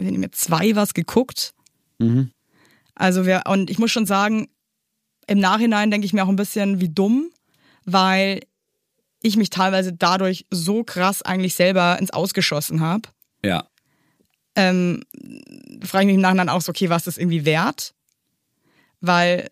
nicht, 0.00 0.18
mit 0.18 0.34
zwei 0.34 0.76
was 0.76 0.94
geguckt. 0.94 1.54
Mhm. 1.98 2.30
Also 2.94 3.26
wir, 3.26 3.42
und 3.48 3.70
ich 3.70 3.78
muss 3.78 3.90
schon 3.90 4.06
sagen, 4.06 4.48
im 5.32 5.38
Nachhinein 5.38 5.90
denke 5.90 6.04
ich 6.04 6.12
mir 6.12 6.24
auch 6.24 6.28
ein 6.28 6.36
bisschen 6.36 6.78
wie 6.80 6.90
dumm, 6.90 7.30
weil 7.86 8.40
ich 9.22 9.36
mich 9.38 9.48
teilweise 9.48 9.92
dadurch 9.94 10.46
so 10.50 10.84
krass 10.84 11.22
eigentlich 11.22 11.54
selber 11.54 11.98
ins 11.98 12.10
Ausgeschossen 12.10 12.80
habe. 12.80 13.08
Ja. 13.44 13.66
ähm, 14.54 15.02
frage 15.82 16.04
ich 16.04 16.06
mich 16.06 16.14
im 16.16 16.20
Nachhinein 16.20 16.50
auch 16.50 16.60
so, 16.60 16.70
okay, 16.70 16.90
was 16.90 16.98
ist 17.02 17.06
das 17.06 17.18
irgendwie 17.18 17.44
wert? 17.46 17.94
Weil 19.00 19.48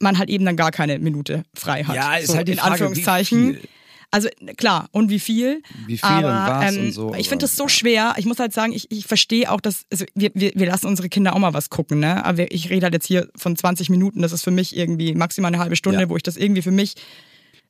man 0.00 0.18
halt 0.18 0.28
eben 0.28 0.44
dann 0.44 0.56
gar 0.56 0.72
keine 0.72 0.98
Minute 0.98 1.44
frei 1.54 1.84
hat. 1.84 1.94
Ja, 1.94 2.16
ist 2.16 2.26
so, 2.26 2.36
halt 2.36 2.48
die 2.48 2.52
in 2.52 2.58
Frage, 2.58 2.72
Anführungszeichen. 2.72 3.54
wie 3.54 3.54
viel. 3.54 3.68
Also 4.14 4.28
klar, 4.56 4.88
und 4.92 5.10
wie 5.10 5.18
viel? 5.18 5.60
Wie 5.86 5.98
viel 5.98 6.04
aber, 6.08 6.28
und 6.28 6.66
was 6.66 6.76
ähm, 6.76 6.84
und 6.86 6.92
so, 6.92 7.14
Ich 7.14 7.28
finde 7.28 7.44
das 7.44 7.56
so 7.56 7.66
schwer. 7.68 8.14
Ich 8.16 8.26
muss 8.26 8.38
halt 8.38 8.52
sagen, 8.52 8.72
ich, 8.72 8.90
ich 8.92 9.06
verstehe 9.06 9.50
auch, 9.50 9.60
dass 9.60 9.84
also 9.90 10.04
wir, 10.14 10.30
wir, 10.34 10.52
wir 10.54 10.66
lassen 10.66 10.86
unsere 10.86 11.08
Kinder 11.08 11.34
auch 11.34 11.38
mal 11.40 11.52
was 11.52 11.68
gucken, 11.68 11.98
ne? 11.98 12.24
Aber 12.24 12.50
ich 12.52 12.70
rede 12.70 12.84
halt 12.84 12.94
jetzt 12.94 13.06
hier 13.06 13.28
von 13.36 13.56
20 13.56 13.90
Minuten. 13.90 14.22
Das 14.22 14.32
ist 14.32 14.42
für 14.44 14.50
mich 14.52 14.76
irgendwie 14.76 15.14
maximal 15.14 15.48
eine 15.52 15.58
halbe 15.58 15.74
Stunde, 15.76 16.00
Ja. 16.02 16.08
wo 16.08 16.16
ich 16.16 16.22
das 16.22 16.36
irgendwie 16.36 16.62
für 16.62 16.70
mich 16.70 16.94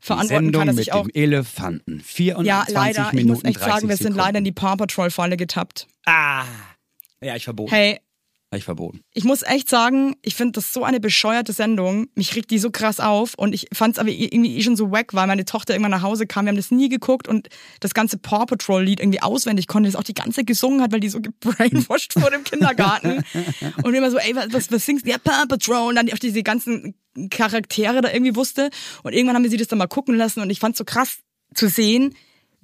verantworten 0.01 0.45
Sendung 0.47 0.61
kann, 0.61 0.67
dass 0.67 0.77
mit 0.77 0.87
ich 0.87 0.93
auch. 0.93 1.07
dem 1.07 1.15
Elefanten. 1.15 2.01
24 2.01 2.47
Ja, 2.47 2.65
leider. 2.69 3.11
Minuten, 3.13 3.19
ich 3.19 3.25
muss 3.27 3.45
echt 3.45 3.61
30 3.61 3.73
sagen, 3.73 3.89
wir 3.89 3.97
sind 3.97 4.15
leider 4.17 4.39
in 4.39 4.45
die 4.45 4.53
Paw 4.53 4.77
Patrol 4.77 5.11
Falle 5.11 5.37
getappt. 5.39 5.87
Ah. 6.05 6.45
Ja, 7.23 7.37
ich 7.37 7.45
verboten. 7.45 7.71
Hey, 7.73 8.01
Hab 8.55 8.59
ich 8.59 8.65
verboten. 8.65 9.01
ich 9.13 9.25
muss 9.25 9.43
echt 9.43 9.69
sagen, 9.69 10.15
ich 10.23 10.37
finde 10.37 10.53
das 10.53 10.73
so 10.73 10.85
eine 10.85 11.01
bescheuerte 11.01 11.53
Sendung. 11.53 12.07
Mich 12.15 12.37
regt 12.37 12.53
die 12.53 12.61
so 12.61 12.71
krass 12.71 13.01
auf 13.01 13.35
und 13.37 13.53
ich 13.53 13.67
fand 13.73 13.95
es 13.95 13.99
aber 13.99 14.11
irgendwie 14.11 14.57
eh 14.57 14.63
schon 14.63 14.77
so 14.77 14.93
wack, 14.93 15.13
weil 15.13 15.27
meine 15.27 15.45
Tochter 15.45 15.75
irgendwann 15.75 15.91
nach 15.91 16.03
Hause 16.03 16.27
kam. 16.29 16.45
Wir 16.45 16.51
haben 16.51 16.57
das 16.57 16.71
nie 16.71 16.89
geguckt 16.89 17.27
und 17.27 17.49
das 17.81 17.95
ganze 17.95 18.17
Paw 18.17 18.47
Patrol 18.47 18.85
Lied 18.85 19.01
irgendwie 19.01 19.23
auswendig 19.23 19.67
konnte, 19.67 19.89
das 19.89 19.97
auch 19.97 20.05
die 20.05 20.15
ganze 20.15 20.45
gesungen 20.45 20.83
hat, 20.83 20.93
weil 20.93 21.01
die 21.01 21.09
so 21.09 21.21
gebrainwashed 21.21 22.15
wurde 22.23 22.37
im 22.37 22.45
Kindergarten. 22.45 23.25
Und 23.83 23.93
immer 23.93 24.13
so, 24.13 24.19
ey, 24.19 24.37
was, 24.37 24.71
was, 24.71 24.87
singst 24.87 25.05
du? 25.05 25.11
Ja, 25.11 25.19
Paw 25.19 25.47
Patrol. 25.49 25.89
Und 25.89 25.97
dann 25.97 26.09
auch 26.13 26.19
diese 26.19 26.45
ganzen 26.45 26.95
Charaktere 27.31 28.03
da 28.03 28.13
irgendwie 28.13 28.37
wusste. 28.37 28.71
Und 29.03 29.15
irgendwann 29.15 29.35
haben 29.35 29.43
wir 29.43 29.51
sie 29.51 29.57
das 29.57 29.67
dann 29.67 29.79
mal 29.79 29.89
gucken 29.89 30.15
lassen 30.17 30.41
und 30.41 30.51
ich 30.51 30.61
fand 30.61 30.77
so 30.77 30.85
krass 30.85 31.19
zu 31.55 31.69
sehen, 31.69 32.15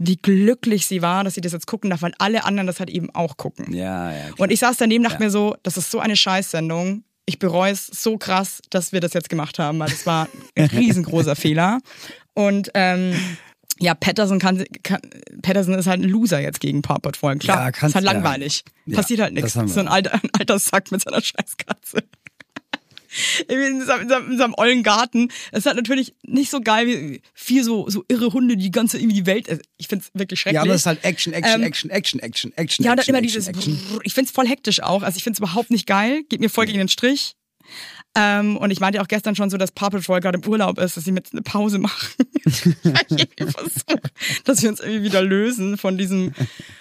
wie 0.03 0.17
glücklich 0.17 0.87
sie 0.87 1.03
war, 1.03 1.25
dass 1.25 1.35
sie 1.35 1.43
das 1.43 1.53
jetzt 1.53 1.67
gucken 1.67 1.91
darf, 1.91 2.01
weil 2.01 2.15
alle 2.19 2.45
anderen 2.45 2.67
das 2.67 2.81
halt 2.81 2.89
eben 2.89 3.11
auch 3.15 3.37
gucken. 3.37 3.73
Ja, 3.75 4.11
ja. 4.13 4.25
Und 4.39 4.51
ich 4.51 4.59
saß 4.61 4.79
daneben, 4.79 5.05
dachte 5.05 5.23
mir 5.23 5.31
so, 5.31 5.57
das 5.63 5.77
ist 5.77 5.91
so 5.91 6.01
eine 6.01 6.17
Scheißsendung. 6.17 7.05
Ich 7.27 7.39
bereue 7.39 7.71
es 7.73 7.87
so 7.87 8.17
krass, 8.17 8.63
dass 8.71 8.93
wir 8.93 9.01
das 9.01 9.13
jetzt 9.13 9.29
gemacht 9.29 9.59
haben, 9.59 9.79
weil 9.79 9.91
das 9.91 10.07
war 10.07 10.27
ein 10.57 10.65
riesengroßer 10.73 11.37
Fehler. 11.37 11.81
Und 12.33 12.71
ähm, 12.73 13.13
Ja, 13.79 13.95
Patterson 13.95 14.39
kann, 14.39 14.65
kann 14.83 15.01
Patterson 15.43 15.75
ist 15.75 15.87
halt 15.87 16.01
ein 16.03 16.09
Loser 16.09 16.41
jetzt 16.41 16.61
gegen 16.61 16.81
Paw 16.81 16.99
Patrol. 16.99 17.37
Klar, 17.37 17.65
Ja, 17.67 17.71
kannst- 17.71 17.91
ist 17.91 17.95
halt 17.97 18.07
ja. 18.07 18.13
langweilig. 18.13 18.65
Ja, 18.87 18.97
Passiert 18.97 19.21
halt 19.21 19.35
nichts. 19.35 19.53
So 19.53 19.81
ein 19.81 19.89
alter, 19.89 20.15
ein 20.15 20.31
alter 20.39 20.59
Sack 20.59 20.91
mit 20.93 21.03
seiner 21.03 21.21
Scheißkatze. 21.21 22.03
In 23.49 23.85
seinem, 23.85 24.03
in, 24.03 24.09
seinem, 24.09 24.31
in 24.33 24.38
seinem 24.38 24.55
ollen 24.57 24.83
Garten. 24.83 25.31
Es 25.53 25.61
ist 25.61 25.66
halt 25.66 25.77
natürlich 25.77 26.14
nicht 26.23 26.51
so 26.51 26.61
geil 26.61 26.87
wie 26.87 27.23
vier 27.35 27.64
so, 27.64 27.88
so 27.90 28.05
irre 28.09 28.33
Hunde, 28.33 28.57
die 28.57 28.70
ganze 28.70 28.99
irgendwie 28.99 29.16
die 29.16 29.27
Welt. 29.27 29.49
also 29.49 29.61
Ich 29.77 29.88
find's 29.88 30.11
wirklich 30.14 30.40
schrecklich. 30.40 30.57
Ja, 30.57 30.62
aber 30.62 30.73
das 30.73 30.83
ist 30.83 30.87
halt 30.87 31.05
Action, 31.05 31.33
Action, 31.33 31.61
Ähm, 31.61 31.66
Action, 31.66 31.90
Action, 31.90 32.20
Action, 32.20 32.53
Action. 32.57 32.85
Ja, 32.85 32.92
und 32.92 32.99
dann 32.99 33.07
immer 33.07 33.20
dieses. 33.20 33.49
Action. 33.49 33.79
Ich 34.05 34.14
find's 34.14 34.31
voll 34.31 34.46
hektisch 34.46 34.81
auch. 34.83 35.03
Also 35.03 35.16
ich 35.16 35.25
find's 35.25 35.38
überhaupt 35.38 35.70
nicht 35.70 35.87
geil. 35.87 36.23
Geht 36.29 36.40
mir 36.40 36.51
voll 36.51 36.66
gegen 36.66 36.79
den 36.79 36.88
Strich. 36.88 37.35
Ähm, 38.16 38.57
und 38.57 38.70
ich 38.70 38.81
meinte 38.81 38.96
ja 38.96 39.03
auch 39.03 39.09
gestern 39.09 39.37
schon 39.37 39.51
so, 39.51 39.57
dass 39.57 39.70
Paw 39.70 39.90
Patrol 39.90 40.20
gerade 40.20 40.38
im 40.38 40.49
Urlaub 40.49 40.79
ist, 40.79 40.96
dass 40.96 41.05
sie 41.05 41.12
mit 41.12 41.29
eine 41.33 41.42
Pause 41.42 41.79
machen. 41.79 42.09
Versuche, 43.38 44.01
dass 44.44 44.62
wir 44.62 44.68
uns 44.68 44.81
irgendwie 44.81 45.05
wieder 45.05 45.23
lösen 45.23 45.79
von 45.79 45.96
diesem, 45.96 46.35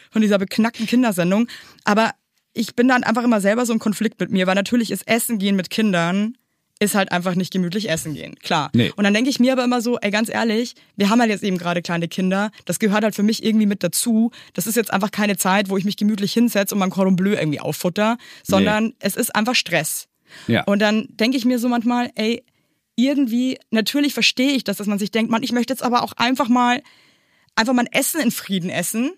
von 0.10 0.22
dieser 0.22 0.40
beknackten 0.40 0.88
Kindersendung. 0.88 1.48
Aber 1.84 2.14
ich 2.54 2.76
bin 2.76 2.88
dann 2.88 3.04
einfach 3.04 3.24
immer 3.24 3.42
selber 3.42 3.66
so 3.66 3.74
im 3.74 3.80
Konflikt 3.80 4.20
mit 4.20 4.32
mir, 4.32 4.48
weil 4.48 4.56
natürlich 4.56 4.92
ist 4.92 5.08
Essen 5.08 5.38
gehen 5.38 5.56
mit 5.56 5.70
Kindern 5.70 6.36
ist 6.80 6.96
halt 6.96 7.12
einfach 7.12 7.36
nicht 7.36 7.52
gemütlich 7.52 7.90
essen 7.90 8.14
gehen, 8.14 8.36
klar. 8.40 8.70
Nee. 8.74 8.92
Und 8.96 9.04
dann 9.04 9.14
denke 9.14 9.30
ich 9.30 9.40
mir 9.40 9.52
aber 9.52 9.66
immer 9.66 9.82
so, 9.82 10.00
ey, 10.00 10.12
ganz 10.12 10.30
ehrlich, 10.30 10.76
wir 10.96 11.10
haben 11.10 11.20
halt 11.20 11.30
jetzt 11.30 11.44
eben 11.44 11.58
gerade 11.58 11.82
kleine 11.82 12.08
Kinder, 12.08 12.52
das 12.66 12.80
gehört 12.80 13.04
halt 13.04 13.16
für 13.16 13.24
mich 13.24 13.44
irgendwie 13.44 13.66
mit 13.66 13.84
dazu. 13.84 14.32
Das 14.54 14.66
ist 14.66 14.78
jetzt 14.78 14.92
einfach 14.92 15.12
keine 15.12 15.36
Zeit, 15.36 15.70
wo 15.70 15.78
ich 15.78 15.84
mich 15.84 15.98
gemütlich 15.98 16.32
hinsetze 16.32 16.74
und 16.74 16.80
mein 16.80 16.90
Cordon 16.90 17.18
Bleu 17.18 17.34
irgendwie 17.34 17.60
auffutter, 17.60 18.18
sondern 18.44 18.94
es 19.00 19.18
ist 19.18 19.36
einfach 19.36 19.56
Stress. 19.56 20.08
Ja. 20.48 20.64
Und 20.64 20.80
dann 20.80 21.08
denke 21.10 21.38
ich 21.38 21.44
mir 21.44 21.60
so 21.60 21.68
manchmal, 21.68 22.12
ey, 22.16 22.44
irgendwie, 22.96 23.60
natürlich 23.72 24.14
verstehe 24.14 24.52
ich 24.52 24.64
das, 24.64 24.78
dass 24.78 24.88
man 24.88 25.00
sich 25.00 25.12
denkt, 25.12 25.32
man, 25.32 25.44
ich 25.44 25.52
möchte 25.52 25.74
jetzt 25.74 25.84
aber 25.84 26.02
auch 26.04 26.14
einfach 26.14 26.48
mal, 26.48 26.82
einfach 27.56 27.74
mal 27.74 27.84
ein 27.84 27.92
Essen 27.92 28.22
in 28.22 28.32
Frieden 28.32 28.70
essen. 28.70 29.12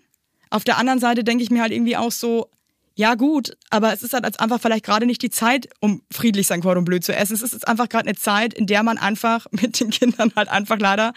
Auf 0.50 0.64
der 0.64 0.78
anderen 0.78 0.98
Seite 0.98 1.22
denke 1.22 1.44
ich 1.44 1.50
mir 1.50 1.62
halt 1.62 1.72
irgendwie 1.72 1.96
auch 1.96 2.12
so, 2.12 2.48
ja 2.94 3.14
gut, 3.14 3.56
aber 3.70 3.92
es 3.92 4.02
ist 4.02 4.12
halt 4.12 4.38
einfach 4.38 4.60
vielleicht 4.60 4.84
gerade 4.84 5.06
nicht 5.06 5.22
die 5.22 5.30
Zeit, 5.30 5.68
um 5.80 6.02
friedlich 6.12 6.46
sein 6.46 6.60
Cordon 6.60 6.84
Bleu 6.84 6.98
zu 6.98 7.14
essen. 7.14 7.34
Es 7.34 7.42
ist 7.42 7.52
jetzt 7.52 7.66
einfach 7.66 7.88
gerade 7.88 8.06
eine 8.08 8.16
Zeit, 8.18 8.52
in 8.54 8.66
der 8.66 8.82
man 8.82 8.98
einfach 8.98 9.46
mit 9.50 9.80
den 9.80 9.90
Kindern 9.90 10.32
halt 10.36 10.48
einfach 10.48 10.78
leider 10.78 11.12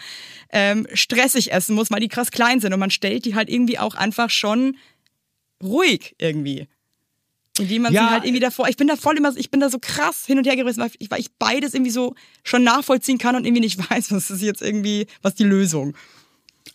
ähm, 0.50 0.86
stressig 0.94 1.52
essen 1.52 1.74
muss, 1.74 1.90
weil 1.90 2.00
die 2.00 2.08
krass 2.08 2.30
klein 2.30 2.60
sind 2.60 2.72
und 2.72 2.80
man 2.80 2.90
stellt 2.90 3.24
die 3.24 3.34
halt 3.34 3.48
irgendwie 3.50 3.78
auch 3.78 3.94
einfach 3.94 4.30
schon 4.30 4.76
ruhig 5.62 6.14
irgendwie. 6.18 6.68
Indem 7.58 7.82
man 7.82 7.92
Ja. 7.92 8.04
sie 8.04 8.10
halt 8.10 8.24
irgendwie 8.24 8.40
davor, 8.40 8.68
ich 8.68 8.76
bin 8.76 8.86
da 8.86 8.96
voll 8.96 9.16
immer, 9.16 9.34
ich 9.36 9.50
bin 9.50 9.60
da 9.60 9.70
so 9.70 9.78
krass 9.78 10.26
hin 10.26 10.36
und 10.38 10.46
her 10.46 10.56
gerissen, 10.56 10.80
weil 10.80 10.90
ich, 10.98 11.10
weil 11.10 11.20
ich 11.20 11.32
beides 11.38 11.72
irgendwie 11.72 11.90
so 11.90 12.14
schon 12.44 12.64
nachvollziehen 12.64 13.16
kann 13.18 13.34
und 13.34 13.44
irgendwie 13.46 13.62
nicht 13.62 13.78
weiß, 13.90 14.12
was 14.12 14.30
ist 14.30 14.42
jetzt 14.42 14.60
irgendwie, 14.62 15.06
was 15.22 15.34
die 15.34 15.44
Lösung. 15.44 15.96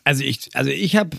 Also 0.03 0.23
ich, 0.23 0.49
also 0.55 0.71
ich 0.71 0.95
habe, 0.95 1.17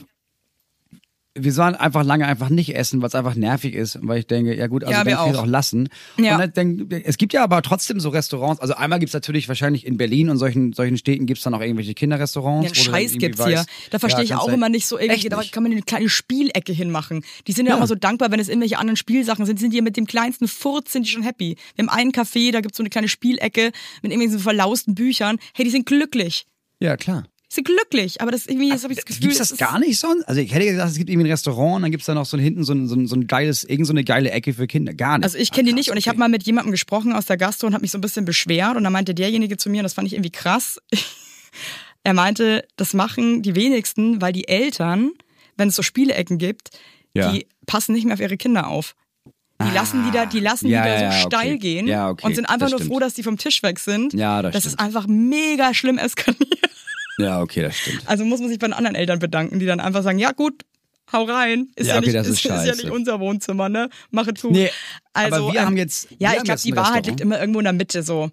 wir 1.35 1.53
sollen 1.53 1.75
einfach 1.75 2.05
lange 2.05 2.27
einfach 2.27 2.51
nicht 2.51 2.75
essen, 2.77 3.01
weil 3.01 3.09
es 3.09 3.15
einfach 3.15 3.35
nervig 3.35 3.75
ist, 3.75 3.99
weil 4.03 4.19
ich 4.19 4.27
denke, 4.27 4.55
ja 4.55 4.67
gut, 4.67 4.85
also 4.85 4.93
Ja, 4.93 4.99
dann 4.99 5.07
wir 5.07 5.17
kann 5.17 5.27
ich 5.29 5.33
es 5.33 5.39
auch. 5.39 5.47
lassen. 5.47 5.89
Ja. 6.19 6.35
Und 6.35 6.41
dann 6.57 6.77
denk, 6.89 7.05
es 7.07 7.17
gibt 7.17 7.33
ja 7.33 7.43
aber 7.43 7.63
trotzdem 7.63 8.01
so 8.01 8.11
Restaurants, 8.11 8.61
also 8.61 8.75
einmal 8.75 8.99
gibt's 8.99 9.15
natürlich 9.15 9.49
wahrscheinlich 9.49 9.87
in 9.87 9.97
Berlin 9.97 10.29
und 10.29 10.37
solchen, 10.37 10.75
solchen 10.75 10.99
Städten 10.99 11.25
gibt's 11.25 11.43
dann 11.43 11.55
auch 11.55 11.63
irgendwelche 11.63 11.95
Kinderrestaurants. 11.95 12.69
Ja, 12.69 12.75
Scheiß 12.75 13.13
irgendwie 13.13 13.19
gibt's 13.29 13.47
hier. 13.47 13.65
Da 13.91 13.99
verstehe 13.99 14.25
Ja, 14.25 14.37
ich 14.37 14.41
auch 14.43 14.49
immer 14.49 14.69
nicht 14.69 14.87
so 14.87 14.99
irgendwie, 14.99 15.29
da 15.31 15.41
kann 15.51 15.63
man 15.63 15.73
eine 15.73 15.81
kleine 15.83 16.11
Spielecke 16.11 16.73
hinmachen. 16.73 17.25
Die 17.47 17.53
sind 17.53 17.65
ja, 17.65 17.73
Ja. 17.73 17.77
immer 17.79 17.87
so 17.87 17.95
dankbar, 17.95 18.31
wenn 18.31 18.39
es 18.41 18.49
irgendwelche 18.49 18.79
anderen 18.79 18.97
Spielsachen 18.97 19.47
sind. 19.47 19.59
Sind 19.59 19.73
die 19.73 19.81
mit 19.81 19.97
dem 19.97 20.07
kleinsten 20.07 20.49
Furz, 20.49 20.93
sind 20.93 21.07
die 21.07 21.11
schon 21.11 21.23
happy. 21.23 21.57
Wir 21.77 21.83
haben 21.87 21.89
einen 21.89 22.13
Café, 22.13 22.53
da 22.53 22.61
gibt's 22.61 22.77
so 22.77 22.83
eine 22.83 22.91
kleine 22.91 23.09
Spielecke 23.09 23.73
mit 24.03 24.13
irgendwelchen 24.13 24.33
so 24.37 24.39
verlausten 24.43 24.95
Büchern. 24.95 25.39
Hey, 25.55 25.65
die 25.65 25.71
sind 25.71 25.87
glücklich. 25.87 26.45
Ja, 26.79 26.97
klar. 26.99 27.25
Sind 27.53 27.65
glücklich, 27.67 28.23
aber 28.23 28.31
das 28.31 28.47
irgendwie, 28.47 28.71
das 28.71 28.83
habe 28.83 28.95
ich 28.95 28.99
das 29.01 29.05
Gefühl. 29.05 29.23
Gibt's 29.25 29.37
das 29.39 29.51
ist- 29.53 29.59
gar 29.59 29.79
nicht 29.79 29.99
sonst? 29.99 30.25
Also 30.27 30.41
ich 30.41 30.55
hätte 30.55 30.65
gesagt, 30.65 30.91
es 30.91 30.97
gibt 30.97 31.11
irgendwie 31.11 31.29
ein 31.29 31.33
Restaurant 31.33 31.77
und 31.77 31.83
dann 31.83 31.91
gibt's 31.91 32.07
da 32.07 32.15
noch 32.15 32.25
so 32.25 32.39
hinten 32.39 32.65
so 32.65 32.73
ein, 32.73 32.89
so 32.89 32.95
ein, 32.95 33.07
so 33.07 33.15
ein 33.15 33.27
geiles, 33.27 33.65
irgend 33.65 33.87
so 33.87 33.93
eine 33.93 34.05
geile 34.05 34.31
Ecke 34.31 34.55
für 34.55 34.67
Kinder. 34.67 34.95
Gar 34.95 35.19
nicht. 35.19 35.25
Also 35.25 35.37
ich 35.37 35.51
kenne 35.53 35.65
die 35.67 35.73
Ah, 35.73 35.75
nicht 35.75 35.87
krass, 35.89 35.93
und 35.93 35.99
ich 35.99 36.05
okay. 36.05 36.11
habe 36.11 36.19
mal 36.21 36.29
mit 36.31 36.45
jemandem 36.45 36.71
gesprochen 36.73 37.13
aus 37.13 37.27
der 37.27 37.37
Gastro 37.37 37.67
und 37.67 37.75
habe 37.75 37.83
mich 37.83 37.91
so 37.91 37.99
ein 37.99 38.01
bisschen 38.01 38.25
beschwert 38.25 38.77
und 38.77 38.85
dann 38.85 38.93
meinte 38.95 39.15
derjenige 39.15 39.59
zu 39.59 39.69
mir, 39.69 39.79
und 39.81 39.83
das 39.85 39.93
fand 39.93 40.07
ich 40.07 40.15
irgendwie 40.15 40.31
krass, 40.31 40.79
er 42.05 42.15
meinte, 42.15 42.67
das 42.77 42.95
machen 42.95 43.43
die 43.43 43.55
wenigsten, 43.55 44.21
weil 44.23 44.33
die 44.33 44.49
Eltern, 44.49 45.11
wenn 45.59 45.69
es 45.69 45.77
so 45.77 45.83
Spieleecken 45.83 46.39
gibt, 46.39 46.71
Ja. 47.15 47.33
die 47.33 47.47
passen 47.67 47.93
nicht 47.93 48.05
mehr 48.05 48.15
auf 48.15 48.21
ihre 48.21 48.37
Kinder 48.39 48.69
auf. 48.69 48.95
Die 49.63 49.71
lassen 49.75 50.05
die 50.07 50.11
da, 50.11 50.25
die 50.27 50.41
lassen 50.41 50.69
Ja, 50.69 50.83
die 50.83 50.89
da 50.89 50.97
so 50.99 51.05
ja, 51.05 51.13
steil 51.13 51.49
okay. 51.51 51.59
gehen 51.59 51.87
Ja, 51.87 52.09
okay, 52.09 52.27
und 52.27 52.35
sind 52.35 52.47
einfach 52.47 52.67
das 52.67 52.71
nur 52.73 52.79
stimmt. 52.81 52.93
froh, 52.95 52.99
dass 52.99 53.15
die 53.15 53.23
vom 53.23 53.37
Tisch 53.37 53.63
weg 53.63 53.79
sind. 53.79 54.13
Ja, 54.15 54.41
das 54.43 54.53
das 54.55 54.63
stimmt. 54.63 54.75
ist 54.75 54.81
einfach 54.81 55.07
mega 55.07 55.73
schlimm 55.75 55.99
eskaliert. 55.99 56.59
Ja, 57.19 57.41
okay, 57.41 57.63
das 57.63 57.77
stimmt. 57.77 58.03
Also 58.07 58.25
muss 58.25 58.41
man 58.41 58.49
sich 58.49 58.59
bei 58.59 58.67
den 58.67 58.73
anderen 58.73 58.95
Eltern 58.97 59.19
bedanken, 59.19 59.59
die 59.59 59.67
dann 59.67 59.81
einfach 59.81 60.03
sagen, 60.03 60.19
ja 60.19 60.33
gut, 60.33 60.63
hau 61.13 61.25
rein. 61.25 61.69
Ist 61.77 61.87
Ja, 61.89 61.95
ja, 61.95 61.99
okay, 61.99 62.07
nicht, 62.07 62.17
das 62.17 62.27
ist 62.29 62.45
ist, 62.45 62.45
ja 62.45 62.65
nicht 62.75 62.91
unser 62.91 63.21
Wohnzimmer, 63.21 63.69
ne? 63.69 63.89
Mache 64.11 64.35
zu. 64.35 64.51
Nee, 64.51 64.71
also, 65.13 65.45
aber 65.45 65.53
wir 65.53 65.61
ähm, 65.61 65.67
haben 65.67 65.77
jetzt- 65.77 66.11
wir 66.11 66.17
Ja, 66.21 66.33
ich 66.37 66.43
glaube, 66.45 66.61
die 66.61 66.77
Wahrheit 66.77 67.07
liegt 67.07 67.21
immer 67.21 67.39
irgendwo 67.41 67.61
in 67.61 67.65
der 67.65 67.73
Mitte 67.75 68.03
so. 68.03 68.31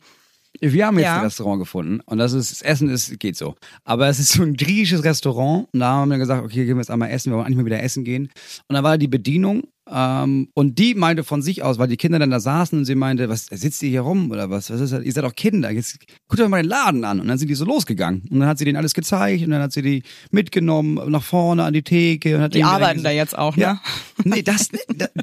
Wir 0.61 0.87
haben 0.87 0.97
jetzt 0.97 1.05
Ja. 1.05 1.17
ein 1.17 1.23
Restaurant 1.25 1.59
gefunden 1.59 2.01
und 2.05 2.17
das 2.17 2.33
ist, 2.33 2.51
das 2.51 2.61
Essen 2.61 2.89
ist, 2.89 3.17
geht 3.19 3.37
so. 3.37 3.55
Aber 3.85 4.07
es 4.07 4.19
ist 4.19 4.33
so 4.33 4.43
ein 4.43 4.55
griechisches 4.55 5.03
Restaurant 5.03 5.67
und 5.73 5.79
da 5.79 5.87
haben 5.91 6.09
wir 6.11 6.17
gesagt, 6.17 6.43
okay, 6.43 6.65
gehen 6.65 6.75
wir 6.75 6.81
jetzt 6.81 6.91
einmal 6.91 7.11
essen, 7.11 7.31
wir 7.31 7.37
wollen 7.37 7.45
eigentlich 7.45 7.57
mal 7.57 7.65
wieder 7.65 7.81
essen 7.83 8.03
gehen. 8.03 8.29
Und 8.67 8.73
da 8.75 8.83
war 8.83 8.97
die 8.97 9.07
Bedienung 9.07 9.63
ähm, 9.91 10.49
und 10.55 10.77
die 10.77 10.95
meinte 10.95 11.23
von 11.23 11.41
sich 11.41 11.63
aus, 11.63 11.77
weil 11.79 11.87
die 11.87 11.97
Kinder 11.97 12.19
dann 12.19 12.29
da 12.31 12.39
saßen 12.39 12.77
und 12.77 12.85
sie 12.85 12.95
meinte, 12.95 13.29
was, 13.29 13.45
sitzt 13.45 13.81
ihr 13.83 13.89
hier 13.89 14.01
rum 14.01 14.29
oder 14.31 14.49
was, 14.49 14.69
was 14.69 14.81
ist 14.81 14.91
das? 14.91 15.03
Ihr 15.03 15.11
seid 15.13 15.23
doch 15.23 15.35
Kinder, 15.35 15.71
jetzt 15.71 15.97
guckt 16.27 16.41
euch 16.41 16.49
mal 16.49 16.61
den 16.61 16.69
Laden 16.69 17.05
an. 17.05 17.19
Und 17.21 17.27
dann 17.27 17.37
sind 17.37 17.47
die 17.47 17.55
so 17.55 17.65
losgegangen 17.65 18.23
und 18.29 18.39
dann 18.39 18.49
hat 18.49 18.57
sie 18.57 18.65
denen 18.65 18.77
alles 18.77 18.93
gezeigt 18.93 19.43
und 19.43 19.51
dann 19.51 19.61
hat 19.61 19.71
sie 19.71 19.81
die 19.81 20.03
mitgenommen 20.31 20.99
nach 21.11 21.23
vorne 21.23 21.63
an 21.63 21.73
die 21.73 21.83
Theke. 21.83 22.35
Und 22.35 22.41
hat 22.41 22.53
Die 22.53 22.63
arbeiten 22.63 23.01
da 23.03 23.11
jetzt 23.11 23.37
auch, 23.37 23.55
ne? 23.55 23.61
ja. 23.63 23.81
Nee, 24.25 24.41
das, 24.41 24.69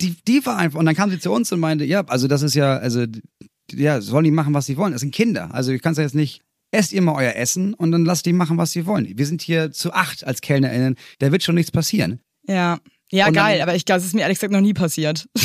die, 0.00 0.16
die 0.26 0.46
war 0.46 0.56
einfach. 0.56 0.78
Und 0.78 0.86
dann 0.86 0.94
kam 0.96 1.10
sie 1.10 1.18
zu 1.18 1.30
uns 1.30 1.52
und 1.52 1.60
meinte, 1.60 1.84
ja, 1.84 2.04
also 2.06 2.26
das 2.28 2.42
ist 2.42 2.54
ja, 2.54 2.76
also, 2.78 3.04
ja, 3.72 4.00
sollen 4.00 4.24
die 4.24 4.30
machen, 4.30 4.54
was 4.54 4.66
sie 4.66 4.76
wollen. 4.76 4.92
Das 4.92 5.00
sind 5.00 5.14
Kinder. 5.14 5.54
Also 5.54 5.72
ich 5.72 5.82
kann 5.82 5.92
es 5.92 5.98
ja 5.98 6.04
jetzt 6.04 6.14
nicht, 6.14 6.42
esst 6.70 6.92
ihr 6.92 7.02
mal 7.02 7.14
euer 7.14 7.34
Essen 7.36 7.74
und 7.74 7.92
dann 7.92 8.04
lasst 8.04 8.26
die 8.26 8.32
machen, 8.32 8.58
was 8.58 8.72
sie 8.72 8.86
wollen. 8.86 9.06
Wir 9.16 9.26
sind 9.26 9.42
hier 9.42 9.72
zu 9.72 9.92
acht 9.92 10.26
als 10.26 10.40
KellnerInnen, 10.40 10.96
da 11.18 11.32
wird 11.32 11.42
schon 11.42 11.54
nichts 11.54 11.70
passieren. 11.70 12.20
Ja. 12.46 12.78
Ja, 13.10 13.26
dann- 13.26 13.34
geil, 13.34 13.60
aber 13.60 13.74
ich 13.76 13.84
glaube, 13.84 14.00
es 14.00 14.06
ist 14.06 14.14
mir 14.14 14.22
ehrlich 14.22 14.38
gesagt 14.38 14.52
noch 14.52 14.60
nie 14.60 14.74
passiert. 14.74 15.28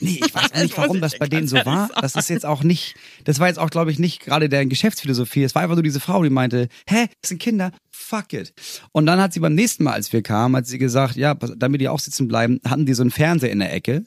Nee, 0.00 0.20
ich 0.26 0.34
weiß 0.34 0.52
auch 0.52 0.60
nicht, 0.60 0.76
warum 0.76 1.00
das 1.00 1.16
bei 1.18 1.28
denen 1.28 1.46
so 1.46 1.56
war. 1.64 1.88
Das 2.00 2.16
ist 2.16 2.28
jetzt 2.28 2.44
auch 2.44 2.62
nicht, 2.64 2.96
das 3.22 3.38
war 3.38 3.46
jetzt 3.46 3.58
auch, 3.58 3.70
glaube 3.70 3.92
ich, 3.92 3.98
nicht 4.00 4.20
gerade 4.20 4.48
deren 4.48 4.68
Geschäftsphilosophie. 4.68 5.44
Es 5.44 5.54
war 5.54 5.62
einfach 5.62 5.76
nur 5.76 5.84
diese 5.84 6.00
Frau, 6.00 6.22
die 6.24 6.30
meinte, 6.30 6.68
hä, 6.88 7.06
das 7.22 7.28
sind 7.28 7.40
Kinder, 7.40 7.70
fuck 7.90 8.32
it. 8.32 8.52
Und 8.92 9.06
dann 9.06 9.20
hat 9.20 9.32
sie 9.32 9.40
beim 9.40 9.54
nächsten 9.54 9.84
Mal, 9.84 9.92
als 9.92 10.12
wir 10.12 10.20
kamen, 10.22 10.56
hat 10.56 10.66
sie 10.66 10.78
gesagt, 10.78 11.14
ja, 11.16 11.34
damit 11.34 11.80
die 11.80 11.88
auch 11.88 12.00
sitzen 12.00 12.26
bleiben, 12.26 12.60
hatten 12.68 12.86
die 12.86 12.92
so 12.92 13.02
einen 13.02 13.12
Fernseher 13.12 13.50
in 13.52 13.60
der 13.60 13.72
Ecke. 13.72 14.04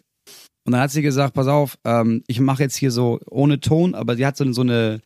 Und 0.68 0.74
dann 0.74 0.82
hat 0.82 0.92
sie 0.92 1.02
gesagt, 1.02 1.34
pass 1.34 1.48
auf, 1.48 1.78
ähm, 1.86 2.24
ich 2.28 2.42
mache 2.42 2.62
jetzt 2.64 2.76
hier 2.76 2.92
so 2.92 3.20
ohne 3.30 3.62
Ton, 3.62 3.96
aber 3.96 4.18
sie 4.18 4.26
hat 4.26 4.36
so, 4.36 4.52
so 4.52 4.62
eine, 4.64 5.00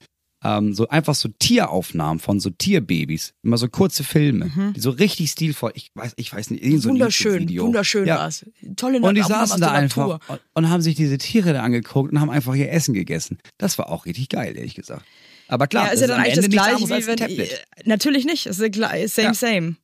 ähm, 0.44 0.74
so 0.74 0.88
einfach 0.88 1.14
so 1.14 1.30
Tieraufnahmen 1.38 2.18
von 2.18 2.40
so 2.40 2.50
Tierbabys. 2.50 3.36
Immer 3.44 3.58
so 3.58 3.68
kurze 3.70 4.04
Filme, 4.04 4.52
die 4.76 4.80
so 4.80 4.90
richtig 4.90 5.30
stilvoll, 5.30 5.72
ich 5.76 5.92
weiß, 5.94 6.14
ich 6.16 6.34
weiß 6.34 6.50
nicht, 6.50 6.64
irgend 6.64 6.82
so 6.82 6.90
ein 6.90 6.94
Mhm. 6.96 7.00
wunderschön, 7.02 7.32
YouTube-Video. 7.34 7.64
wunderschön 7.66 8.06
Ja. 8.08 8.16
war's. 8.18 8.44
Tolle 8.76 9.00
Und 9.02 9.14
die 9.14 9.22
saßen 9.22 9.62
da 9.62 9.70
einfach 9.72 10.08
Natur. 10.08 10.20
und, 10.30 10.40
und 10.56 10.70
haben 10.72 10.82
sich 10.82 10.96
diese 10.96 11.20
Tiere 11.20 11.54
da 11.54 11.62
angeguckt 11.62 12.12
und 12.12 12.20
haben 12.20 12.32
einfach 12.32 12.56
ihr 12.56 12.72
Essen 12.72 12.96
gegessen. 12.96 13.38
Das 13.60 13.78
war 13.78 13.90
auch 13.92 14.08
richtig 14.08 14.30
geil, 14.30 14.58
ehrlich 14.58 14.74
gesagt. 14.74 15.06
Aber 15.48 15.68
klar, 15.68 15.86
Ja, 15.86 15.92
ist 15.92 16.02
ja 16.02 16.08
dann 16.08 16.22
eigentlich 16.22 16.38
das 16.38 16.50
Gleiche 16.50 16.90
wie 16.90 17.06
wenn. 17.08 17.18
Tablet. 17.18 17.68
Natürlich 17.86 18.26
nicht, 18.26 18.48
es 18.48 18.58
ist 18.58 18.76
same, 19.14 19.28
Ja. 19.28 19.34
same. 19.36 19.76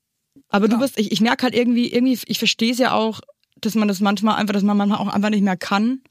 Aber 0.49 0.67
du 0.69 0.79
bist, 0.79 0.97
ich, 0.97 1.11
ich 1.11 1.21
merke 1.21 1.43
halt 1.43 1.53
irgendwie, 1.53 1.93
irgendwie, 1.93 2.17
ich 2.25 2.39
verstehe 2.39 2.71
es 2.71 2.79
ja 2.79 2.93
auch, 2.93 3.19
dass 3.61 3.75
man 3.75 3.87
das 3.87 3.99
manchmal 4.01 4.35
einfach, 4.35 4.53
dass 4.53 4.63
man 4.63 4.77
manchmal 4.77 4.99
auch 4.99 5.07
einfach 5.13 5.29
nicht 5.29 5.43
mehr 5.43 5.57
kann. 5.57 6.01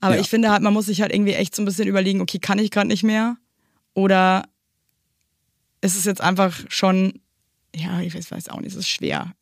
Aber 0.00 0.16
Ja. 0.16 0.20
ich 0.20 0.28
finde 0.28 0.50
halt, 0.50 0.62
man 0.62 0.72
muss 0.72 0.86
sich 0.86 1.00
halt 1.00 1.12
irgendwie 1.12 1.34
echt 1.34 1.54
so 1.54 1.62
ein 1.62 1.64
bisschen 1.64 1.86
überlegen, 1.88 2.20
okay, 2.20 2.38
kann 2.38 2.58
ich 2.58 2.70
gerade 2.70 2.88
nicht 2.88 3.02
mehr? 3.04 3.36
Oder 3.94 4.44
ist 5.80 5.96
es 5.96 6.04
jetzt 6.04 6.20
einfach 6.20 6.58
schon, 6.68 7.20
ja, 7.74 8.00
ich 8.00 8.14
weiß, 8.14 8.30
weiß 8.30 8.48
auch 8.48 8.60
nicht, 8.60 8.72
es 8.72 8.76
ist 8.76 8.88
schwer. 8.88 9.32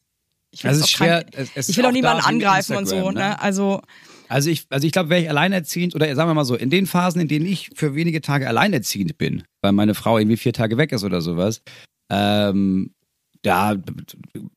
Ich 0.52 0.64
will, 0.64 0.70
Also 0.70 0.82
auch 0.84 0.88
kein- 0.88 1.08
schwer, 1.08 1.26
es- 1.32 1.50
es 1.54 1.68
ich 1.68 1.76
will 1.76 1.86
auch 1.86 1.92
niemanden 1.92 2.24
angreifen 2.24 2.76
und 2.76 2.86
so, 2.86 3.10
ne? 3.10 3.20
ne? 3.20 3.40
Also, 3.40 3.82
Also 4.28 4.48
ich, 4.50 4.66
also 4.70 4.86
ich 4.86 4.92
glaube, 4.92 5.08
wäre 5.10 5.22
ich 5.22 5.28
alleinerziehend 5.28 5.94
oder 5.94 6.12
sagen 6.14 6.28
wir 6.30 6.34
mal 6.34 6.44
so, 6.44 6.54
in 6.56 6.70
den 6.70 6.86
Phasen, 6.86 7.20
in 7.20 7.28
denen 7.28 7.46
ich 7.46 7.70
für 7.74 7.94
wenige 7.94 8.20
Tage 8.20 8.48
alleinerziehend 8.48 9.18
bin, 9.18 9.42
weil 9.60 9.72
meine 9.72 9.94
Frau 9.94 10.18
irgendwie 10.18 10.36
vier 10.36 10.52
Tage 10.52 10.76
weg 10.76 10.92
ist 10.92 11.04
oder 11.04 11.20
sowas, 11.20 11.62
ähm, 12.10 12.92
da 13.42 13.74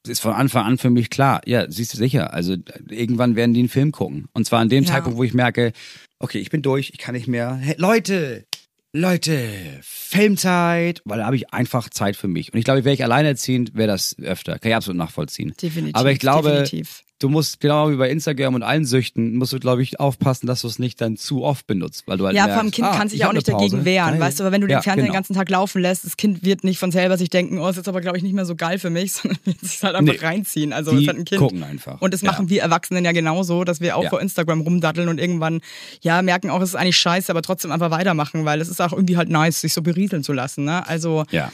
ist 0.08 0.22
von 0.22 0.34
Anfang 0.34 0.65
an 0.65 0.78
für 0.78 0.89
mich 0.89 1.10
klar, 1.10 1.41
ja, 1.46 1.69
siehst 1.72 1.93
du 1.93 1.98
sicher, 1.98 2.34
also 2.34 2.56
irgendwann 2.89 3.36
werden 3.36 3.54
die 3.54 3.62
einen 3.62 3.69
Film 3.69 3.92
gucken. 3.92 4.27
Und 4.34 4.46
zwar 4.46 4.60
an 4.60 4.69
dem 4.69 4.84
Ja. 4.84 4.92
Zeitpunkt, 4.92 5.17
wo 5.17 5.23
ich 5.23 5.34
merke, 5.34 5.71
okay, 6.19 6.40
ich 6.40 6.50
bin 6.50 6.62
durch, 6.62 6.90
ich 6.92 6.98
kann 6.98 7.15
nicht 7.15 7.27
mehr. 7.27 7.56
Hey, 7.56 7.75
Leute, 7.77 8.46
Leute, 8.92 9.50
Filmzeit, 9.81 11.02
weil 11.06 11.19
da 11.19 11.25
habe 11.25 11.36
ich 11.36 11.52
einfach 11.54 11.90
Zeit 11.90 12.15
für 12.15 12.27
mich. 12.27 12.54
Und 12.54 12.60
ich 12.60 12.65
glaube, 12.65 12.84
wäre 12.86 12.94
ich 12.94 13.04
alleinerziehend, 13.04 13.73
wäre 13.75 13.88
das 13.88 14.15
öfter. 14.19 14.60
Kann 14.60 14.69
ich 14.71 14.75
absolut 14.75 14.98
nachvollziehen. 14.98 15.54
definitiv. 15.62 15.96
Aber 15.96 16.12
ich 16.12 16.19
glaube, 16.19 16.50
definitiv. 16.50 17.02
Du 17.20 17.30
musst 17.30 17.62
genau 17.62 17.90
wie 17.90 17.96
bei 17.96 18.10
Instagram 18.10 18.54
und 18.56 18.64
allen 18.64 18.84
Süchten, 18.86 19.38
musst 19.38 19.54
du, 19.54 19.60
glaube 19.60 19.82
ich, 19.82 20.00
aufpassen, 20.00 20.46
dass 20.46 20.62
du 20.62 20.68
es 20.68 20.78
nicht 20.78 21.00
dann 21.00 21.16
zu 21.16 21.44
oft 21.44 21.66
benutzt, 21.68 22.04
weil 22.06 22.18
du 22.18 22.26
halt 22.26 22.36
Ja, 22.36 22.44
merkst, 22.44 22.54
vor 22.56 22.62
allem 22.64 22.72
Kind 22.72 22.88
ah, 22.88 22.98
kann 22.98 23.08
sich 23.08 23.16
ich 23.16 23.20
ja 23.22 23.28
auch 23.28 23.30
hab 23.30 23.36
nicht 23.36 23.48
dagegen 23.48 23.86
wehren, 23.86 24.12
Geil. 24.12 24.20
weißt 24.20 24.40
du, 24.40 24.44
aber 24.44 24.52
wenn 24.52 24.60
du 24.62 24.68
den 24.68 24.74
Ja, 24.74 24.82
Fernseher 24.82 25.04
genau. 25.04 25.12
den 25.14 25.16
ganzen 25.18 25.34
Tag 25.34 25.50
laufen 25.50 25.82
lässt, 25.82 26.04
das 26.06 26.18
Kind 26.18 26.44
wird 26.44 26.64
nicht 26.66 26.80
von 26.80 26.92
selber 26.92 27.18
sich 27.18 27.30
denken, 27.30 27.60
oh, 27.60 27.70
ist 27.70 27.78
jetzt 27.78 27.88
aber, 27.88 28.02
glaube 28.02 28.18
ich, 28.18 28.24
nicht 28.24 28.34
mehr 28.34 28.46
so 28.46 28.56
geil 28.56 28.78
für 28.80 28.90
mich, 28.90 29.14
sondern 29.14 29.40
wird 29.46 29.60
sich 29.62 29.82
halt 29.84 29.96
einfach 29.96 30.14
Nee. 30.14 30.20
reinziehen. 30.20 30.74
Also 30.74 30.92
Die 30.92 31.04
ist 31.04 31.08
halt 31.08 31.18
ein 31.20 31.26
Kind. 31.26 31.40
gucken 31.40 31.64
einfach. 31.64 32.02
Und 32.02 32.14
das 32.14 32.22
Ja. 32.22 32.32
machen 32.32 32.50
wir 32.50 32.62
Erwachsenen 32.62 33.06
ja 33.06 33.14
genauso, 33.14 33.64
dass 33.64 33.80
wir 33.80 33.96
auch 33.96 34.04
Ja. 34.04 34.10
vor 34.10 34.20
Instagram 34.22 34.62
rumdatteln 34.62 35.08
und 35.08 35.20
irgendwann, 35.20 35.62
ja, 36.02 36.22
merken 36.22 36.50
auch, 36.50 36.62
es 36.62 36.70
ist 36.70 36.76
eigentlich 36.76 36.98
scheiße, 36.98 37.32
aber 37.32 37.42
trotzdem 37.42 37.72
einfach 37.72 37.92
weitermachen, 37.92 38.44
weil 38.44 38.60
es 38.60 38.68
ist 38.68 38.82
auch 38.82 38.92
irgendwie 38.92 39.16
halt 39.18 39.30
nice, 39.30 39.62
sich 39.62 39.74
so 39.74 39.82
berieseln 39.82 40.24
zu 40.24 40.34
lassen, 40.34 40.66
ne? 40.66 40.86
Also, 40.88 41.24
Ja. 41.32 41.52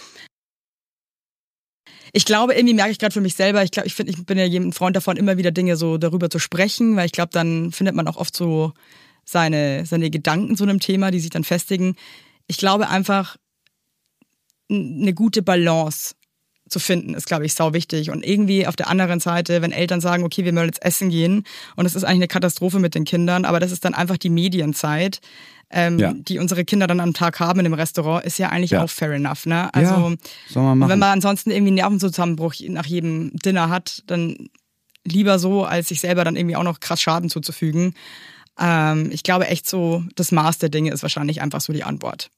Ich 2.14 2.26
glaube, 2.26 2.54
irgendwie 2.54 2.74
merke 2.74 2.92
ich 2.92 3.00
gerade 3.00 3.14
für 3.14 3.22
mich 3.22 3.36
selber, 3.36 3.64
ich 3.64 3.72
glaube, 3.72 3.88
ich 3.88 3.94
finde, 3.94 4.12
ich 4.12 4.26
bin 4.26 4.38
ja 4.38 4.46
ein 4.46 4.74
Freund 4.74 4.96
davon, 4.96 5.18
immer 5.18 5.38
wieder 5.38 5.52
Dinge 5.52 5.76
so 5.76 5.98
darüber 5.98 6.30
zu 6.30 6.40
sprechen, 6.40 6.96
weil 6.96 7.06
ich 7.06 7.12
glaube, 7.12 7.30
dann 7.32 7.72
findet 7.72 7.96
man 7.96 8.08
auch 8.08 8.18
oft 8.18 8.36
so 8.36 8.74
seine, 9.26 9.86
seine 9.86 10.10
Gedanken 10.10 10.58
zu 10.58 10.64
einem 10.64 10.80
Thema, 10.80 11.12
die 11.12 11.20
sich 11.20 11.30
dann 11.30 11.44
festigen. 11.44 11.96
Ich 12.48 12.58
glaube 12.58 12.90
einfach, 12.90 13.38
eine 14.70 15.14
gute 15.14 15.42
Balance 15.42 16.16
zu 16.70 16.80
finden, 16.80 17.16
ist, 17.16 17.26
glaube 17.26 17.46
ich, 17.46 17.54
sau 17.54 17.74
wichtig. 17.74 18.12
Und 18.12 18.26
irgendwie 18.26 18.68
auf 18.68 18.76
der 18.76 18.90
anderen 18.90 19.20
Seite, 19.20 19.62
wenn 19.62 19.72
Eltern 19.72 20.02
sagen, 20.02 20.24
okay, 20.24 20.46
wir 20.46 20.56
wollen 20.56 20.68
jetzt 20.68 20.84
essen 20.84 21.10
gehen 21.10 21.44
und 21.76 21.86
es 21.86 21.96
ist 21.96 22.04
eigentlich 22.04 22.18
eine 22.18 22.28
Katastrophe 22.28 22.80
mit 22.80 22.96
den 22.96 23.06
Kindern, 23.06 23.46
aber 23.46 23.60
das 23.60 23.72
ist 23.72 23.86
dann 23.86 23.94
einfach 23.94 24.18
die 24.18 24.30
Medienzeit, 24.30 25.20
ähm, 25.72 26.00
Ja. 26.00 26.14
die 26.14 26.40
unsere 26.40 26.66
Kinder 26.66 26.88
dann 26.88 27.00
am 27.00 27.14
Tag 27.14 27.40
haben 27.40 27.60
in 27.60 27.64
dem 27.66 27.74
Restaurant, 27.74 28.26
ist 28.26 28.40
ja 28.40 28.50
eigentlich 28.50 28.72
Ja. 28.72 28.84
auch 28.84 28.90
fair 28.90 29.12
enough. 29.12 29.46
Ne? 29.46 29.74
Also 29.74 30.16
ja, 30.56 30.72
wenn 30.72 31.00
man 31.00 31.04
ansonsten 31.04 31.52
irgendwie 31.52 31.70
einen 31.70 31.76
Nervenzusammenbruch 31.76 32.56
nach 32.70 32.86
jedem 32.86 33.32
Dinner 33.36 33.70
hat, 33.70 34.04
dann 34.08 34.50
lieber 35.06 35.40
so, 35.40 35.66
als 35.66 35.88
sich 35.90 36.02
selber 36.02 36.24
dann 36.24 36.36
irgendwie 36.36 36.56
auch 36.56 36.64
noch 36.64 36.80
krass 36.80 37.02
Schaden 37.02 37.30
zuzufügen. 37.30 37.94
Ähm, 38.60 39.10
ich 39.12 39.24
glaube 39.24 39.48
echt 39.48 39.68
so, 39.70 40.04
das 40.16 40.32
Maß 40.32 40.58
der 40.58 40.70
Dinge 40.70 40.92
ist 40.92 41.02
wahrscheinlich 41.04 41.42
einfach 41.42 41.62
so 41.62 41.72
die 41.74 41.84
Antwort. 41.84 42.30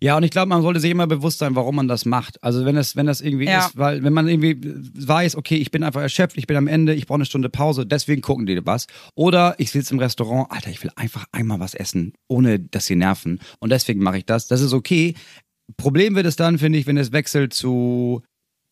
Ja, 0.00 0.16
und 0.16 0.22
ich 0.22 0.30
glaube, 0.30 0.48
man 0.48 0.62
sollte 0.62 0.80
sich 0.80 0.90
immer 0.90 1.06
bewusst 1.06 1.38
sein, 1.38 1.54
warum 1.54 1.76
man 1.76 1.88
das 1.88 2.04
macht. 2.04 2.42
Also 2.42 2.64
wenn 2.64 2.76
das, 2.76 2.96
wenn 2.96 3.06
das 3.06 3.20
irgendwie 3.20 3.46
Ja. 3.46 3.66
ist, 3.66 3.76
weil 3.76 4.02
wenn 4.02 4.12
man 4.12 4.28
irgendwie 4.28 4.58
weiß, 4.62 5.36
okay, 5.36 5.56
ich 5.56 5.70
bin 5.70 5.82
einfach 5.82 6.00
erschöpft, 6.02 6.36
ich 6.38 6.46
bin 6.46 6.56
am 6.56 6.66
Ende, 6.68 6.94
ich 6.94 7.06
brauche 7.06 7.16
eine 7.16 7.24
Stunde 7.26 7.48
Pause, 7.48 7.86
deswegen 7.86 8.22
gucken 8.22 8.46
die 8.46 8.64
was. 8.64 8.86
Oder 9.14 9.54
ich 9.58 9.70
sitze 9.70 9.94
im 9.94 10.00
Restaurant, 10.00 10.50
Alter, 10.50 10.70
ich 10.70 10.82
will 10.82 10.90
einfach 10.96 11.26
einmal 11.32 11.60
was 11.60 11.74
essen, 11.74 12.12
ohne 12.28 12.58
dass 12.60 12.86
sie 12.86 12.96
nerven. 12.96 13.40
Und 13.58 13.70
deswegen 13.70 14.02
mache 14.02 14.18
ich 14.18 14.24
das. 14.26 14.48
Das 14.48 14.60
ist 14.60 14.72
okay. 14.72 15.14
Problem 15.76 16.14
wird 16.14 16.26
es 16.26 16.36
dann, 16.36 16.58
finde 16.58 16.78
ich, 16.78 16.86
wenn 16.86 16.96
es 16.96 17.12
wechselt 17.12 17.52
zu 17.52 18.22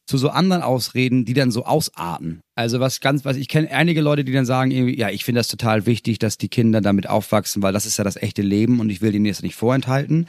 zu 0.07 0.19
so 0.19 0.29
anderen 0.29 0.63
Ausreden, 0.63 1.25
die 1.25 1.33
dann 1.33 1.51
so 1.51 1.65
ausarten. 1.65 2.41
Also 2.57 2.79
was 2.79 3.01
ganz, 3.01 3.25
was 3.25 3.39
ich 3.39 3.49
kenne 3.49 3.71
einige 3.71 4.03
Leute, 4.03 4.23
die 4.23 4.33
dann 4.33 4.45
sagen, 4.45 4.71
irgendwie, 4.71 4.99
ja, 4.99 5.09
ich 5.09 5.25
finde 5.25 5.39
das 5.39 5.49
total 5.49 5.87
wichtig, 5.87 6.19
dass 6.19 6.37
die 6.37 6.49
Kinder 6.49 6.83
damit 6.83 7.09
aufwachsen, 7.09 7.63
weil 7.63 7.73
das 7.73 7.87
ist 7.87 7.97
ja 7.97 8.05
das 8.05 8.17
echte 8.17 8.43
Leben 8.43 8.81
und 8.81 8.91
ich 8.91 9.01
will 9.01 9.13
denen 9.13 9.25
das 9.25 9.43
nicht 9.43 9.55
vorenthalten. 9.55 10.27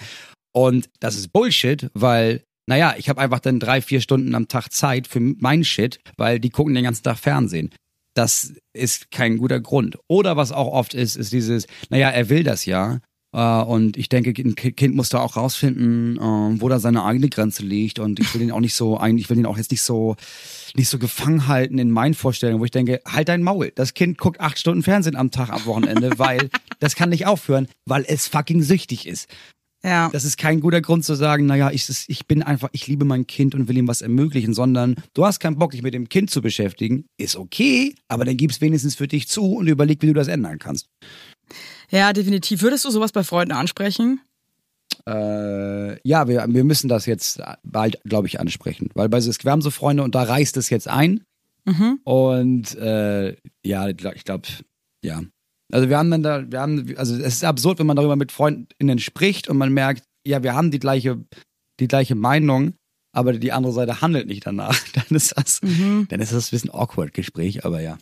Und 0.55 0.89
das 1.01 1.15
ist 1.17 1.33
Bullshit, 1.33 1.89
weil, 1.93 2.41
naja, 2.67 2.95
ich 2.97 3.09
habe 3.09 3.19
einfach 3.19 3.39
dann 3.39 3.59
drei, 3.59 3.81
vier 3.81 3.99
Stunden 3.99 4.33
am 4.35 4.47
Tag 4.47 4.69
Zeit 4.71 5.07
für 5.07 5.19
meinen 5.19 5.65
Shit, 5.65 5.99
weil 6.17 6.39
die 6.39 6.49
gucken 6.49 6.73
den 6.73 6.85
ganzen 6.85 7.03
Tag 7.03 7.17
Fernsehen. 7.17 7.71
Das 8.13 8.53
ist 8.73 9.11
kein 9.11 9.37
guter 9.37 9.59
Grund. 9.59 9.97
Oder 10.07 10.37
was 10.37 10.53
auch 10.53 10.71
oft 10.71 10.93
ist, 10.93 11.17
ist 11.17 11.33
dieses, 11.33 11.67
naja, 11.89 12.09
er 12.09 12.29
will 12.29 12.43
das 12.43 12.65
ja. 12.65 13.01
Äh, 13.35 13.39
Und 13.63 13.97
ich 13.97 14.07
denke, 14.07 14.29
ein 14.41 14.55
Ki- 14.55 14.71
Kind 14.71 14.95
muss 14.95 15.09
da 15.09 15.19
auch 15.19 15.35
rausfinden, 15.35 16.15
äh, 16.15 16.61
wo 16.61 16.69
da 16.69 16.79
seine 16.79 17.03
eigene 17.03 17.27
Grenze 17.27 17.63
liegt. 17.63 17.99
Und 17.99 18.21
ich 18.21 18.33
will 18.33 18.41
ihn 18.41 18.51
auch 18.53 18.61
nicht 18.61 18.75
so, 18.75 18.97
ich 19.03 19.29
will 19.29 19.37
ihn 19.37 19.45
auch 19.45 19.57
jetzt 19.57 19.71
nicht 19.71 19.81
so, 19.81 20.15
nicht 20.75 20.87
so 20.87 20.97
gefangen 20.97 21.47
halten 21.47 21.77
in 21.77 21.91
meinen 21.91 22.13
Vorstellungen, 22.13 22.61
wo 22.61 22.65
ich 22.65 22.71
denke, 22.71 23.01
halt 23.05 23.27
dein 23.27 23.43
Maul. 23.43 23.73
Das 23.75 23.93
Kind 23.93 24.17
guckt 24.17 24.39
acht 24.39 24.57
Stunden 24.57 24.83
Fernsehen 24.83 25.17
am 25.17 25.31
Tag 25.31 25.49
am 25.49 25.65
Wochenende, 25.65 26.11
weil 26.17 26.49
das 26.79 26.95
kann 26.95 27.09
nicht 27.09 27.25
aufhören, 27.25 27.67
weil 27.85 28.05
es 28.07 28.27
fucking 28.29 28.63
süchtig 28.63 29.05
ist. 29.05 29.27
Ja. 29.85 30.09
Das 30.11 30.25
ist 30.25 30.37
kein 30.37 30.61
guter 30.61 30.81
Grund 30.81 31.05
zu 31.05 31.13
sagen, 31.13 31.45
naja, 31.45 31.69
ich, 31.69 31.87
ich 32.07 32.25
bin 32.25 32.41
einfach, 32.41 32.69
ich 32.71 32.87
liebe 32.87 33.05
mein 33.05 33.27
Kind 33.27 33.53
und 33.53 33.67
will 33.67 33.77
ihm 33.77 33.87
was 33.87 34.01
ermöglichen, 34.01 34.55
sondern 34.55 34.95
du 35.13 35.25
hast 35.25 35.39
keinen 35.39 35.59
Bock, 35.59 35.71
dich 35.71 35.83
mit 35.83 35.93
dem 35.93 36.09
Kind 36.09 36.31
zu 36.31 36.41
beschäftigen. 36.41 37.05
Ist 37.17 37.35
okay, 37.35 37.93
aber 38.07 38.25
dann 38.25 38.35
gib's 38.35 38.61
wenigstens 38.61 38.95
für 38.95 39.07
dich 39.07 39.27
zu 39.27 39.43
und 39.43 39.67
überleg, 39.67 40.01
wie 40.01 40.07
du 40.07 40.13
das 40.13 40.27
ändern 40.27 40.57
kannst. 40.57 40.87
ja, 41.91 42.13
definitiv. 42.13 42.63
Würdest 42.63 42.83
du 42.83 42.89
sowas 42.89 43.11
bei 43.11 43.23
Freunden 43.23 43.51
ansprechen? 43.51 44.21
Äh, 45.07 45.99
ja, 46.07 46.27
wir, 46.27 46.45
wir 46.47 46.63
müssen 46.63 46.87
das 46.87 47.05
jetzt 47.05 47.39
bald, 47.63 48.01
glaube 48.05 48.27
ich, 48.27 48.39
ansprechen. 48.39 48.89
Weil 48.95 49.07
bei 49.09 49.21
wir 49.21 49.51
haben 49.51 49.61
so 49.61 49.69
Freunde 49.69 50.01
und 50.01 50.15
da 50.15 50.23
reißt 50.23 50.57
es 50.57 50.71
jetzt 50.71 50.87
ein. 50.87 51.23
Und 52.03 52.75
äh, 52.75 53.35
ja, 53.63 53.87
ich 53.87 54.23
glaube, 54.23 54.47
ja. 55.03 55.21
Also 55.71 55.89
wir 55.89 55.97
haben 55.97 56.11
dann 56.11 56.23
da, 56.23 56.43
wir 56.49 56.59
haben, 56.61 56.93
also 56.97 57.15
es 57.15 57.35
ist 57.35 57.43
absurd, 57.43 57.79
wenn 57.79 57.87
man 57.87 57.95
darüber 57.95 58.15
mit 58.15 58.31
Freundinnen 58.31 58.99
spricht 58.99 59.47
und 59.49 59.57
man 59.57 59.73
merkt, 59.73 60.03
ja, 60.25 60.43
wir 60.43 60.53
haben 60.53 60.71
die 60.71 60.79
gleiche, 60.79 61.23
die 61.79 61.87
gleiche 61.87 62.15
Meinung, 62.15 62.73
aber 63.13 63.33
die 63.33 63.51
andere 63.51 63.73
Seite 63.73 64.01
handelt 64.01 64.27
nicht 64.27 64.45
danach. 64.45 64.77
Dann 64.93 65.15
ist 65.15 65.33
das, 65.37 65.59
dann 65.61 66.19
ist 66.19 66.33
das 66.33 66.47
ein 66.47 66.51
bisschen 66.51 66.69
awkward 66.73 67.13
Gespräch, 67.13 67.65
aber 67.65 67.81
ja. 67.81 67.97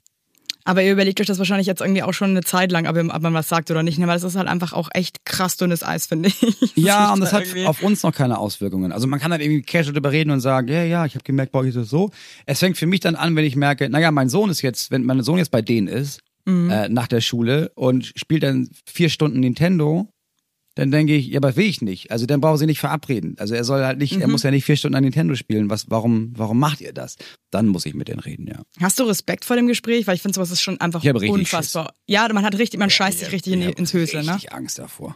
Aber 0.66 0.82
ihr 0.82 0.94
überlegt 0.94 1.20
euch 1.20 1.28
das 1.28 1.40
wahrscheinlich 1.40 1.68
jetzt 1.68 1.82
irgendwie 1.82 2.04
auch 2.04 2.14
schon 2.14 2.30
eine 2.30 2.42
Zeit 2.42 2.72
lang, 2.72 2.88
ob, 2.88 2.96
man 3.22 3.34
was 3.34 3.50
sagt 3.50 3.70
oder 3.70 3.84
nicht, 3.84 4.00
ne? 4.00 4.08
weil 4.08 4.16
das 4.16 4.24
ist 4.24 4.38
halt 4.38 4.48
einfach 4.48 4.72
auch 4.72 4.88
echt 4.94 5.26
krass 5.26 5.58
dünnes 5.58 5.84
Eis, 5.84 6.08
finde 6.08 6.30
ich. 6.30 6.42
Ja, 6.76 7.08
ist 7.08 7.14
und 7.16 7.20
das 7.20 7.32
da 7.32 7.38
hat 7.38 7.46
irgendwie- 7.48 7.66
auf 7.66 7.84
uns 7.84 8.02
noch 8.04 8.14
keine 8.14 8.38
Auswirkungen. 8.38 8.94
Also 8.94 9.06
man 9.08 9.20
kann 9.20 9.30
dann 9.32 9.42
irgendwie 9.42 9.62
casual 9.62 9.94
darüber 9.94 10.12
reden 10.12 10.32
und 10.32 10.40
sagen, 10.40 10.70
ja, 10.70 10.84
ja, 10.84 11.06
ich 11.06 11.16
habe 11.16 11.24
gemerkt, 11.24 11.52
bei 11.52 11.60
euch 11.60 11.70
ist 11.70 11.78
das 11.78 11.90
so. 11.90 12.12
Es 12.46 12.60
fängt 12.60 12.78
für 12.78 12.86
mich 12.88 13.02
dann 13.02 13.16
an, 13.16 13.36
wenn 13.36 13.44
ich 13.44 13.58
merke, 13.58 13.90
naja, 13.90 14.10
mein 14.12 14.30
Sohn 14.30 14.50
ist 14.50 14.62
jetzt, 14.62 14.90
wenn 14.90 15.04
mein 15.04 15.22
Sohn 15.22 15.38
jetzt 15.38 15.52
bei 15.52 15.62
denen 15.62 15.88
ist, 15.90 16.22
Mhm. 16.46 16.70
äh, 16.70 16.90
nach 16.90 17.08
der 17.08 17.22
Schule 17.22 17.72
und 17.76 18.12
spielt 18.16 18.44
dann 18.44 18.70
vier 18.86 19.10
Stunden 19.10 19.40
Nintendo, 19.40 20.10
dann 20.76 20.90
denke 20.90 21.16
ich, 21.16 21.28
ja, 21.28 21.38
aber 21.38 21.56
will 21.56 21.66
ich 21.68 21.82
nicht. 21.84 22.12
Also 22.12 22.26
dann 22.26 22.42
brauchen 22.42 22.58
sie 22.58 22.66
nicht 22.66 22.80
verabreden. 22.80 23.36
Also 23.38 23.54
er 23.54 23.64
soll 23.64 23.84
halt 23.86 24.00
nicht, 24.00 24.16
Mhm. 24.16 24.22
er 24.22 24.28
muss 24.28 24.42
ja 24.44 24.50
nicht 24.50 24.66
vier 24.66 24.76
Stunden 24.76 24.96
an 24.96 25.04
Nintendo 25.04 25.36
spielen. 25.36 25.70
Was, 25.70 25.90
warum, 25.92 26.34
warum 26.36 26.58
macht 26.60 26.82
ihr 26.82 26.94
das? 26.94 27.16
Dann 27.52 27.68
muss 27.68 27.86
ich 27.86 27.94
mit 27.94 28.08
denen 28.08 28.20
reden, 28.20 28.48
ja. 28.48 28.64
Hast 28.82 29.00
du 29.00 29.04
Respekt 29.04 29.46
vor 29.46 29.56
dem 29.56 29.68
Gespräch? 29.68 30.08
Weil 30.08 30.16
ich 30.16 30.22
finde, 30.24 30.34
sowas 30.36 30.50
ist 30.52 30.62
schon 30.62 30.82
einfach 30.82 31.04
Ich 31.04 31.14
unfassbar. 31.30 31.94
Ja, 32.08 32.28
man 32.34 32.44
hat 32.44 32.58
richtig, 32.58 32.80
man 32.80 32.90
scheißt 32.90 33.20
sich 33.20 33.32
richtig 33.32 33.54
in 33.54 33.62
Ich 33.62 33.78
ins 33.78 33.94
Hösle, 33.94 34.24
ne? 34.24 34.34
richtig 34.34 34.52
Angst 34.52 34.80
davor. 34.80 35.16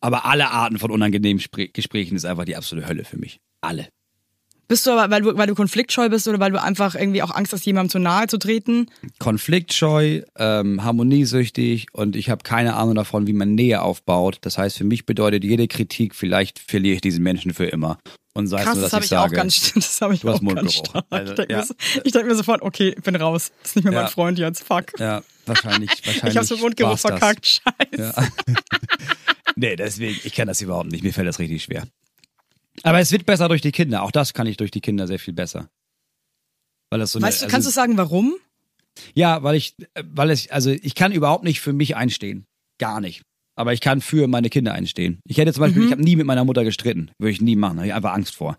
Aber 0.00 0.24
alle 0.24 0.50
Arten 0.50 0.78
von 0.78 0.90
unangenehmen 0.90 1.40
Spre 1.40 1.68
Gesprächen 1.68 2.16
ist 2.16 2.24
einfach 2.24 2.44
die 2.46 2.56
absolute 2.56 2.88
Hölle 2.88 3.04
für 3.04 3.18
mich. 3.18 3.40
Alle. 3.60 3.88
Bist 4.68 4.86
du 4.86 4.90
aber, 4.90 5.10
weil 5.10 5.22
du, 5.22 5.36
weil 5.36 5.46
du 5.46 5.54
konfliktscheu 5.54 6.10
bist 6.10 6.28
oder 6.28 6.38
weil 6.40 6.52
du 6.52 6.60
einfach 6.62 6.94
irgendwie 6.94 7.22
auch 7.22 7.30
Angst 7.34 7.52
hast, 7.54 7.64
jemandem 7.64 7.90
zu 7.90 7.98
nahe 7.98 8.26
zu 8.26 8.38
treten? 8.38 8.86
konfliktscheu, 9.18 10.20
ähm, 10.36 10.84
harmoniesüchtig 10.84 11.86
und 11.92 12.14
ich 12.16 12.28
habe 12.28 12.42
keine 12.42 12.74
Ahnung 12.74 12.94
davon, 12.94 13.26
wie 13.26 13.32
man 13.32 13.54
Nähe 13.54 13.80
aufbaut. 13.80 14.38
Das 14.42 14.58
heißt, 14.58 14.76
für 14.76 14.84
mich 14.84 15.06
bedeutet 15.06 15.42
jede 15.42 15.68
Kritik, 15.68 16.14
vielleicht 16.14 16.58
verliere 16.58 16.96
ich 16.96 17.00
diesen 17.00 17.22
Menschen 17.22 17.54
für 17.54 17.64
immer. 17.66 17.98
Und 18.34 18.46
sei 18.46 18.58
es 18.58 18.64
Krass, 18.66 18.74
nur, 18.74 18.82
das 18.82 18.90
dass 18.90 18.96
habe 18.96 19.04
ich 19.06 19.10
ich 19.12 19.16
auch 19.16 19.22
sage, 19.22 19.36
ganz, 19.36 19.72
das 19.74 20.00
habe 20.02 20.14
ich 20.14 20.20
Du 20.20 20.28
hast 20.28 20.42
auch 20.42 20.54
ganz 20.54 20.74
stark. 20.74 21.04
Also, 21.10 21.32
ich 21.32 21.36
denke 21.36 21.52
ja. 21.52 21.58
mir, 21.60 21.64
so- 21.64 21.74
denk 22.10 22.26
mir 22.26 22.34
sofort, 22.34 22.62
okay, 22.62 22.94
ich 22.96 23.02
bin 23.02 23.16
raus. 23.16 23.50
Das 23.62 23.70
ist 23.70 23.76
nicht 23.76 23.84
mehr 23.84 23.94
Ja. 23.94 24.02
mein 24.02 24.10
Freund 24.10 24.38
jetzt, 24.38 24.62
fuck. 24.64 24.98
ja, 25.00 25.22
wahrscheinlich, 25.46 25.90
wahrscheinlich. 26.04 26.24
ich 26.32 26.36
hab's 26.36 26.50
mit 26.50 26.60
Mundgeruch 26.60 26.92
das. 26.92 27.00
verkackt, 27.00 27.46
scheiße. 27.46 28.12
Ja. 28.16 28.28
nee, 29.56 29.76
deswegen, 29.76 30.20
ich 30.24 30.34
kann 30.34 30.46
das 30.46 30.60
überhaupt 30.60 30.90
nicht. 30.92 31.02
Mir 31.02 31.12
fällt 31.12 31.26
das 31.26 31.38
richtig 31.38 31.64
schwer. 31.64 31.84
Aber 32.82 33.00
es 33.00 33.12
wird 33.12 33.26
besser 33.26 33.48
durch 33.48 33.60
die 33.60 33.72
Kinder. 33.72 34.02
Auch 34.02 34.10
das 34.10 34.34
kann 34.34 34.46
ich 34.46 34.56
durch 34.56 34.70
die 34.70 34.80
Kinder 34.80 35.06
sehr 35.06 35.18
viel 35.18 35.34
besser. 35.34 35.68
Weil 36.90 37.00
das 37.00 37.12
so 37.12 37.20
Weißt 37.20 37.42
du, 37.42 37.44
eine, 37.44 37.50
kannst 37.50 37.66
du 37.66 37.68
also, 37.68 37.80
sagen, 37.80 37.96
warum? 37.96 38.36
Ja, 39.14 39.42
weil 39.42 39.56
ich, 39.56 39.74
weil 40.02 40.30
es, 40.30 40.50
also 40.50 40.70
ich 40.70 40.94
kann 40.94 41.12
überhaupt 41.12 41.44
nicht 41.44 41.60
für 41.60 41.72
mich 41.72 41.96
einstehen. 41.96 42.46
Gar 42.78 43.00
nicht. 43.00 43.22
Aber 43.56 43.72
ich 43.72 43.80
kann 43.80 44.00
für 44.00 44.28
meine 44.28 44.50
Kinder 44.50 44.72
einstehen. 44.72 45.20
Ich 45.24 45.36
hätte 45.36 45.52
zum 45.52 45.62
Beispiel, 45.62 45.84
ich 45.84 45.90
habe 45.90 46.02
nie 46.02 46.16
mit 46.16 46.26
meiner 46.26 46.44
Mutter 46.44 46.64
gestritten. 46.64 47.10
Würde 47.18 47.32
ich 47.32 47.40
nie 47.40 47.56
machen. 47.56 47.78
Habe 47.78 47.88
ich 47.88 47.94
einfach 47.94 48.12
Angst 48.12 48.36
vor. 48.36 48.56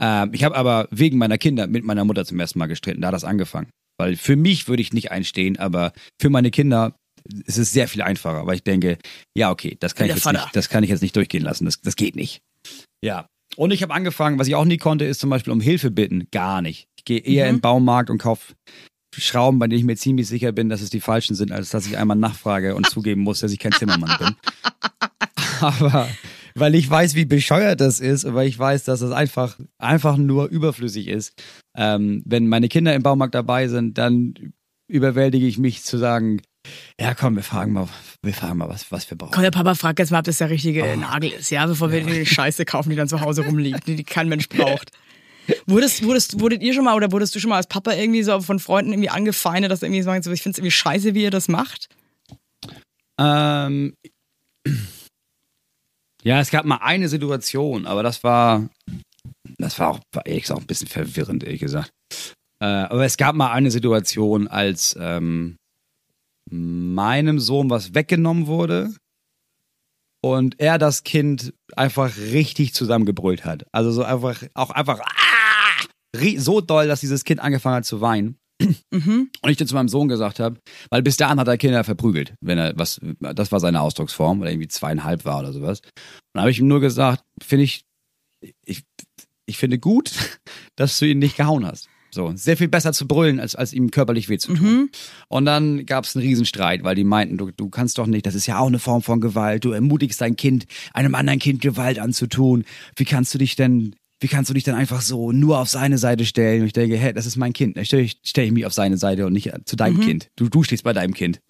Ähm, 0.00 0.30
ich 0.32 0.44
habe 0.44 0.54
aber 0.54 0.86
wegen 0.90 1.18
meiner 1.18 1.38
Kinder 1.38 1.66
mit 1.66 1.84
meiner 1.84 2.04
Mutter 2.04 2.24
zum 2.24 2.38
ersten 2.38 2.58
Mal 2.58 2.66
gestritten. 2.66 3.00
Da 3.00 3.08
hat 3.08 3.14
das 3.14 3.24
angefangen. 3.24 3.70
Weil 3.98 4.16
für 4.16 4.36
mich 4.36 4.68
würde 4.68 4.82
ich 4.82 4.92
nicht 4.92 5.10
einstehen, 5.10 5.58
aber 5.58 5.92
für 6.20 6.28
meine 6.28 6.50
Kinder 6.50 6.94
ist 7.46 7.58
es 7.58 7.72
sehr 7.72 7.88
viel 7.88 8.02
einfacher, 8.02 8.46
weil 8.46 8.56
ich 8.56 8.62
denke, 8.62 8.98
ja, 9.36 9.50
okay, 9.50 9.76
das 9.80 9.94
kann, 9.94 10.06
ich 10.08 10.14
jetzt, 10.14 10.26
nicht, 10.26 10.48
das 10.52 10.68
kann 10.68 10.84
ich 10.84 10.90
jetzt 10.90 11.00
nicht 11.00 11.16
durchgehen 11.16 11.42
lassen. 11.42 11.64
Das, 11.64 11.80
das 11.80 11.96
geht 11.96 12.16
nicht. 12.16 12.42
Ja. 13.02 13.26
Und 13.56 13.70
ich 13.70 13.82
habe 13.82 13.94
angefangen, 13.94 14.38
was 14.38 14.48
ich 14.48 14.54
auch 14.54 14.64
nie 14.64 14.78
konnte, 14.78 15.04
ist 15.04 15.20
zum 15.20 15.30
Beispiel 15.30 15.52
um 15.52 15.60
Hilfe 15.60 15.90
bitten. 15.90 16.26
Gar 16.32 16.62
nicht. 16.62 16.88
Ich 16.98 17.04
gehe 17.04 17.20
eher 17.20 17.44
Mhm. 17.44 17.50
in 17.50 17.56
den 17.56 17.60
Baumarkt 17.60 18.10
und 18.10 18.18
kaufe 18.18 18.54
Schrauben, 19.16 19.58
bei 19.60 19.68
denen 19.68 19.78
ich 19.78 19.84
mir 19.84 19.96
ziemlich 19.96 20.26
sicher 20.26 20.50
bin, 20.50 20.68
dass 20.68 20.80
es 20.82 20.90
die 20.90 21.00
falschen 21.00 21.36
sind, 21.36 21.52
als 21.52 21.70
dass 21.70 21.86
ich 21.86 21.96
einmal 21.98 22.16
nachfrage 22.16 22.74
und 22.74 22.86
zugeben 22.90 23.20
muss, 23.22 23.40
dass 23.40 23.52
ich 23.52 23.58
kein 23.60 23.72
Zimmermann 23.72 24.16
bin. 24.18 24.34
Aber 25.60 26.08
weil 26.56 26.74
ich 26.74 26.88
weiß, 26.88 27.14
wie 27.14 27.24
bescheuert 27.24 27.80
das 27.80 28.00
ist 28.00 28.24
und 28.24 28.34
weil 28.34 28.48
ich 28.48 28.58
weiß, 28.58 28.84
dass 28.84 29.00
es 29.00 29.10
einfach, 29.12 29.58
einfach 29.78 30.16
nur 30.16 30.46
überflüssig 30.48 31.08
ist. 31.08 31.32
Ähm, 31.76 32.22
wenn 32.26 32.48
meine 32.48 32.68
Kinder 32.68 32.94
im 32.94 33.02
Baumarkt 33.02 33.34
dabei 33.34 33.68
sind, 33.68 33.98
dann 33.98 34.34
überwältige 34.88 35.46
ich 35.46 35.58
mich 35.58 35.82
zu 35.82 35.96
sagen, 35.96 36.40
ja 37.00 37.14
komm, 37.14 37.36
wir 37.36 37.42
fragen 37.42 37.72
mal, 37.72 37.88
wir 38.22 38.34
fragen 38.34 38.58
mal, 38.58 38.68
was, 38.68 38.90
was 38.92 39.10
wir 39.10 39.18
brauchen. 39.18 39.32
Komm, 39.32 39.42
der 39.42 39.50
Papa 39.50 39.74
fragt 39.74 39.98
jetzt 39.98 40.10
mal, 40.10 40.20
ob 40.20 40.24
das 40.24 40.38
der 40.38 40.50
richtige 40.50 40.84
Oh. 40.84 40.96
Nagel 40.96 41.30
ist, 41.32 41.50
ja, 41.50 41.66
bevor 41.66 41.90
wir 41.90 42.02
die 42.02 42.26
Scheiße 42.26 42.64
kaufen, 42.64 42.90
die 42.90 42.96
dann 42.96 43.08
zu 43.08 43.20
Hause 43.20 43.44
rumliegt, 43.44 43.86
die, 43.86 43.96
die 43.96 44.04
kein 44.04 44.28
Mensch 44.28 44.48
braucht. 44.48 44.90
Wurdest, 45.66 46.02
wurdest, 46.04 46.40
wurdet 46.40 46.62
ihr 46.62 46.72
schon 46.72 46.84
mal 46.84 46.94
oder 46.94 47.12
wurdest 47.12 47.34
du 47.34 47.38
schon 47.38 47.50
mal 47.50 47.56
als 47.56 47.66
Papa 47.66 47.92
irgendwie 47.92 48.22
so 48.22 48.40
von 48.40 48.58
Freunden 48.58 48.92
irgendwie 48.92 49.10
angefeindet, 49.10 49.70
dass 49.70 49.80
du 49.80 49.86
irgendwie 49.86 50.00
sagst, 50.00 50.24
so, 50.24 50.32
ich 50.32 50.40
finde 50.40 50.54
es 50.54 50.58
irgendwie 50.58 50.70
scheiße, 50.70 51.14
wie 51.14 51.22
ihr 51.22 51.30
das 51.30 51.48
macht? 51.48 51.90
Ähm, 53.20 53.94
ja, 56.22 56.40
es 56.40 56.50
gab 56.50 56.64
mal 56.64 56.78
eine 56.78 57.10
Situation, 57.10 57.86
aber 57.86 58.02
das 58.02 58.24
war, 58.24 58.66
das 59.58 59.78
war 59.78 59.90
auch, 59.90 60.00
ehrlich 60.24 60.44
gesagt, 60.44 60.58
auch 60.58 60.62
ein 60.62 60.66
bisschen 60.66 60.88
verwirrend, 60.88 61.44
ehrlich 61.44 61.60
gesagt. 61.60 61.90
Äh, 62.60 62.64
aber 62.64 63.04
es 63.04 63.18
gab 63.18 63.34
mal 63.34 63.52
eine 63.52 63.70
Situation, 63.70 64.48
als 64.48 64.96
ähm, 64.98 65.56
meinem 66.50 67.38
Sohn 67.38 67.70
was 67.70 67.94
weggenommen 67.94 68.46
wurde 68.46 68.94
und 70.22 70.58
er 70.60 70.78
das 70.78 71.04
Kind 71.04 71.52
einfach 71.76 72.16
richtig 72.16 72.74
zusammengebrüllt 72.74 73.44
hat. 73.44 73.66
Also 73.72 73.92
so 73.92 74.02
einfach, 74.02 74.42
auch 74.54 74.70
einfach 74.70 75.00
ah! 75.00 75.86
so 76.38 76.60
doll, 76.60 76.88
dass 76.88 77.00
dieses 77.00 77.24
Kind 77.24 77.40
angefangen 77.40 77.76
hat 77.76 77.84
zu 77.84 78.00
weinen. 78.00 78.38
Und 79.42 79.50
ich 79.50 79.56
dann 79.56 79.66
zu 79.66 79.74
meinem 79.74 79.88
Sohn 79.88 80.08
gesagt 80.08 80.40
habe, 80.40 80.58
weil 80.88 81.02
bis 81.02 81.16
dahin 81.16 81.38
hat 81.40 81.48
er 81.48 81.58
Kinder 81.58 81.84
verprügelt, 81.84 82.34
wenn 82.40 82.56
er 82.56 82.72
was, 82.76 83.00
das 83.20 83.52
war 83.52 83.60
seine 83.60 83.80
Ausdrucksform, 83.80 84.40
weil 84.40 84.48
er 84.48 84.52
irgendwie 84.52 84.68
zweieinhalb 84.68 85.24
war 85.24 85.40
oder 85.40 85.52
sowas. 85.52 85.80
Und 85.80 85.92
dann 86.34 86.42
habe 86.42 86.50
ich 86.50 86.60
ihm 86.60 86.68
nur 86.68 86.80
gesagt, 86.80 87.22
finde 87.42 87.64
ich, 87.64 87.84
ich, 88.64 88.84
ich 89.46 89.58
finde 89.58 89.78
gut, 89.78 90.12
dass 90.76 90.98
du 90.98 91.06
ihn 91.06 91.18
nicht 91.18 91.36
gehauen 91.36 91.66
hast. 91.66 91.88
So, 92.14 92.32
sehr 92.36 92.56
viel 92.56 92.68
besser 92.68 92.92
zu 92.92 93.08
brüllen, 93.08 93.40
als, 93.40 93.56
als 93.56 93.72
ihm 93.72 93.90
körperlich 93.90 94.28
weh 94.28 94.38
zu 94.38 94.54
tun. 94.54 94.90
Und 95.28 95.46
dann 95.46 95.84
gab 95.84 96.04
es 96.04 96.14
einen 96.14 96.24
Riesenstreit, 96.24 96.84
weil 96.84 96.94
die 96.94 97.02
meinten, 97.02 97.36
du, 97.36 97.50
du 97.50 97.68
kannst 97.68 97.98
doch 97.98 98.06
nicht, 98.06 98.24
das 98.24 98.36
ist 98.36 98.46
ja 98.46 98.58
auch 98.58 98.68
eine 98.68 98.78
Form 98.78 99.02
von 99.02 99.20
Gewalt, 99.20 99.64
du 99.64 99.72
ermutigst 99.72 100.20
dein 100.20 100.36
Kind, 100.36 100.66
einem 100.92 101.16
anderen 101.16 101.40
Kind 101.40 101.60
Gewalt 101.60 101.98
anzutun. 101.98 102.64
Wie 102.94 103.04
kannst 103.04 103.34
du 103.34 103.38
dich 103.38 103.56
denn, 103.56 103.96
wie 104.20 104.28
kannst 104.28 104.48
du 104.48 104.54
dich 104.54 104.62
denn 104.62 104.76
einfach 104.76 105.02
so 105.02 105.32
nur 105.32 105.58
auf 105.58 105.68
seine 105.68 105.98
Seite 105.98 106.24
stellen? 106.24 106.60
Und 106.60 106.68
ich 106.68 106.72
denke, 106.72 106.96
hä, 106.96 107.12
das 107.12 107.26
ist 107.26 107.36
mein 107.36 107.52
Kind. 107.52 107.76
Da 107.76 107.84
stelle 107.84 108.02
ich, 108.04 108.20
stell 108.22 108.46
ich 108.46 108.52
mich 108.52 108.64
auf 108.64 108.72
seine 108.72 108.96
Seite 108.96 109.26
und 109.26 109.32
nicht 109.32 109.50
zu 109.64 109.74
deinem 109.74 109.98
Kind. 110.00 110.30
Du, 110.36 110.48
du 110.48 110.62
stehst 110.62 110.84
bei 110.84 110.92
deinem 110.92 111.14
Kind. 111.14 111.40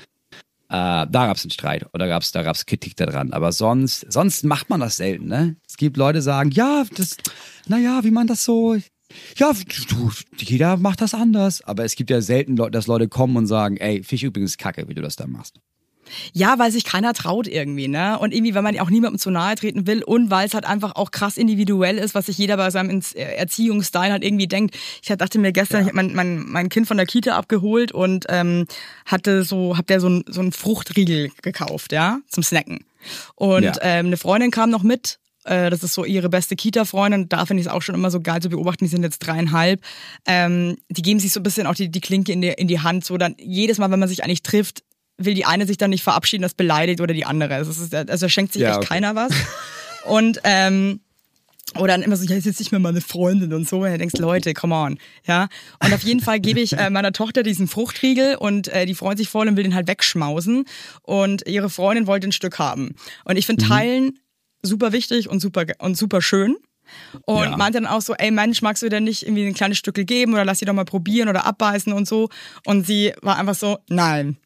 Äh, 0.71 1.07
da 1.09 1.27
gab 1.27 1.37
es 1.37 1.45
einen 1.45 1.51
Streit 1.51 1.87
oder 1.93 2.09
gab's, 2.09 2.33
da 2.33 2.43
gab 2.43 2.57
es 2.57 2.65
Kritik 2.65 2.97
daran. 2.97 3.33
Aber 3.33 3.53
sonst, 3.53 4.11
sonst 4.11 4.45
macht 4.45 4.71
man 4.71 4.81
das 4.81 4.97
selten, 4.97 5.27
ne? 5.27 5.57
Es 5.69 5.77
gibt 5.77 5.99
Leute, 5.99 6.21
die 6.21 6.23
sagen, 6.23 6.51
ja, 6.53 6.85
das, 6.97 7.19
naja, 7.69 8.03
wie 8.03 8.11
man 8.11 8.27
das 8.27 8.45
so, 8.45 8.77
ja, 9.37 9.53
du, 9.89 10.11
jeder 10.39 10.77
macht 10.77 11.01
das 11.01 11.15
anders. 11.15 11.62
Aber 11.62 11.85
es 11.85 11.97
gibt 11.97 12.11
ja 12.11 12.21
selten, 12.21 12.57
Leute, 12.57 12.73
dass 12.73 12.87
Leute 12.87 13.09
kommen 13.09 13.37
und 13.37 13.47
sagen, 13.47 13.77
ey, 13.77 13.97
finde 14.03 14.15
ich 14.17 14.25
übrigens 14.25 14.57
kacke, 14.57 14.89
wie 14.89 14.95
du 14.95 15.03
das 15.03 15.17
da 15.17 15.27
machst. 15.27 15.57
Ja, 16.35 16.59
weil 16.59 16.71
sich 16.71 16.85
keiner 16.85 17.15
traut 17.15 17.47
irgendwie, 17.49 17.89
ne? 17.89 18.19
Und 18.19 18.35
irgendwie, 18.35 18.55
weil 18.55 18.61
man 18.61 18.79
auch 18.79 18.91
niemandem 18.91 19.19
zu 19.19 19.31
nahe 19.31 19.55
treten 19.55 19.87
will 19.87 20.03
und 20.05 20.31
weil 20.31 20.47
es 20.47 20.53
halt 20.53 20.67
einfach 20.67 20.97
auch 20.97 21.11
krass 21.11 21.39
individuell 21.39 21.97
ist, 21.97 22.15
was 22.15 22.27
sich 22.27 22.37
jeder 22.37 22.59
bei 22.59 22.69
seinem 22.71 22.91
Ins- 22.91 23.15
Erziehungsstyle 23.15 24.12
halt 24.12 24.23
irgendwie 24.23 24.47
denkt. 24.47 24.77
Ich 25.03 25.09
dachte 25.09 25.39
mir 25.39 25.51
gestern, 25.53 25.81
ich 25.81 25.87
habe 25.87 25.97
mein, 25.97 26.15
mein, 26.15 26.45
mein 26.47 26.69
Kind 26.69 26.87
von 26.87 26.99
der 26.99 27.07
Kita 27.07 27.35
abgeholt 27.37 27.93
und 27.93 28.27
ähm, 28.29 28.67
hatte 29.07 29.45
so, 29.45 29.79
hab 29.79 29.87
der 29.87 29.99
so 29.99 30.11
ein, 30.11 30.25
so 30.29 30.43
ein 30.43 30.53
Fruchtriegel 30.53 31.31
gekauft, 31.41 31.91
ja, 31.93 32.19
zum 32.29 32.43
Snacken. 32.43 32.85
Und 33.35 33.62
Ja. 33.62 33.73
ähm, 33.81 34.07
eine 34.07 34.19
Freundin 34.19 34.51
kam 34.51 34.69
noch 34.69 34.83
mit. 34.83 35.19
Äh, 35.45 35.71
Das 35.71 35.83
ist 35.83 35.95
so 35.95 36.05
ihre 36.05 36.29
beste 36.29 36.57
Kita-Freundin. 36.57 37.29
Da 37.29 37.47
finde 37.47 37.61
ich 37.63 37.67
es 37.67 37.73
auch 37.73 37.83
schon 37.83 37.95
immer 37.95 38.11
so 38.11 38.21
geil 38.21 38.41
zu 38.43 38.49
beobachten. 38.49 38.85
Die 38.85 38.91
sind 38.91 39.03
jetzt 39.03 39.19
dreieinhalb. 39.21 39.81
Ähm, 40.27 40.77
die 40.89 41.03
geben 41.03 41.21
sich 41.21 41.33
so 41.33 41.41
ein 41.41 41.43
bisschen 41.45 41.67
auch 41.67 41.75
die, 41.75 41.91
die 41.91 42.01
Klinke 42.01 42.33
in 42.33 42.41
die, 42.43 42.49
in 42.49 42.69
die 42.69 42.81
Hand. 42.81 43.05
So 43.05 43.17
dann 43.17 43.35
jedes 43.39 43.79
Mal, 43.79 43.91
wenn 43.91 44.01
man 44.01 44.09
sich 44.09 44.25
eigentlich 44.25 44.43
trifft, 44.43 44.83
will 45.17 45.35
die 45.35 45.45
eine 45.45 45.67
sich 45.67 45.77
dann 45.77 45.91
nicht 45.91 46.03
verabschieden, 46.03 46.43
das 46.43 46.55
beleidigt 46.55 47.01
oder 47.01 47.15
die 47.15 47.25
andere. 47.25 47.55
Also, 47.55 47.71
ist, 47.71 47.95
also 47.95 48.27
da 48.27 48.29
schenkt 48.29 48.53
sich 48.53 48.63
Ja, 48.63 48.71
echt 48.71 48.79
okay. 48.79 48.87
keiner 48.89 49.15
was. 49.15 49.33
Und 50.07 50.41
ähm, 50.45 51.01
oder 51.79 51.89
dann 51.95 52.03
immer 52.03 52.17
so, 52.17 52.25
ja, 52.25 52.37
ist 52.37 52.45
jetzt 52.45 52.61
nicht 52.61 52.71
mehr 52.73 52.79
meine 52.81 53.01
Freundin 53.01 53.53
und 53.53 53.67
so. 53.69 53.79
Und 53.79 53.91
du 53.91 53.99
denkst, 53.99 54.19
Leute, 54.19 54.55
come 54.55 54.75
on. 54.75 54.99
Ja. 55.27 55.49
Und 55.83 55.93
auf 55.95 56.03
jeden 56.05 56.21
Fall 56.21 56.39
gebe 56.39 56.61
ich 56.61 56.75
äh, 56.79 56.91
meiner 56.91 57.11
Tochter 57.13 57.43
diesen 57.43 57.67
Fruchtriegel 57.69 58.37
und 58.37 58.69
äh, 58.69 58.87
die 58.87 58.95
freut 58.95 59.19
sich 59.19 59.29
voll 59.29 59.49
und 59.49 59.57
will 59.57 59.65
den 59.65 59.75
halt 59.75 59.89
wegschmausen. 59.89 60.67
Und 61.03 61.49
ihre 61.49 61.71
Freundin 61.71 62.07
wollte 62.07 62.29
ein 62.29 62.33
Stück 62.33 62.59
haben. 62.59 62.95
Und 63.25 63.37
ich 63.37 63.45
Mhm. 63.45 63.53
finde 63.53 63.65
Teilen 63.67 64.19
super 64.65 64.93
wichtig 64.93 65.29
und 65.29 65.41
super 65.41 65.65
und 65.79 65.97
super 65.97 66.21
schön. 66.23 66.57
Und 67.25 67.43
Ja. 67.45 67.57
meinte 67.57 67.81
dann 67.81 67.87
auch 67.91 68.03
so, 68.03 68.15
ey 68.15 68.31
Mensch, 68.31 68.61
magst 68.62 68.83
du 68.83 68.89
dir 68.89 69.01
nicht 69.01 69.23
irgendwie 69.23 69.47
ein 69.47 69.55
kleines 69.55 69.79
Stückel 69.79 70.05
geben 70.05 70.35
oder 70.35 70.45
lass 70.45 70.59
sie 70.59 70.65
doch 70.67 70.75
mal 70.75 70.85
probieren 70.85 71.29
oder 71.29 71.47
abbeißen 71.47 71.93
und 71.93 72.07
so. 72.07 72.29
Und 72.67 72.87
sie 72.87 73.12
war 73.23 73.39
einfach 73.39 73.55
so, 73.55 73.79
nein. 73.89 74.37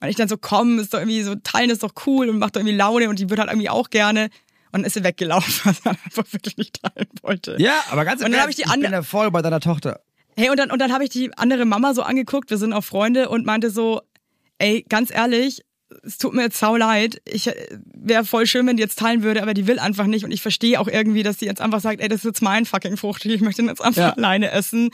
Und 0.00 0.08
ich 0.08 0.16
dann 0.16 0.28
so, 0.28 0.36
komm, 0.36 0.78
ist 0.78 0.92
doch 0.92 0.98
irgendwie 0.98 1.22
so, 1.22 1.34
teilen 1.36 1.70
ist 1.70 1.82
doch 1.82 1.92
cool 2.06 2.28
und 2.28 2.38
macht 2.38 2.56
doch 2.56 2.60
irgendwie 2.60 2.76
Laune 2.76 3.08
und 3.08 3.18
die 3.18 3.30
wird 3.30 3.40
halt 3.40 3.50
irgendwie 3.50 3.70
auch 3.70 3.88
gerne. 3.90 4.24
Und 4.72 4.80
dann 4.80 4.84
ist 4.84 4.94
sie 4.94 5.04
weggelaufen, 5.04 5.52
weil 5.64 5.74
sie 5.74 5.88
einfach 6.04 6.32
wirklich 6.32 6.56
nicht 6.58 6.82
teilen 6.82 7.08
wollte. 7.22 7.56
Ja, 7.58 7.82
aber 7.90 8.04
ganz 8.04 8.20
Ernst, 8.20 8.50
ich 8.50 8.56
die 8.56 8.62
ich 8.70 8.80
bin 8.80 8.92
da 8.92 9.02
voll 9.02 9.30
bei 9.30 9.40
deiner 9.40 9.60
Tochter. 9.60 10.00
Hey, 10.36 10.50
und 10.50 10.58
dann, 10.58 10.70
und 10.70 10.80
dann 10.80 10.92
habe 10.92 11.04
ich 11.04 11.10
die 11.10 11.32
andere 11.38 11.64
Mama 11.64 11.94
so 11.94 12.02
angeguckt, 12.02 12.50
wir 12.50 12.58
sind 12.58 12.72
auch 12.72 12.84
Freunde 12.84 13.28
und 13.28 13.46
meinte 13.46 13.70
so, 13.70 14.02
ey, 14.58 14.84
ganz 14.88 15.10
ehrlich, 15.12 15.62
es 16.02 16.18
tut 16.18 16.34
mir 16.34 16.42
jetzt 16.42 16.58
sau 16.58 16.76
leid. 16.76 17.20
Ich 17.24 17.50
wäre 17.94 18.24
voll 18.24 18.46
schön, 18.46 18.66
wenn 18.66 18.76
die 18.76 18.82
jetzt 18.82 18.98
teilen 18.98 19.22
würde, 19.22 19.42
aber 19.42 19.54
die 19.54 19.66
will 19.66 19.78
einfach 19.78 20.06
nicht. 20.06 20.24
Und 20.24 20.30
ich 20.32 20.42
verstehe 20.42 20.80
auch 20.80 20.88
irgendwie, 20.88 21.22
dass 21.22 21.36
die 21.36 21.44
jetzt 21.46 21.60
einfach 21.60 21.80
sagt, 21.80 22.00
ey, 22.00 22.08
das 22.08 22.18
ist 22.18 22.24
jetzt 22.24 22.42
mein 22.42 22.64
fucking 22.66 22.96
Frucht, 22.96 23.24
ich 23.26 23.40
möchte 23.40 23.62
den 23.62 23.68
jetzt 23.68 23.82
einfach 23.82 24.00
Ja. 24.00 24.10
alleine 24.14 24.50
essen. 24.50 24.90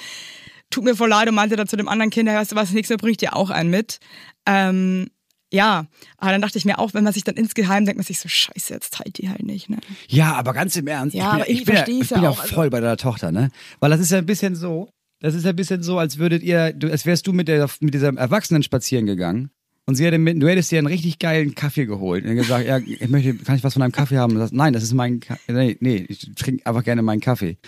Tut 0.70 0.84
mir 0.84 0.95
voll 0.95 1.09
leid 1.09 1.28
und 1.28 1.34
meinte 1.34 1.57
dann 1.57 1.66
zu 1.66 1.76
dem 1.76 1.88
anderen 1.88 2.11
Kind, 2.11 2.28
weißt 2.28 2.53
du 2.53 2.57
was, 2.57 2.70
nächstes 2.72 2.95
Mal 2.97 3.01
bring 3.01 3.11
ich 3.12 3.16
dir 3.16 3.34
auch 3.34 3.51
einen 3.51 3.70
mit. 3.70 3.99
Ähm, 4.47 5.09
ja, 5.53 5.86
aber 6.18 6.30
dann 6.30 6.41
dachte 6.43 6.59
ich 6.59 6.64
mir 6.64 6.78
auch, 6.78 6.95
wenn 6.95 7.03
man 7.03 7.12
sich 7.12 7.24
dann 7.24 7.34
insgeheim 7.34 7.84
denkt, 7.84 7.97
man 7.99 8.05
sich 8.07 8.20
so, 8.20 8.28
scheiße, 8.28 8.72
jetzt 8.72 8.95
teilt 8.95 9.18
die 9.18 9.28
halt 9.28 9.43
nicht, 9.43 9.68
ne? 9.68 9.78
Ja, 10.07 10.34
aber 10.34 10.53
ganz 10.53 10.76
im 10.76 10.86
Ernst, 10.86 11.16
Ja, 11.16 11.22
ich 11.22 11.26
aber 11.26 11.36
bin, 11.45 11.53
ich 11.55 11.61
irgendwie 11.68 11.84
bin, 11.93 12.03
ich 12.03 12.09
bin 12.11 12.22
ja 12.22 12.28
auch, 12.30 12.41
also- 12.41 12.55
voll 12.55 12.70
bei 12.70 12.78
deiner 12.78 12.97
Tochter, 12.97 13.32
ne? 13.32 13.51
Weil 13.80 13.91
das 13.91 13.99
ist 13.99 14.12
ja 14.12 14.18
ein 14.18 14.26
bisschen 14.26 14.55
so, 14.55 14.91
das 15.18 15.34
ist 15.34 15.43
ja 15.45 15.51
ein 15.51 15.57
bisschen 15.57 15.82
so, 15.82 15.99
als 15.99 16.18
würdet 16.18 16.45
ihr, 16.45 16.72
als 16.84 17.05
wärst 17.05 17.26
du 17.26 17.32
mit 17.32 17.49
der, 17.49 17.68
mit 17.80 17.95
dieser 17.95 18.14
Erwachsenen 18.16 18.62
spazieren 18.62 19.07
gegangen 19.07 19.51
und 19.91 19.97
sie 19.97 20.05
hätte 20.07 20.18
mit, 20.18 20.41
du 20.43 20.49
hättest 20.49 20.70
dir 20.70 20.78
einen 20.78 20.86
richtig 20.86 21.18
geilen 21.18 21.55
Kaffee 21.55 21.84
geholt 21.84 22.24
und 22.24 22.34
gesagt, 22.36 22.66
ja, 22.66 22.78
ich 22.78 23.09
möchte, 23.09 23.34
kann 23.34 23.57
ich 23.57 23.64
was 23.64 23.74
von 23.74 23.80
deinem 23.80 23.93
Kaffee 23.93 24.16
haben? 24.16 24.30
Und 24.30 24.36
du 24.36 24.41
sagst, 24.41 24.55
nein, 24.55 24.72
das 24.72 24.82
ist 24.84 24.95
mein, 24.95 25.20
Ka 25.20 25.36
nee, 25.49 25.76
nee, 25.80 26.07
ich 26.09 26.30
trinke 26.36 26.64
einfach 26.64 26.84
gerne 26.84 27.03
meinen 27.03 27.20
Kaffee. 27.20 27.59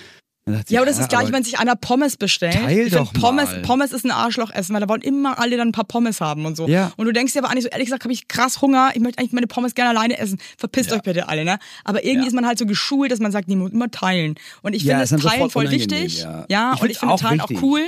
Sagt 0.44 0.68
sie, 0.68 0.74
Ja, 0.74 0.82
oder 0.82 0.90
es 0.90 0.98
ist 0.98 1.08
gleich, 1.08 1.22
aber- 1.26 1.32
wenn 1.34 1.44
sich 1.44 1.58
einer 1.60 1.76
Pommes 1.76 2.16
bestellt. 2.16 2.54
Teil 2.54 2.86
ich 2.86 2.92
doch 2.92 3.12
Pommes, 3.12 3.48
mal. 3.50 3.62
Pommes 3.62 3.92
ist 3.92 4.04
ein 4.04 4.10
Arschlochessen, 4.10 4.74
weil 4.74 4.80
da 4.80 4.88
wollen 4.88 5.02
immer 5.02 5.38
alle 5.38 5.56
dann 5.56 5.68
ein 5.68 5.72
paar 5.72 5.84
Pommes 5.84 6.20
haben 6.20 6.46
und 6.46 6.56
so. 6.56 6.66
Ja. 6.66 6.92
Und 6.96 7.06
du 7.06 7.12
denkst 7.12 7.32
dir 7.32 7.40
aber 7.40 7.50
eigentlich 7.50 7.62
so, 7.62 7.68
ehrlich 7.70 7.86
gesagt, 7.86 8.02
habe 8.02 8.12
ich 8.12 8.26
krass 8.26 8.60
Hunger, 8.60 8.90
ich 8.94 9.00
möchte 9.00 9.20
eigentlich 9.20 9.32
meine 9.32 9.46
Pommes 9.46 9.74
gerne 9.74 9.90
alleine 9.96 10.18
essen. 10.18 10.38
Verpisst 10.58 10.90
Ja. 10.90 10.96
euch 10.96 11.02
bitte 11.02 11.28
alle, 11.28 11.44
ne? 11.44 11.58
Aber 11.84 12.04
irgendwie 12.04 12.22
Ja. 12.22 12.26
ist 12.28 12.34
man 12.34 12.44
halt 12.44 12.58
so 12.58 12.66
geschult, 12.66 13.12
dass 13.12 13.20
man 13.20 13.30
sagt, 13.30 13.46
nee, 13.48 13.54
muss 13.54 13.70
immer 13.70 13.90
teilen. 13.90 14.34
Und 14.62 14.74
ich 14.74 14.82
finde 14.82 14.98
das 14.98 15.10
Teilen 15.10 15.48
voll 15.50 15.70
wichtig. 15.70 16.22
ja. 16.48 16.72
Ich 16.74 16.82
und 16.82 16.90
ich 16.90 16.98
finde 16.98 17.14
Teilen 17.16 17.38
wichtig. 17.40 17.58
auch 17.58 17.62
cool. 17.62 17.80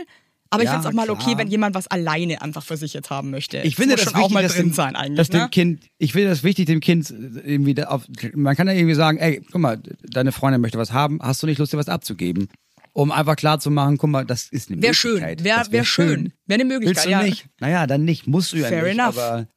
Aber 0.51 0.63
ich 0.63 0.67
Ja, 0.67 0.73
finde 0.75 0.89
es 0.89 0.93
auch 0.93 0.97
mal 0.97 1.07
klar. 1.07 1.17
okay, 1.21 1.37
wenn 1.39 1.49
jemand 1.49 1.75
was 1.75 1.87
alleine 1.89 2.41
einfach 2.43 2.63
für 2.63 2.77
sich 2.77 2.93
jetzt 2.95 3.11
haben 3.11 3.31
möchte. 3.31 3.59
Ich 3.63 3.75
finde 3.77 3.97
das 3.97 4.05
das 4.05 4.13
muss 4.13 4.13
schon 4.13 4.21
auch 4.23 4.25
wichtig, 4.31 4.35
mal 4.35 4.43
dass 4.45 4.53
drin 4.55 4.67
dem, 4.67 4.73
sein 4.73 4.97
eigentlich. 4.97 5.17
dass 5.17 5.29
dem 5.31 5.41
ne? 5.41 5.49
Kind, 5.51 5.85
ich 5.99 6.13
finde 6.13 6.29
das 6.29 6.45
wichtig, 6.45 6.67
dem 6.67 6.81
Kind 6.81 7.11
irgendwie 7.11 7.75
da 7.75 7.85
auf, 7.85 8.03
man 8.35 8.55
kann 8.55 8.67
ja 8.69 8.75
irgendwie 8.75 8.95
sagen, 8.95 9.19
ey, 9.19 9.43
guck 9.51 9.61
mal, 9.61 9.81
deine 10.03 10.33
Freundin 10.33 10.61
möchte 10.61 10.79
was 10.79 10.93
haben, 10.93 11.19
hast 11.23 11.43
du 11.43 11.47
nicht 11.47 11.59
Lust, 11.59 11.73
dir 11.73 11.79
was 11.79 11.89
abzugeben? 11.89 12.49
Um 12.93 13.11
einfach 13.11 13.35
klar 13.35 13.59
zu 13.59 13.73
machen, 13.73 13.99
guck 13.99 14.11
mal, 14.11 14.25
das 14.25 14.47
ist 14.51 14.71
eine 14.71 14.81
Wäre 14.81 14.95
schön, 14.95 15.15
Möglichkeit. 15.15 15.43
wäre 15.45 15.59
Das 15.59 15.73
wär 15.73 15.85
schön. 15.85 16.33
Wäre 16.47 16.61
eine 16.61 16.65
Möglichkeit, 16.69 16.97
Willst 16.97 17.07
du 17.07 17.11
ja. 17.11 17.23
nicht? 17.25 17.47
Naja, 17.59 17.89
dann 17.89 18.05
nicht, 18.05 18.29
musst 18.29 18.53
du 18.53 18.57
ja 18.59 18.69
Fair 18.69 18.85
nicht. 18.85 18.93
enough. 18.99 19.19
Aber 19.19 19.49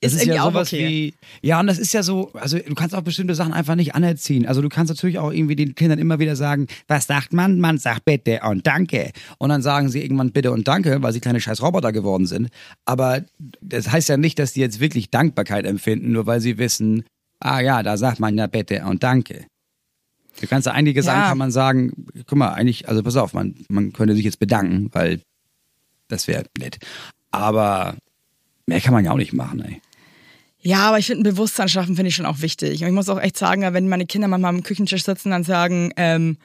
Ist 0.00 0.14
ist, 0.14 0.26
ja 0.26 0.34
irgendwie 0.34 0.40
auch 0.40 0.52
sowas 0.52 0.72
okay. 0.72 0.88
wie, 0.88 1.14
ja, 1.48 1.58
und 1.58 1.66
das 1.68 1.78
ist 1.78 1.94
ja 1.94 2.02
so, 2.02 2.30
also 2.34 2.58
du 2.58 2.74
kannst 2.74 2.94
auch 2.94 3.00
bestimmte 3.02 3.34
Sachen 3.34 3.52
einfach 3.54 3.76
nicht 3.76 3.94
anerziehen. 3.94 4.46
Also 4.46 4.60
du 4.60 4.68
kannst 4.68 4.90
natürlich 4.90 5.18
auch 5.18 5.32
irgendwie 5.32 5.56
den 5.56 5.74
Kindern 5.74 5.98
immer 5.98 6.18
wieder 6.18 6.36
sagen, 6.36 6.66
was 6.86 7.06
sagt 7.06 7.32
man? 7.32 7.58
Man 7.60 7.78
sagt 7.78 8.04
bitte 8.04 8.40
und 8.42 8.66
danke. 8.66 9.12
Und 9.38 9.48
dann 9.48 9.62
sagen 9.62 9.88
sie 9.88 10.02
irgendwann 10.02 10.32
bitte 10.32 10.52
und 10.52 10.68
danke, 10.68 11.02
weil 11.02 11.12
sie 11.12 11.20
kleine 11.20 11.40
scheiß 11.40 11.62
Roboter 11.62 11.92
geworden 11.92 12.26
sind. 12.26 12.48
Aber 12.84 13.24
das 13.62 13.90
heißt 13.90 14.08
ja 14.10 14.18
nicht, 14.18 14.38
dass 14.38 14.52
die 14.52 14.60
jetzt 14.60 14.80
wirklich 14.80 15.10
Dankbarkeit 15.10 15.64
empfinden, 15.64 16.12
nur 16.12 16.26
weil 16.26 16.40
sie 16.40 16.58
wissen, 16.58 17.04
ah 17.40 17.60
ja, 17.60 17.82
da 17.82 17.96
sagt 17.96 18.20
man 18.20 18.36
ja 18.36 18.46
bitte 18.46 18.84
und 18.84 19.02
danke. 19.02 19.46
Du 20.40 20.46
kannst 20.46 20.66
ja 20.66 20.72
einige 20.72 21.02
Sachen 21.02 21.20
Ja. 21.20 21.28
kann 21.30 21.38
man 21.38 21.50
sagen, 21.50 22.06
guck 22.26 22.36
mal, 22.36 22.52
eigentlich, 22.52 22.86
also 22.88 23.02
pass 23.02 23.16
auf, 23.16 23.32
man, 23.32 23.54
man 23.70 23.94
könnte 23.94 24.14
sich 24.14 24.24
jetzt 24.24 24.38
bedanken, 24.38 24.90
weil 24.92 25.20
das 26.08 26.28
wäre 26.28 26.44
nett. 26.58 26.78
Aber 27.30 27.96
mehr 28.66 28.80
kann 28.80 28.92
man 28.92 29.04
ja 29.04 29.12
auch 29.12 29.16
nicht 29.16 29.32
machen, 29.32 29.60
ey. 29.64 29.80
Ja, 30.60 30.88
aber 30.88 30.98
ich 30.98 31.06
finde, 31.06 31.20
ein 31.28 31.34
Bewusstsein 31.34 31.68
schaffen 31.68 31.94
finde 31.94 32.08
ich 32.08 32.16
schon 32.16 32.26
auch 32.26 32.40
wichtig. 32.40 32.80
Und 32.82 32.88
ich 32.88 32.92
muss 32.92 33.08
auch 33.08 33.20
echt 33.20 33.36
sagen, 33.38 33.62
wenn 33.72 33.88
meine 33.88 34.06
Kinder 34.06 34.26
manchmal 34.26 34.54
am 34.54 34.62
Küchentisch 34.64 35.04
sitzen, 35.04 35.30
dann 35.30 35.44
sagen, 35.44 35.92
ähm, 35.96 36.38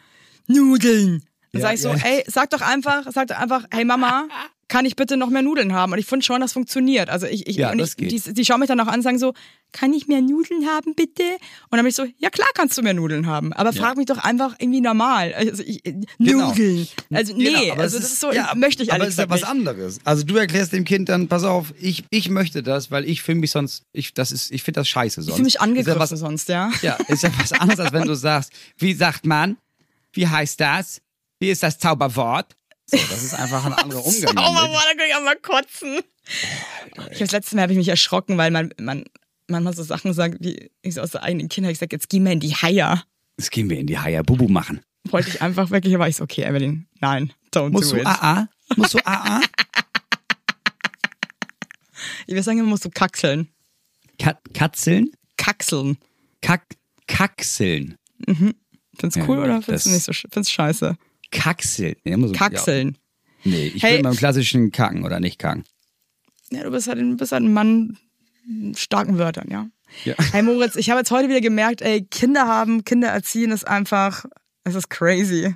Nudeln. 0.48 1.24
Dann 1.52 1.62
Ja, 1.62 1.68
sag 1.68 1.74
ich 1.76 1.82
so, 1.82 1.90
ja. 1.90 1.96
ey, 2.04 2.24
sag 2.28 2.50
doch 2.52 2.62
einfach, 2.62 3.08
sag 3.12 3.28
doch 3.28 3.38
einfach, 3.38 3.66
hey 3.72 3.84
Mama, 3.84 4.28
kann 4.68 4.86
ich 4.86 4.96
bitte 4.96 5.18
noch 5.18 5.30
mehr 5.30 5.42
Nudeln 5.42 5.74
haben? 5.74 5.92
Und 5.94 6.00
ich 6.00 6.06
finde 6.06 6.26
schon, 6.26 6.40
das 6.40 6.54
funktioniert. 6.54 7.10
Also 7.10 7.26
ich, 7.26 7.48
ich, 7.48 7.56
Ja, 7.58 7.72
und 7.72 7.80
ich 7.80 7.96
die, 7.96 8.34
die 8.34 8.46
schauen 8.46 8.60
mich 8.60 8.70
dann 8.70 8.80
auch 8.80 8.88
an 8.88 8.96
und 8.96 9.02
sagen 9.02 9.18
so, 9.20 9.34
kann 9.72 9.94
ich 9.94 10.08
mehr 10.08 10.22
Nudeln 10.22 10.68
haben, 10.68 10.96
bitte? 10.96 11.24
Und 11.24 11.72
dann 11.72 11.82
bin 11.82 11.88
ich 11.88 11.96
so, 11.96 12.06
ja 12.18 12.30
klar 12.30 12.48
kannst 12.54 12.78
du 12.78 12.82
mehr 12.82 12.94
Nudeln 12.94 13.28
haben. 13.28 13.54
Aber 13.54 13.74
frag 13.74 13.98
mich 13.98 14.06
doch 14.06 14.18
einfach 14.18 14.56
irgendwie 14.60 14.82
normal. 14.82 15.34
Also 15.34 15.64
ich, 15.64 15.82
Genau. 15.84 16.50
Nudeln. 16.50 16.88
Also 17.12 17.36
nee, 17.36 17.52
Genau, 17.52 17.82
also 17.82 18.00
das 18.00 18.12
ist 18.12 18.20
so, 18.20 18.32
ja, 18.32 18.54
möchte 18.56 18.84
ich 18.84 18.94
aber 18.94 19.08
ist 19.08 19.18
ja 19.18 19.30
was 19.30 19.44
anderes. 19.44 20.00
Also 20.04 20.24
du 20.24 20.36
erklärst 20.38 20.74
dem 20.74 20.86
Kind 20.86 21.10
dann, 21.10 21.28
pass 21.28 21.44
auf, 21.44 21.74
ich, 21.80 22.06
ich 22.10 22.30
möchte 22.30 22.64
das, 22.64 22.92
weil 22.92 23.06
ich 23.06 23.22
fühle 23.22 23.40
mich 23.40 23.52
sonst, 23.52 23.84
ich, 23.94 24.14
das 24.14 24.32
ist, 24.32 24.52
ich 24.52 24.64
finde 24.64 24.82
das 24.82 24.90
scheiße 24.90 25.22
sonst. 25.22 25.30
Ich 25.30 25.36
fühle 25.36 25.46
mich 25.46 25.62
angegriffen 25.62 26.00
was, 26.00 26.10
sonst, 26.10 26.50
ja. 26.50 26.72
ja, 26.82 26.96
ist 27.08 27.24
ja 27.24 27.32
was 27.38 27.54
anderes, 27.54 27.80
als 27.80 27.94
wenn 27.94 28.08
du 28.08 28.16
sagst, 28.16 28.52
wie 28.78 28.94
sagt 28.94 29.26
man, 29.26 29.58
wie 30.14 30.28
heißt 30.28 30.60
das? 30.60 31.02
Wie 31.40 31.50
ist 31.50 31.64
das 31.64 31.80
Zauberwort? 31.80 32.56
So, 32.86 32.98
das 32.98 33.24
ist 33.24 33.34
einfach 33.34 33.66
ein 33.66 33.74
anderer 33.74 34.06
Umgang. 34.06 34.32
Oh, 34.32 34.36
damit. 34.36 34.76
da 34.76 34.94
kann 34.98 35.08
ich 35.08 35.16
auch 35.16 35.24
mal 35.24 35.36
kotzen. 35.38 36.00
Ich 37.12 37.20
das 37.20 37.32
letzte 37.32 37.56
Mal 37.56 37.64
habe 37.64 37.74
ich 37.74 37.78
mich 37.78 37.88
erschrocken, 37.88 38.38
weil 38.38 38.52
man, 38.52 38.74
man 38.80 39.06
manchmal 39.52 39.76
so 39.76 39.84
Sachen 39.84 40.14
sagt, 40.14 40.38
wie 40.42 40.72
ich 40.82 40.96
so 40.96 41.02
aus 41.02 41.12
der 41.12 41.24
eigenen 41.24 41.50
Kindheit. 41.50 41.74
Ich 41.74 41.80
sag, 41.80 41.92
jetzt 41.92 42.10
geh 42.10 42.20
mal 42.20 42.34
in 42.34 42.40
die 42.40 42.56
Haier. 42.56 43.04
Jetzt 43.38 43.52
gehen 43.52 43.70
wir 43.70 43.80
in 43.80 43.88
die 43.88 43.98
Haier 44.00 44.24
Bubu 44.24 44.48
machen. 44.48 44.82
Wollte 45.10 45.30
ich 45.30 45.42
einfach 45.42 45.72
wirklich, 45.72 45.96
aber 45.96 46.08
ich 46.08 46.16
so, 46.18 46.24
okay, 46.24 46.44
Evelyn, 46.44 46.88
nein, 47.00 47.34
don't 47.54 47.70
Musst 47.72 47.92
do 47.92 47.96
du 47.96 48.02
it. 48.02 48.08
AA? 48.08 48.48
Musst 48.76 48.94
du 48.94 49.00
AA? 49.06 49.42
Ich 52.28 52.34
will 52.36 52.44
sagen, 52.44 52.60
man 52.60 52.68
muss 52.70 52.82
so 52.82 52.90
kackseln. 52.90 53.48
Kat 54.18 54.40
Katzeln? 54.54 55.12
Kackseln. 55.38 55.98
Kack 56.42 56.64
Kackseln. 57.08 57.96
Findest 58.26 59.18
Ja, 59.18 59.28
cool 59.28 59.40
oder 59.40 59.62
findest 59.62 59.86
du 59.86 59.90
nicht 59.92 60.04
so, 60.04 60.14
findest 60.14 60.52
scheiße? 60.52 60.98
Kackseln. 61.32 61.96
Nee, 62.04 62.18
muss- 62.18 62.32
Kackseln. 62.34 62.98
Ja. 63.44 63.52
Nee, 63.52 63.68
ich 63.68 63.84
Hey. 63.84 63.96
bin 63.98 64.04
beim 64.04 64.16
klassischen 64.16 64.72
Kacken 64.72 65.04
oder 65.04 65.20
nicht 65.20 65.40
kacken. 65.40 65.64
Ja, 66.52 66.64
du 66.64 66.72
bist 66.72 66.88
halt, 66.88 67.00
ein- 67.00 67.18
bist 67.18 67.32
halt 67.32 67.44
ein 67.44 67.54
Mann 67.54 67.98
starken 68.76 69.18
Wörtern, 69.18 69.50
ja. 69.50 69.68
Ja. 70.06 70.16
Hey 70.32 70.42
Moritz, 70.42 70.76
ich 70.78 70.90
habe 70.90 71.00
jetzt 71.00 71.12
heute 71.12 71.28
wieder 71.28 71.42
gemerkt, 71.42 71.82
ey, 71.82 72.04
Kinder 72.04 72.48
haben, 72.48 72.86
Kinder 72.86 73.10
erziehen 73.10 73.52
ist 73.52 73.68
einfach, 73.68 74.26
es 74.64 74.76
ist 74.76 74.90
crazy. 74.90 75.54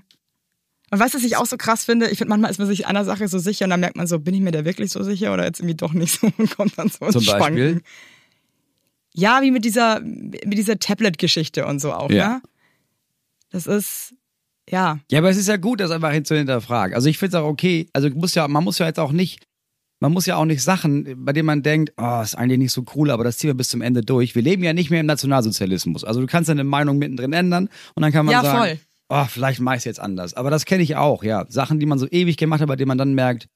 Und 0.91 0.99
weißt 0.99 1.13
du, 1.13 1.17
was 1.17 1.25
ich 1.25 1.37
auch 1.37 1.45
so 1.45 1.57
krass 1.57 1.85
finde? 1.85 2.09
Ich 2.09 2.17
finde, 2.17 2.29
manchmal 2.29 2.51
ist 2.51 2.57
man 2.59 2.67
sich 2.67 2.85
einer 2.85 3.05
Sache 3.05 3.27
so 3.27 3.39
sicher 3.39 3.65
und 3.65 3.69
dann 3.71 3.79
merkt 3.79 3.95
man 3.95 4.07
so, 4.07 4.19
bin 4.19 4.33
ich 4.35 4.41
mir 4.41 4.51
da 4.51 4.65
wirklich 4.65 4.91
so 4.91 5.03
sicher 5.03 5.33
oder 5.33 5.45
jetzt 5.45 5.59
irgendwie 5.59 5.75
doch 5.75 5.93
nicht 5.93 6.19
so 6.19 6.27
und 6.37 6.55
kommt 6.55 6.77
dann 6.77 6.89
so 6.89 7.05
ins 7.05 7.13
Zum 7.13 7.21
Schwanken. 7.21 7.43
Beispiel? 7.55 7.81
Ja, 9.13 9.41
wie 9.41 9.51
mit 9.51 9.63
dieser, 9.63 10.01
mit 10.01 10.53
dieser 10.57 10.77
Tablet-Geschichte 10.77 11.65
und 11.65 11.79
so 11.79 11.93
auch, 11.93 12.11
Ja. 12.11 12.27
ne? 12.35 12.41
Das 13.51 13.67
ist, 13.67 14.13
ja. 14.69 14.99
Ja, 15.09 15.19
aber 15.19 15.29
es 15.29 15.37
ist 15.37 15.47
ja 15.47 15.55
gut, 15.55 15.79
das 15.79 15.91
einfach 15.91 16.11
hin 16.11 16.25
zu 16.25 16.35
hinterfragen. 16.35 16.93
Also 16.93 17.07
ich 17.07 17.17
finde 17.17 17.37
es 17.37 17.41
auch 17.43 17.47
okay. 17.47 17.87
Also 17.93 18.09
muss 18.09 18.35
ja, 18.35 18.47
man 18.49 18.63
muss 18.65 18.79
ja 18.79 18.85
jetzt 18.87 18.99
auch 18.99 19.13
nicht, 19.13 19.45
man 19.99 20.11
muss 20.11 20.25
ja 20.25 20.35
auch 20.35 20.45
nicht 20.45 20.61
Sachen, 20.61 21.23
bei 21.25 21.31
denen 21.33 21.45
man 21.45 21.63
denkt, 21.63 21.93
oh, 21.97 22.21
ist 22.21 22.35
eigentlich 22.35 22.59
nicht 22.59 22.71
so 22.73 22.83
cool, 22.95 23.09
aber 23.11 23.23
das 23.23 23.37
ziehen 23.37 23.49
wir 23.49 23.53
bis 23.55 23.69
zum 23.69 23.81
Ende 23.81 24.01
durch. 24.01 24.35
Wir 24.35 24.41
leben 24.41 24.63
ja 24.63 24.73
nicht 24.73 24.89
mehr 24.91 24.99
im 24.99 25.05
Nationalsozialismus. 25.05 26.03
Also 26.03 26.21
du 26.21 26.27
kannst 26.27 26.49
deine 26.49 26.63
Meinung 26.63 26.97
mittendrin 26.97 27.33
ändern 27.33 27.69
und 27.95 28.03
dann 28.03 28.11
kann 28.11 28.25
man 28.25 28.33
Ja, 28.33 28.41
sagen, 28.41 28.57
voll. 28.57 28.79
oh, 29.09 29.25
vielleicht 29.25 29.61
mach 29.61 29.73
ich 29.73 29.79
es 29.79 29.85
jetzt 29.85 29.99
anders. 29.99 30.33
Aber 30.33 30.49
das 30.51 30.65
kenne 30.65 30.83
ich 30.83 30.95
auch, 30.95 31.23
ja. 31.23 31.45
Sachen, 31.49 31.79
die 31.79 31.85
man 31.85 31.97
so 31.99 32.07
ewig 32.09 32.37
gemacht 32.37 32.61
hat, 32.61 32.67
bei 32.67 32.75
denen 32.75 32.89
man 32.89 32.97
dann 32.97 33.13
merkt, 33.13 33.47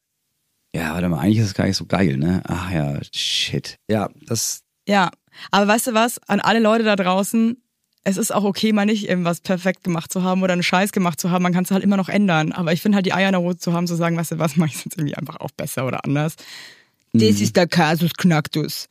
ja, 0.75 0.93
warte 0.93 1.09
mal, 1.09 1.19
eigentlich 1.19 1.39
ist 1.39 1.47
es 1.47 1.53
gar 1.55 1.65
nicht 1.65 1.77
so 1.77 1.85
geil, 1.85 2.17
ne? 2.17 2.41
Ach 2.47 2.71
ja, 2.71 2.99
shit. 3.13 3.77
Ja, 3.89 4.09
das, 4.25 4.61
Ja, 4.87 5.09
aber 5.51 5.67
weißt 5.67 5.87
du 5.87 5.93
was? 5.93 6.19
An 6.27 6.39
alle 6.39 6.59
Leute 6.59 6.83
da 6.83 6.95
draußen, 6.95 7.57
es 8.03 8.17
ist 8.17 8.33
auch 8.33 8.43
okay, 8.43 8.73
mal 8.73 8.85
nicht 8.85 9.07
irgendwas 9.07 9.41
perfekt 9.41 9.83
gemacht 9.83 10.11
zu 10.11 10.23
haben 10.23 10.41
oder 10.41 10.53
einen 10.53 10.63
Scheiß 10.63 10.91
gemacht 10.91 11.19
zu 11.19 11.31
haben. 11.31 11.43
Man 11.43 11.53
kann 11.53 11.65
es 11.65 11.71
halt 11.71 11.83
immer 11.83 11.97
noch 11.97 12.09
ändern. 12.09 12.51
Aber 12.51 12.73
ich 12.73 12.81
finde 12.81 12.95
halt 12.95 13.05
die 13.05 13.13
Eier 13.13 13.29
in 13.29 13.33
der 13.33 13.41
Hose 13.41 13.57
zu 13.57 13.73
haben, 13.73 13.87
zu 13.87 13.95
sagen, 13.95 14.17
weißt 14.17 14.31
du 14.31 14.39
was, 14.39 14.55
mach 14.55 14.67
ich 14.67 14.85
jetzt 14.85 14.97
irgendwie 14.97 15.15
einfach 15.15 15.39
auch 15.39 15.51
besser 15.51 15.85
oder 15.85 16.05
anders. 16.05 16.35
Das 17.13 17.41
ist 17.41 17.55
der 17.55 17.67
Kasus 17.67 18.13
Knacktus. 18.13 18.87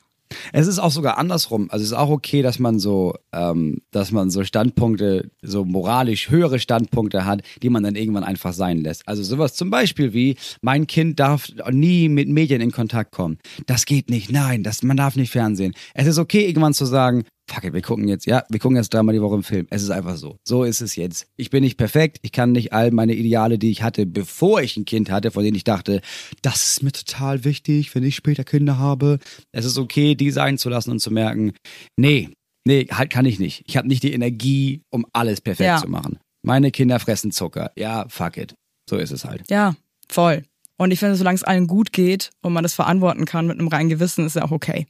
Es 0.52 0.66
ist 0.66 0.78
auch 0.78 0.90
sogar 0.90 1.16
andersrum. 1.16 1.70
Also 1.70 1.84
es 1.84 1.90
ist 1.92 1.96
auch 1.96 2.10
okay, 2.10 2.42
dass 2.42 2.58
man 2.58 2.78
so, 2.78 3.14
ähm, 3.32 3.80
dass 3.92 4.12
man 4.12 4.30
so 4.30 4.44
Standpunkte, 4.44 5.30
so 5.40 5.64
moralisch 5.64 6.28
höhere 6.28 6.58
Standpunkte 6.58 7.24
hat, 7.24 7.42
die 7.62 7.70
man 7.70 7.82
dann 7.82 7.96
irgendwann 7.96 8.24
einfach 8.24 8.52
sein 8.52 8.78
lässt. 8.78 9.06
Also 9.08 9.22
sowas 9.22 9.54
zum 9.54 9.70
Beispiel 9.70 10.12
wie, 10.12 10.36
mein 10.60 10.86
Kind 10.86 11.18
darf 11.18 11.48
nie 11.70 12.08
mit 12.08 12.28
Medien 12.28 12.60
in 12.60 12.72
Kontakt 12.72 13.12
kommen. 13.12 13.38
Das 13.66 13.86
geht 13.86 14.10
nicht. 14.10 14.30
Nein, 14.30 14.62
das, 14.62 14.82
man 14.82 14.96
darf 14.96 15.16
nicht 15.16 15.30
Fernsehen. 15.30 15.74
Es 15.94 16.06
ist 16.06 16.18
okay, 16.18 16.46
irgendwann 16.46 16.74
zu 16.74 16.84
sagen, 16.84 17.24
fuck 17.48 17.64
it, 17.64 17.72
wir 17.72 17.82
gucken 17.82 18.06
jetzt, 18.08 18.26
ja, 18.26 18.44
wir 18.48 18.60
gucken 18.60 18.76
jetzt 18.76 18.92
dreimal 18.92 19.14
die 19.14 19.22
Woche 19.22 19.36
im 19.36 19.42
Film. 19.42 19.66
Es 19.70 19.82
ist 19.82 19.90
einfach 19.90 20.16
so. 20.16 20.36
So 20.46 20.64
ist 20.64 20.80
es 20.80 20.96
jetzt. 20.96 21.26
Ich 21.36 21.50
bin 21.50 21.62
nicht 21.64 21.76
perfekt. 21.76 22.18
Ich 22.22 22.32
kann 22.32 22.52
nicht 22.52 22.72
all 22.72 22.90
meine 22.90 23.14
Ideale, 23.14 23.58
die 23.58 23.70
ich 23.70 23.82
hatte, 23.82 24.06
bevor 24.06 24.60
ich 24.62 24.76
ein 24.76 24.84
Kind 24.84 25.10
hatte, 25.10 25.30
von 25.30 25.42
denen 25.42 25.56
ich 25.56 25.64
dachte, 25.64 26.00
das 26.42 26.68
ist 26.68 26.82
mir 26.82 26.92
total 26.92 27.44
wichtig, 27.44 27.94
wenn 27.94 28.02
ich 28.04 28.14
später 28.16 28.44
Kinder 28.44 28.78
habe. 28.78 29.18
Es 29.52 29.64
ist 29.64 29.78
okay, 29.78 30.14
die 30.14 30.30
sein 30.30 30.58
zu 30.58 30.68
lassen 30.68 30.90
und 30.90 31.00
zu 31.00 31.10
merken, 31.10 31.52
nee, 31.96 32.28
nee, 32.66 32.86
halt 32.90 33.10
kann 33.10 33.24
ich 33.26 33.38
nicht. 33.38 33.64
Ich 33.66 33.76
habe 33.76 33.88
nicht 33.88 34.02
die 34.02 34.12
Energie, 34.12 34.82
um 34.90 35.06
alles 35.12 35.40
perfekt 35.40 35.66
Ja. 35.66 35.78
zu 35.78 35.88
machen. 35.88 36.18
Meine 36.42 36.70
Kinder 36.70 37.00
fressen 37.00 37.32
Zucker. 37.32 37.72
Ja, 37.76 38.06
fuck 38.08 38.36
it. 38.36 38.54
So 38.88 38.96
ist 38.96 39.10
es 39.10 39.24
halt. 39.24 39.42
Ja, 39.50 39.74
voll. 40.08 40.44
Und 40.76 40.92
ich 40.92 41.00
finde, 41.00 41.16
solange 41.16 41.34
es 41.34 41.42
allen 41.42 41.66
gut 41.66 41.92
geht 41.92 42.30
und 42.40 42.52
man 42.52 42.62
das 42.62 42.72
verantworten 42.74 43.24
kann 43.24 43.48
mit 43.48 43.58
einem 43.58 43.66
reinen 43.68 43.88
Gewissen, 43.88 44.24
ist 44.26 44.36
ja 44.36 44.44
auch 44.44 44.52
okay. 44.52 44.86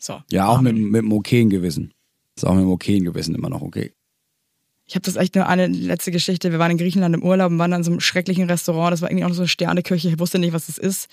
So. 0.00 0.20
Ja, 0.30 0.48
auch 0.48 0.60
mit, 0.60 0.76
mit 0.76 1.00
einem 1.00 1.12
okayen 1.12 1.50
Gewissen. 1.50 1.92
Ist 2.34 2.44
auch 2.44 2.54
mit 2.54 2.62
einem 2.62 2.72
okayen 2.72 3.04
Gewissen 3.04 3.34
immer 3.34 3.50
noch 3.50 3.62
okay. 3.62 3.92
Ich 4.86 4.96
habe 4.96 5.04
das 5.04 5.14
echt 5.14 5.36
nur 5.36 5.46
eine 5.46 5.68
letzte 5.68 6.10
Geschichte. 6.10 6.50
Wir 6.50 6.58
waren 6.58 6.72
in 6.72 6.78
Griechenland 6.78 7.14
im 7.14 7.22
Urlaub 7.22 7.52
und 7.52 7.58
waren 7.58 7.70
dann 7.70 7.80
in 7.80 7.84
so 7.84 7.92
einem 7.92 8.00
schrecklichen 8.00 8.50
Restaurant. 8.50 8.92
Das 8.92 9.02
war 9.02 9.10
irgendwie 9.10 9.24
auch 9.24 9.32
so 9.32 9.42
eine 9.42 9.48
Sterneküche. 9.48 10.08
Ich 10.08 10.18
wusste 10.18 10.40
nicht, 10.40 10.52
was 10.52 10.66
das 10.66 10.78
ist. 10.78 11.08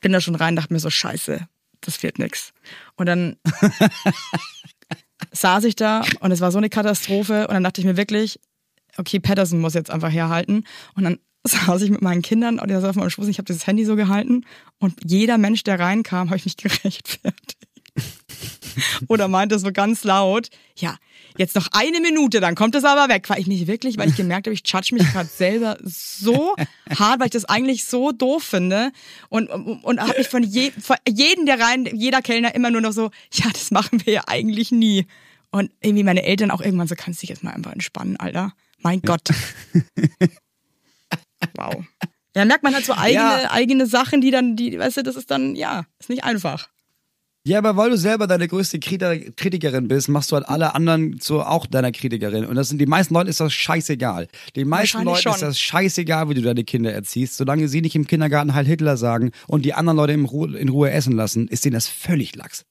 Bin 0.00 0.12
da 0.12 0.20
schon 0.20 0.34
rein, 0.34 0.56
dachte 0.56 0.72
mir 0.72 0.80
so, 0.80 0.88
scheiße, 0.88 1.46
das 1.82 2.02
wird 2.02 2.18
nix. 2.18 2.54
Und 2.96 3.04
dann 3.04 3.36
saß 5.32 5.64
ich 5.64 5.76
da 5.76 6.04
und 6.20 6.30
es 6.30 6.40
war 6.40 6.52
so 6.52 6.58
eine 6.58 6.70
Katastrophe. 6.70 7.48
Und 7.48 7.54
dann 7.54 7.64
dachte 7.64 7.82
ich 7.82 7.86
mir 7.86 7.98
wirklich, 7.98 8.40
okay, 8.96 9.20
Patterson 9.20 9.60
muss 9.60 9.74
jetzt 9.74 9.90
einfach 9.90 10.10
herhalten. 10.10 10.64
Und 10.94 11.04
dann 11.04 11.18
saß 11.46 11.82
ich 11.82 11.90
mit 11.90 12.00
meinen 12.00 12.22
Kindern 12.22 12.58
und 12.58 12.68
der 12.68 12.80
saß 12.80 12.90
auf 12.90 12.96
meinem 12.96 13.10
Schoß. 13.10 13.28
Ich 13.28 13.38
habe 13.38 13.52
das 13.52 13.66
Handy 13.66 13.84
so 13.84 13.96
gehalten 13.96 14.46
und 14.78 14.94
jeder 15.04 15.36
Mensch, 15.38 15.64
der 15.64 15.78
reinkam, 15.78 16.28
habe 16.30 16.38
ich 16.38 16.44
mich 16.44 16.56
gerechtfertigt. 16.56 17.69
Oder 19.08 19.28
meinte 19.28 19.58
so 19.58 19.72
ganz 19.72 20.04
laut, 20.04 20.48
ja, 20.76 20.96
jetzt 21.36 21.54
noch 21.54 21.68
eine 21.72 22.00
Minute, 22.00 22.40
dann 22.40 22.54
kommt 22.54 22.74
es 22.74 22.84
aber 22.84 23.12
weg. 23.12 23.28
War 23.28 23.38
ich 23.38 23.46
nicht 23.46 23.66
wirklich, 23.66 23.98
weil 23.98 24.08
ich 24.08 24.16
gemerkt 24.16 24.46
habe, 24.46 24.54
ich 24.54 24.62
judge 24.64 24.94
mich 24.94 25.10
gerade 25.10 25.28
selber 25.28 25.76
so 25.82 26.54
hart, 26.98 27.18
weil 27.20 27.26
ich 27.26 27.32
das 27.32 27.44
eigentlich 27.46 27.84
so 27.84 28.12
doof 28.12 28.42
finde. 28.42 28.92
Und, 29.28 29.48
und, 29.50 29.82
und 29.84 30.00
habe 30.00 30.18
mich 30.18 30.28
von, 30.28 30.42
je, 30.42 30.70
von 30.70 30.96
jedem, 31.08 31.46
der 31.46 31.60
rein, 31.60 31.86
jeder 31.94 32.22
Kellner 32.22 32.54
immer 32.54 32.70
nur 32.70 32.80
noch 32.80 32.92
so, 32.92 33.10
ja, 33.32 33.46
das 33.52 33.70
machen 33.70 34.04
wir 34.04 34.12
ja 34.14 34.22
eigentlich 34.26 34.70
nie. 34.70 35.06
Und 35.50 35.72
irgendwie 35.80 36.04
meine 36.04 36.22
Eltern 36.22 36.50
auch 36.50 36.60
irgendwann 36.60 36.86
so, 36.88 36.94
kannst 36.96 37.22
dich 37.22 37.28
jetzt 37.30 37.42
mal 37.42 37.52
einfach 37.52 37.72
entspannen, 37.72 38.16
Alter. 38.16 38.52
Mein 38.78 39.02
Gott. 39.04 39.28
wow. 41.56 41.84
Ja, 42.36 42.44
merkt 42.44 42.62
man 42.62 42.74
halt 42.74 42.84
so 42.84 42.92
eigene, 42.94 43.14
Ja. 43.42 43.50
eigene 43.50 43.86
Sachen, 43.86 44.20
die 44.20 44.30
dann, 44.30 44.54
die, 44.54 44.78
weißt 44.78 44.98
du, 44.98 45.02
das 45.02 45.16
ist 45.16 45.30
dann, 45.30 45.56
ja, 45.56 45.84
ist 45.98 46.08
nicht 46.08 46.22
einfach. 46.22 46.68
Ja, 47.46 47.56
aber 47.56 47.74
weil 47.78 47.88
du 47.88 47.96
selber 47.96 48.26
deine 48.26 48.46
größte 48.48 48.78
Kriti- 48.80 49.32
Kritikerin 49.34 49.88
bist, 49.88 50.08
machst 50.10 50.30
du 50.30 50.36
halt 50.36 50.46
alle 50.46 50.74
anderen 50.74 51.18
zu 51.20 51.40
auch 51.40 51.66
deiner 51.66 51.90
Kritikerin. 51.90 52.44
Und 52.44 52.56
das 52.56 52.68
sind 52.68 52.78
die 52.78 52.86
meisten 52.86 53.14
Leuten 53.14 53.30
ist 53.30 53.40
das 53.40 53.54
scheißegal. 53.54 54.28
Den 54.56 54.68
meisten 54.68 55.02
Leuten 55.04 55.16
ist 55.16 55.22
schon. 55.22 55.40
das 55.40 55.58
scheißegal, 55.58 56.28
wie 56.28 56.34
du 56.34 56.42
deine 56.42 56.64
Kinder 56.64 56.92
erziehst. 56.92 57.38
Solange 57.38 57.68
sie 57.68 57.80
nicht 57.80 57.96
im 57.96 58.06
Kindergarten 58.06 58.52
halt 58.54 58.66
Hitler 58.66 58.98
sagen 58.98 59.30
und 59.46 59.64
die 59.64 59.72
anderen 59.72 59.96
Leute 59.96 60.12
in 60.12 60.26
Ruhe, 60.26 60.54
in 60.58 60.68
Ruhe 60.68 60.90
essen 60.90 61.14
lassen, 61.14 61.48
ist 61.48 61.64
denen 61.64 61.72
das 61.74 61.88
völlig 61.88 62.36
lax. 62.36 62.64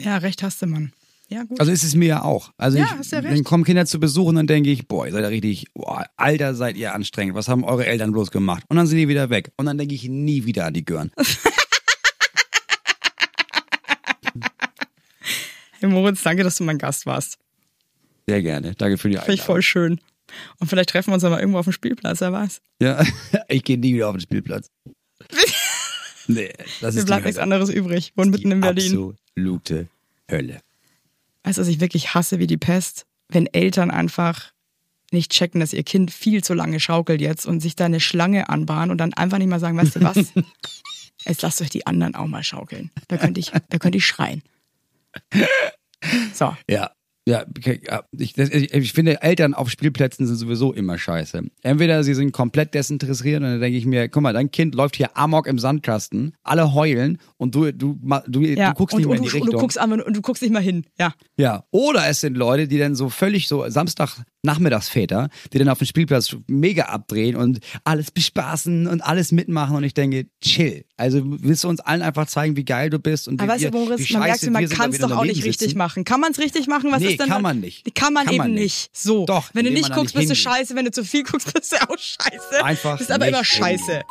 Ja, 0.00 0.18
recht 0.18 0.42
hast 0.42 0.60
du, 0.60 0.66
Mann. 0.66 0.92
Ja, 1.30 1.44
gut. 1.44 1.58
Also 1.58 1.72
ist 1.72 1.82
es 1.82 1.94
mir 1.94 2.08
ja 2.08 2.22
auch. 2.24 2.50
Also 2.58 2.76
Ja, 2.76 2.84
ich, 2.84 2.90
hast 2.90 3.12
ja 3.12 3.20
recht. 3.20 3.32
dann 3.34 3.42
kommen 3.44 3.64
Kinder 3.64 3.86
zu 3.86 3.98
Besuch 3.98 4.26
und 4.26 4.34
dann 4.34 4.46
denke 4.46 4.70
ich, 4.70 4.86
boah, 4.86 5.06
ihr 5.06 5.12
seid 5.12 5.22
ja 5.22 5.28
richtig, 5.28 5.72
boah, 5.72 6.04
Alter, 6.18 6.54
seid 6.54 6.76
ihr 6.76 6.94
anstrengend. 6.94 7.34
Was 7.36 7.48
haben 7.48 7.64
eure 7.64 7.86
Eltern 7.86 8.12
bloß 8.12 8.30
gemacht? 8.30 8.64
Und 8.68 8.76
dann 8.76 8.86
sind 8.86 8.98
die 8.98 9.08
wieder 9.08 9.30
weg. 9.30 9.50
Und 9.56 9.64
dann 9.64 9.78
denke 9.78 9.94
ich 9.94 10.06
nie 10.08 10.44
wieder 10.44 10.66
an 10.66 10.74
die 10.74 10.84
Gören. 10.84 11.10
Hey 15.82 15.90
Moritz, 15.90 16.22
danke, 16.22 16.44
dass 16.44 16.56
du 16.56 16.64
mein 16.64 16.78
Gast 16.78 17.06
warst. 17.06 17.38
Sehr 18.28 18.40
gerne. 18.40 18.74
Danke 18.76 18.98
für 18.98 19.08
die 19.08 19.16
Finde 19.16 19.32
ich 19.34 19.40
Einladung. 19.40 19.46
voll 19.46 19.62
schön. 19.62 20.00
Und 20.58 20.68
vielleicht 20.68 20.90
treffen 20.90 21.10
wir 21.10 21.14
uns 21.14 21.24
mal 21.24 21.40
irgendwo 21.40 21.58
auf 21.58 21.66
dem 21.66 21.72
Spielplatz, 21.72 22.20
wer 22.20 22.32
weiß. 22.32 22.60
Ja, 22.80 23.04
ich 23.48 23.64
gehe 23.64 23.78
nie 23.78 23.94
wieder 23.94 24.08
auf 24.08 24.14
den 24.14 24.20
Spielplatz. 24.20 24.70
nee, 26.28 26.52
das 26.80 26.94
Mir 26.94 27.00
ist 27.00 27.06
bleibt 27.06 27.22
die 27.22 27.26
nichts 27.28 27.38
anderes 27.40 27.68
übrig. 27.68 28.12
Wohnen 28.14 28.30
mitten 28.30 28.52
in 28.52 28.60
Berlin. 28.60 29.14
absolute 29.36 29.88
Hölle. 30.30 30.60
Weißt 31.42 31.58
du, 31.58 31.62
was 31.62 31.68
ich 31.68 31.80
wirklich 31.80 32.14
hasse 32.14 32.38
wie 32.38 32.46
die 32.46 32.56
Pest? 32.56 33.06
Wenn 33.28 33.46
Eltern 33.46 33.90
einfach 33.90 34.52
nicht 35.10 35.32
checken, 35.32 35.60
dass 35.60 35.72
ihr 35.72 35.82
Kind 35.82 36.12
viel 36.12 36.44
zu 36.44 36.54
lange 36.54 36.78
schaukelt 36.78 37.20
jetzt 37.20 37.44
und 37.44 37.60
sich 37.60 37.74
da 37.74 37.86
eine 37.86 37.98
Schlange 38.00 38.48
anbahnen 38.48 38.92
und 38.92 38.98
dann 38.98 39.14
einfach 39.14 39.38
nicht 39.38 39.48
mal 39.48 39.60
sagen, 39.60 39.76
weißt 39.76 39.96
du 39.96 40.00
was? 40.02 40.32
Jetzt 41.24 41.42
lasst 41.42 41.60
euch 41.60 41.70
die 41.70 41.86
anderen 41.86 42.14
auch 42.14 42.26
mal 42.26 42.42
schaukeln. 42.42 42.90
Da 43.08 43.16
könnte 43.16 43.38
ich, 43.38 43.52
da 43.68 43.78
könnte 43.78 43.98
ich 43.98 44.06
schreien. 44.06 44.42
So. 46.32 46.56
Ja. 46.68 46.90
Ja. 47.28 47.44
Ich, 48.18 48.36
ich, 48.36 48.92
finde, 48.92 49.22
Eltern 49.22 49.54
auf 49.54 49.70
Spielplätzen 49.70 50.26
sind 50.26 50.36
sowieso 50.36 50.72
immer 50.72 50.98
scheiße. 50.98 51.42
Entweder 51.62 52.02
sie 52.02 52.14
sind 52.14 52.32
komplett 52.32 52.74
desinteressiert 52.74 53.40
und 53.40 53.48
dann 53.48 53.60
denke 53.60 53.78
ich 53.78 53.86
mir, 53.86 54.08
guck 54.08 54.22
mal, 54.22 54.32
dein 54.32 54.50
Kind 54.50 54.74
läuft 54.74 54.96
hier 54.96 55.16
amok 55.16 55.46
im 55.46 55.58
Sandkasten, 55.58 56.34
alle 56.42 56.74
heulen 56.74 57.18
und 57.36 57.54
du, 57.54 57.70
du, 57.72 57.96
du, 58.26 58.40
Ja. 58.40 58.70
du 58.70 58.74
guckst 58.74 58.94
und, 58.94 59.00
nicht 59.00 59.08
mehr 59.08 59.18
in 59.18 59.22
die 59.22 59.28
du, 59.28 59.34
Richtung. 59.34 59.42
und 59.42 59.52
du 59.52 59.58
guckst 59.58 59.78
und 59.80 60.16
du 60.16 60.20
guckst 60.22 60.42
nicht 60.42 60.52
mal 60.52 60.62
hin. 60.62 60.84
Ja. 60.98 61.14
Ja, 61.36 61.64
oder 61.70 62.08
es 62.08 62.20
sind 62.20 62.36
Leute, 62.36 62.66
die 62.66 62.78
dann 62.78 62.96
so 62.96 63.08
völlig 63.08 63.46
so 63.46 63.68
Samstag 63.68 64.16
Nachmittagsväter, 64.44 65.28
die 65.52 65.58
dann 65.58 65.68
auf 65.68 65.78
dem 65.78 65.86
Spielplatz 65.86 66.34
mega 66.48 66.84
abdrehen 66.86 67.36
und 67.36 67.60
alles 67.84 68.10
bespaßen 68.10 68.88
und 68.88 69.00
alles 69.00 69.30
mitmachen 69.32 69.76
und 69.76 69.84
ich 69.84 69.94
denke, 69.94 70.26
chill. 70.40 70.84
Also 70.96 71.20
willst 71.24 71.62
du 71.64 71.68
uns 71.68 71.80
allen 71.80 72.02
einfach 72.02 72.26
zeigen, 72.26 72.56
wie 72.56 72.64
geil 72.64 72.90
du 72.90 72.98
bist 72.98 73.28
und 73.28 73.38
wie, 73.40 73.44
Aber 73.44 73.52
weißt 73.54 73.64
du, 73.64 73.70
Boris, 73.70 74.00
wie 74.08 74.12
man 74.14 74.22
merkt, 74.22 74.50
man 74.50 74.68
kann 74.68 74.90
es 74.90 74.98
doch 74.98 75.12
auch 75.12 75.22
nicht 75.24 75.44
richtig 75.44 75.58
sitzen? 75.68 75.78
machen. 75.78 76.04
Kann 76.04 76.20
man 76.20 76.32
es 76.32 76.38
richtig 76.38 76.66
machen? 76.66 76.90
Was 76.90 77.00
Nee, 77.00 77.12
ist 77.12 77.20
denn 77.20 77.28
kann 77.28 77.42
man 77.42 77.60
nicht. 77.60 77.94
Kann 77.94 78.12
man 78.12 78.24
Kann 78.24 78.34
eben 78.34 78.42
man 78.44 78.54
nicht. 78.54 78.62
nicht. 78.62 78.90
So. 78.96 79.26
Doch, 79.26 79.50
Wenn 79.52 79.64
du 79.64 79.70
nicht 79.70 79.92
guckst, 79.94 80.14
nicht 80.16 80.28
bist 80.28 80.30
du 80.30 80.34
scheiße. 80.36 80.74
Wenn 80.74 80.86
du 80.86 80.90
zu 80.90 81.04
viel 81.04 81.22
guckst, 81.22 81.52
bist 81.54 81.72
du 81.72 81.76
auch 81.76 81.96
scheiße. 81.98 82.64
Einfach 82.64 82.98
Bist 82.98 83.10
aber 83.12 83.28
immer 83.28 83.44
scheiße. 83.44 84.02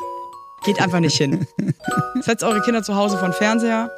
Geht 0.63 0.79
einfach 0.81 0.99
nicht 0.99 1.17
hin. 1.17 1.45
Setzt 2.21 2.43
eure 2.43 2.61
Kinder 2.61 2.83
zu 2.83 2.95
Hause 2.95 3.17
vor 3.17 3.27
den 3.27 3.33
Fernseher 3.33 3.89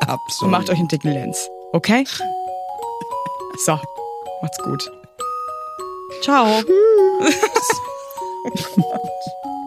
und 0.00 0.08
Absolut. 0.08 0.50
macht 0.52 0.68
euch 0.70 0.78
einen 0.78 0.88
dicken 0.88 1.12
Lenz. 1.12 1.48
Okay? 1.72 2.04
So. 3.64 3.78
Macht's 4.42 4.58
gut. 4.62 4.90
Ciao. 6.22 6.46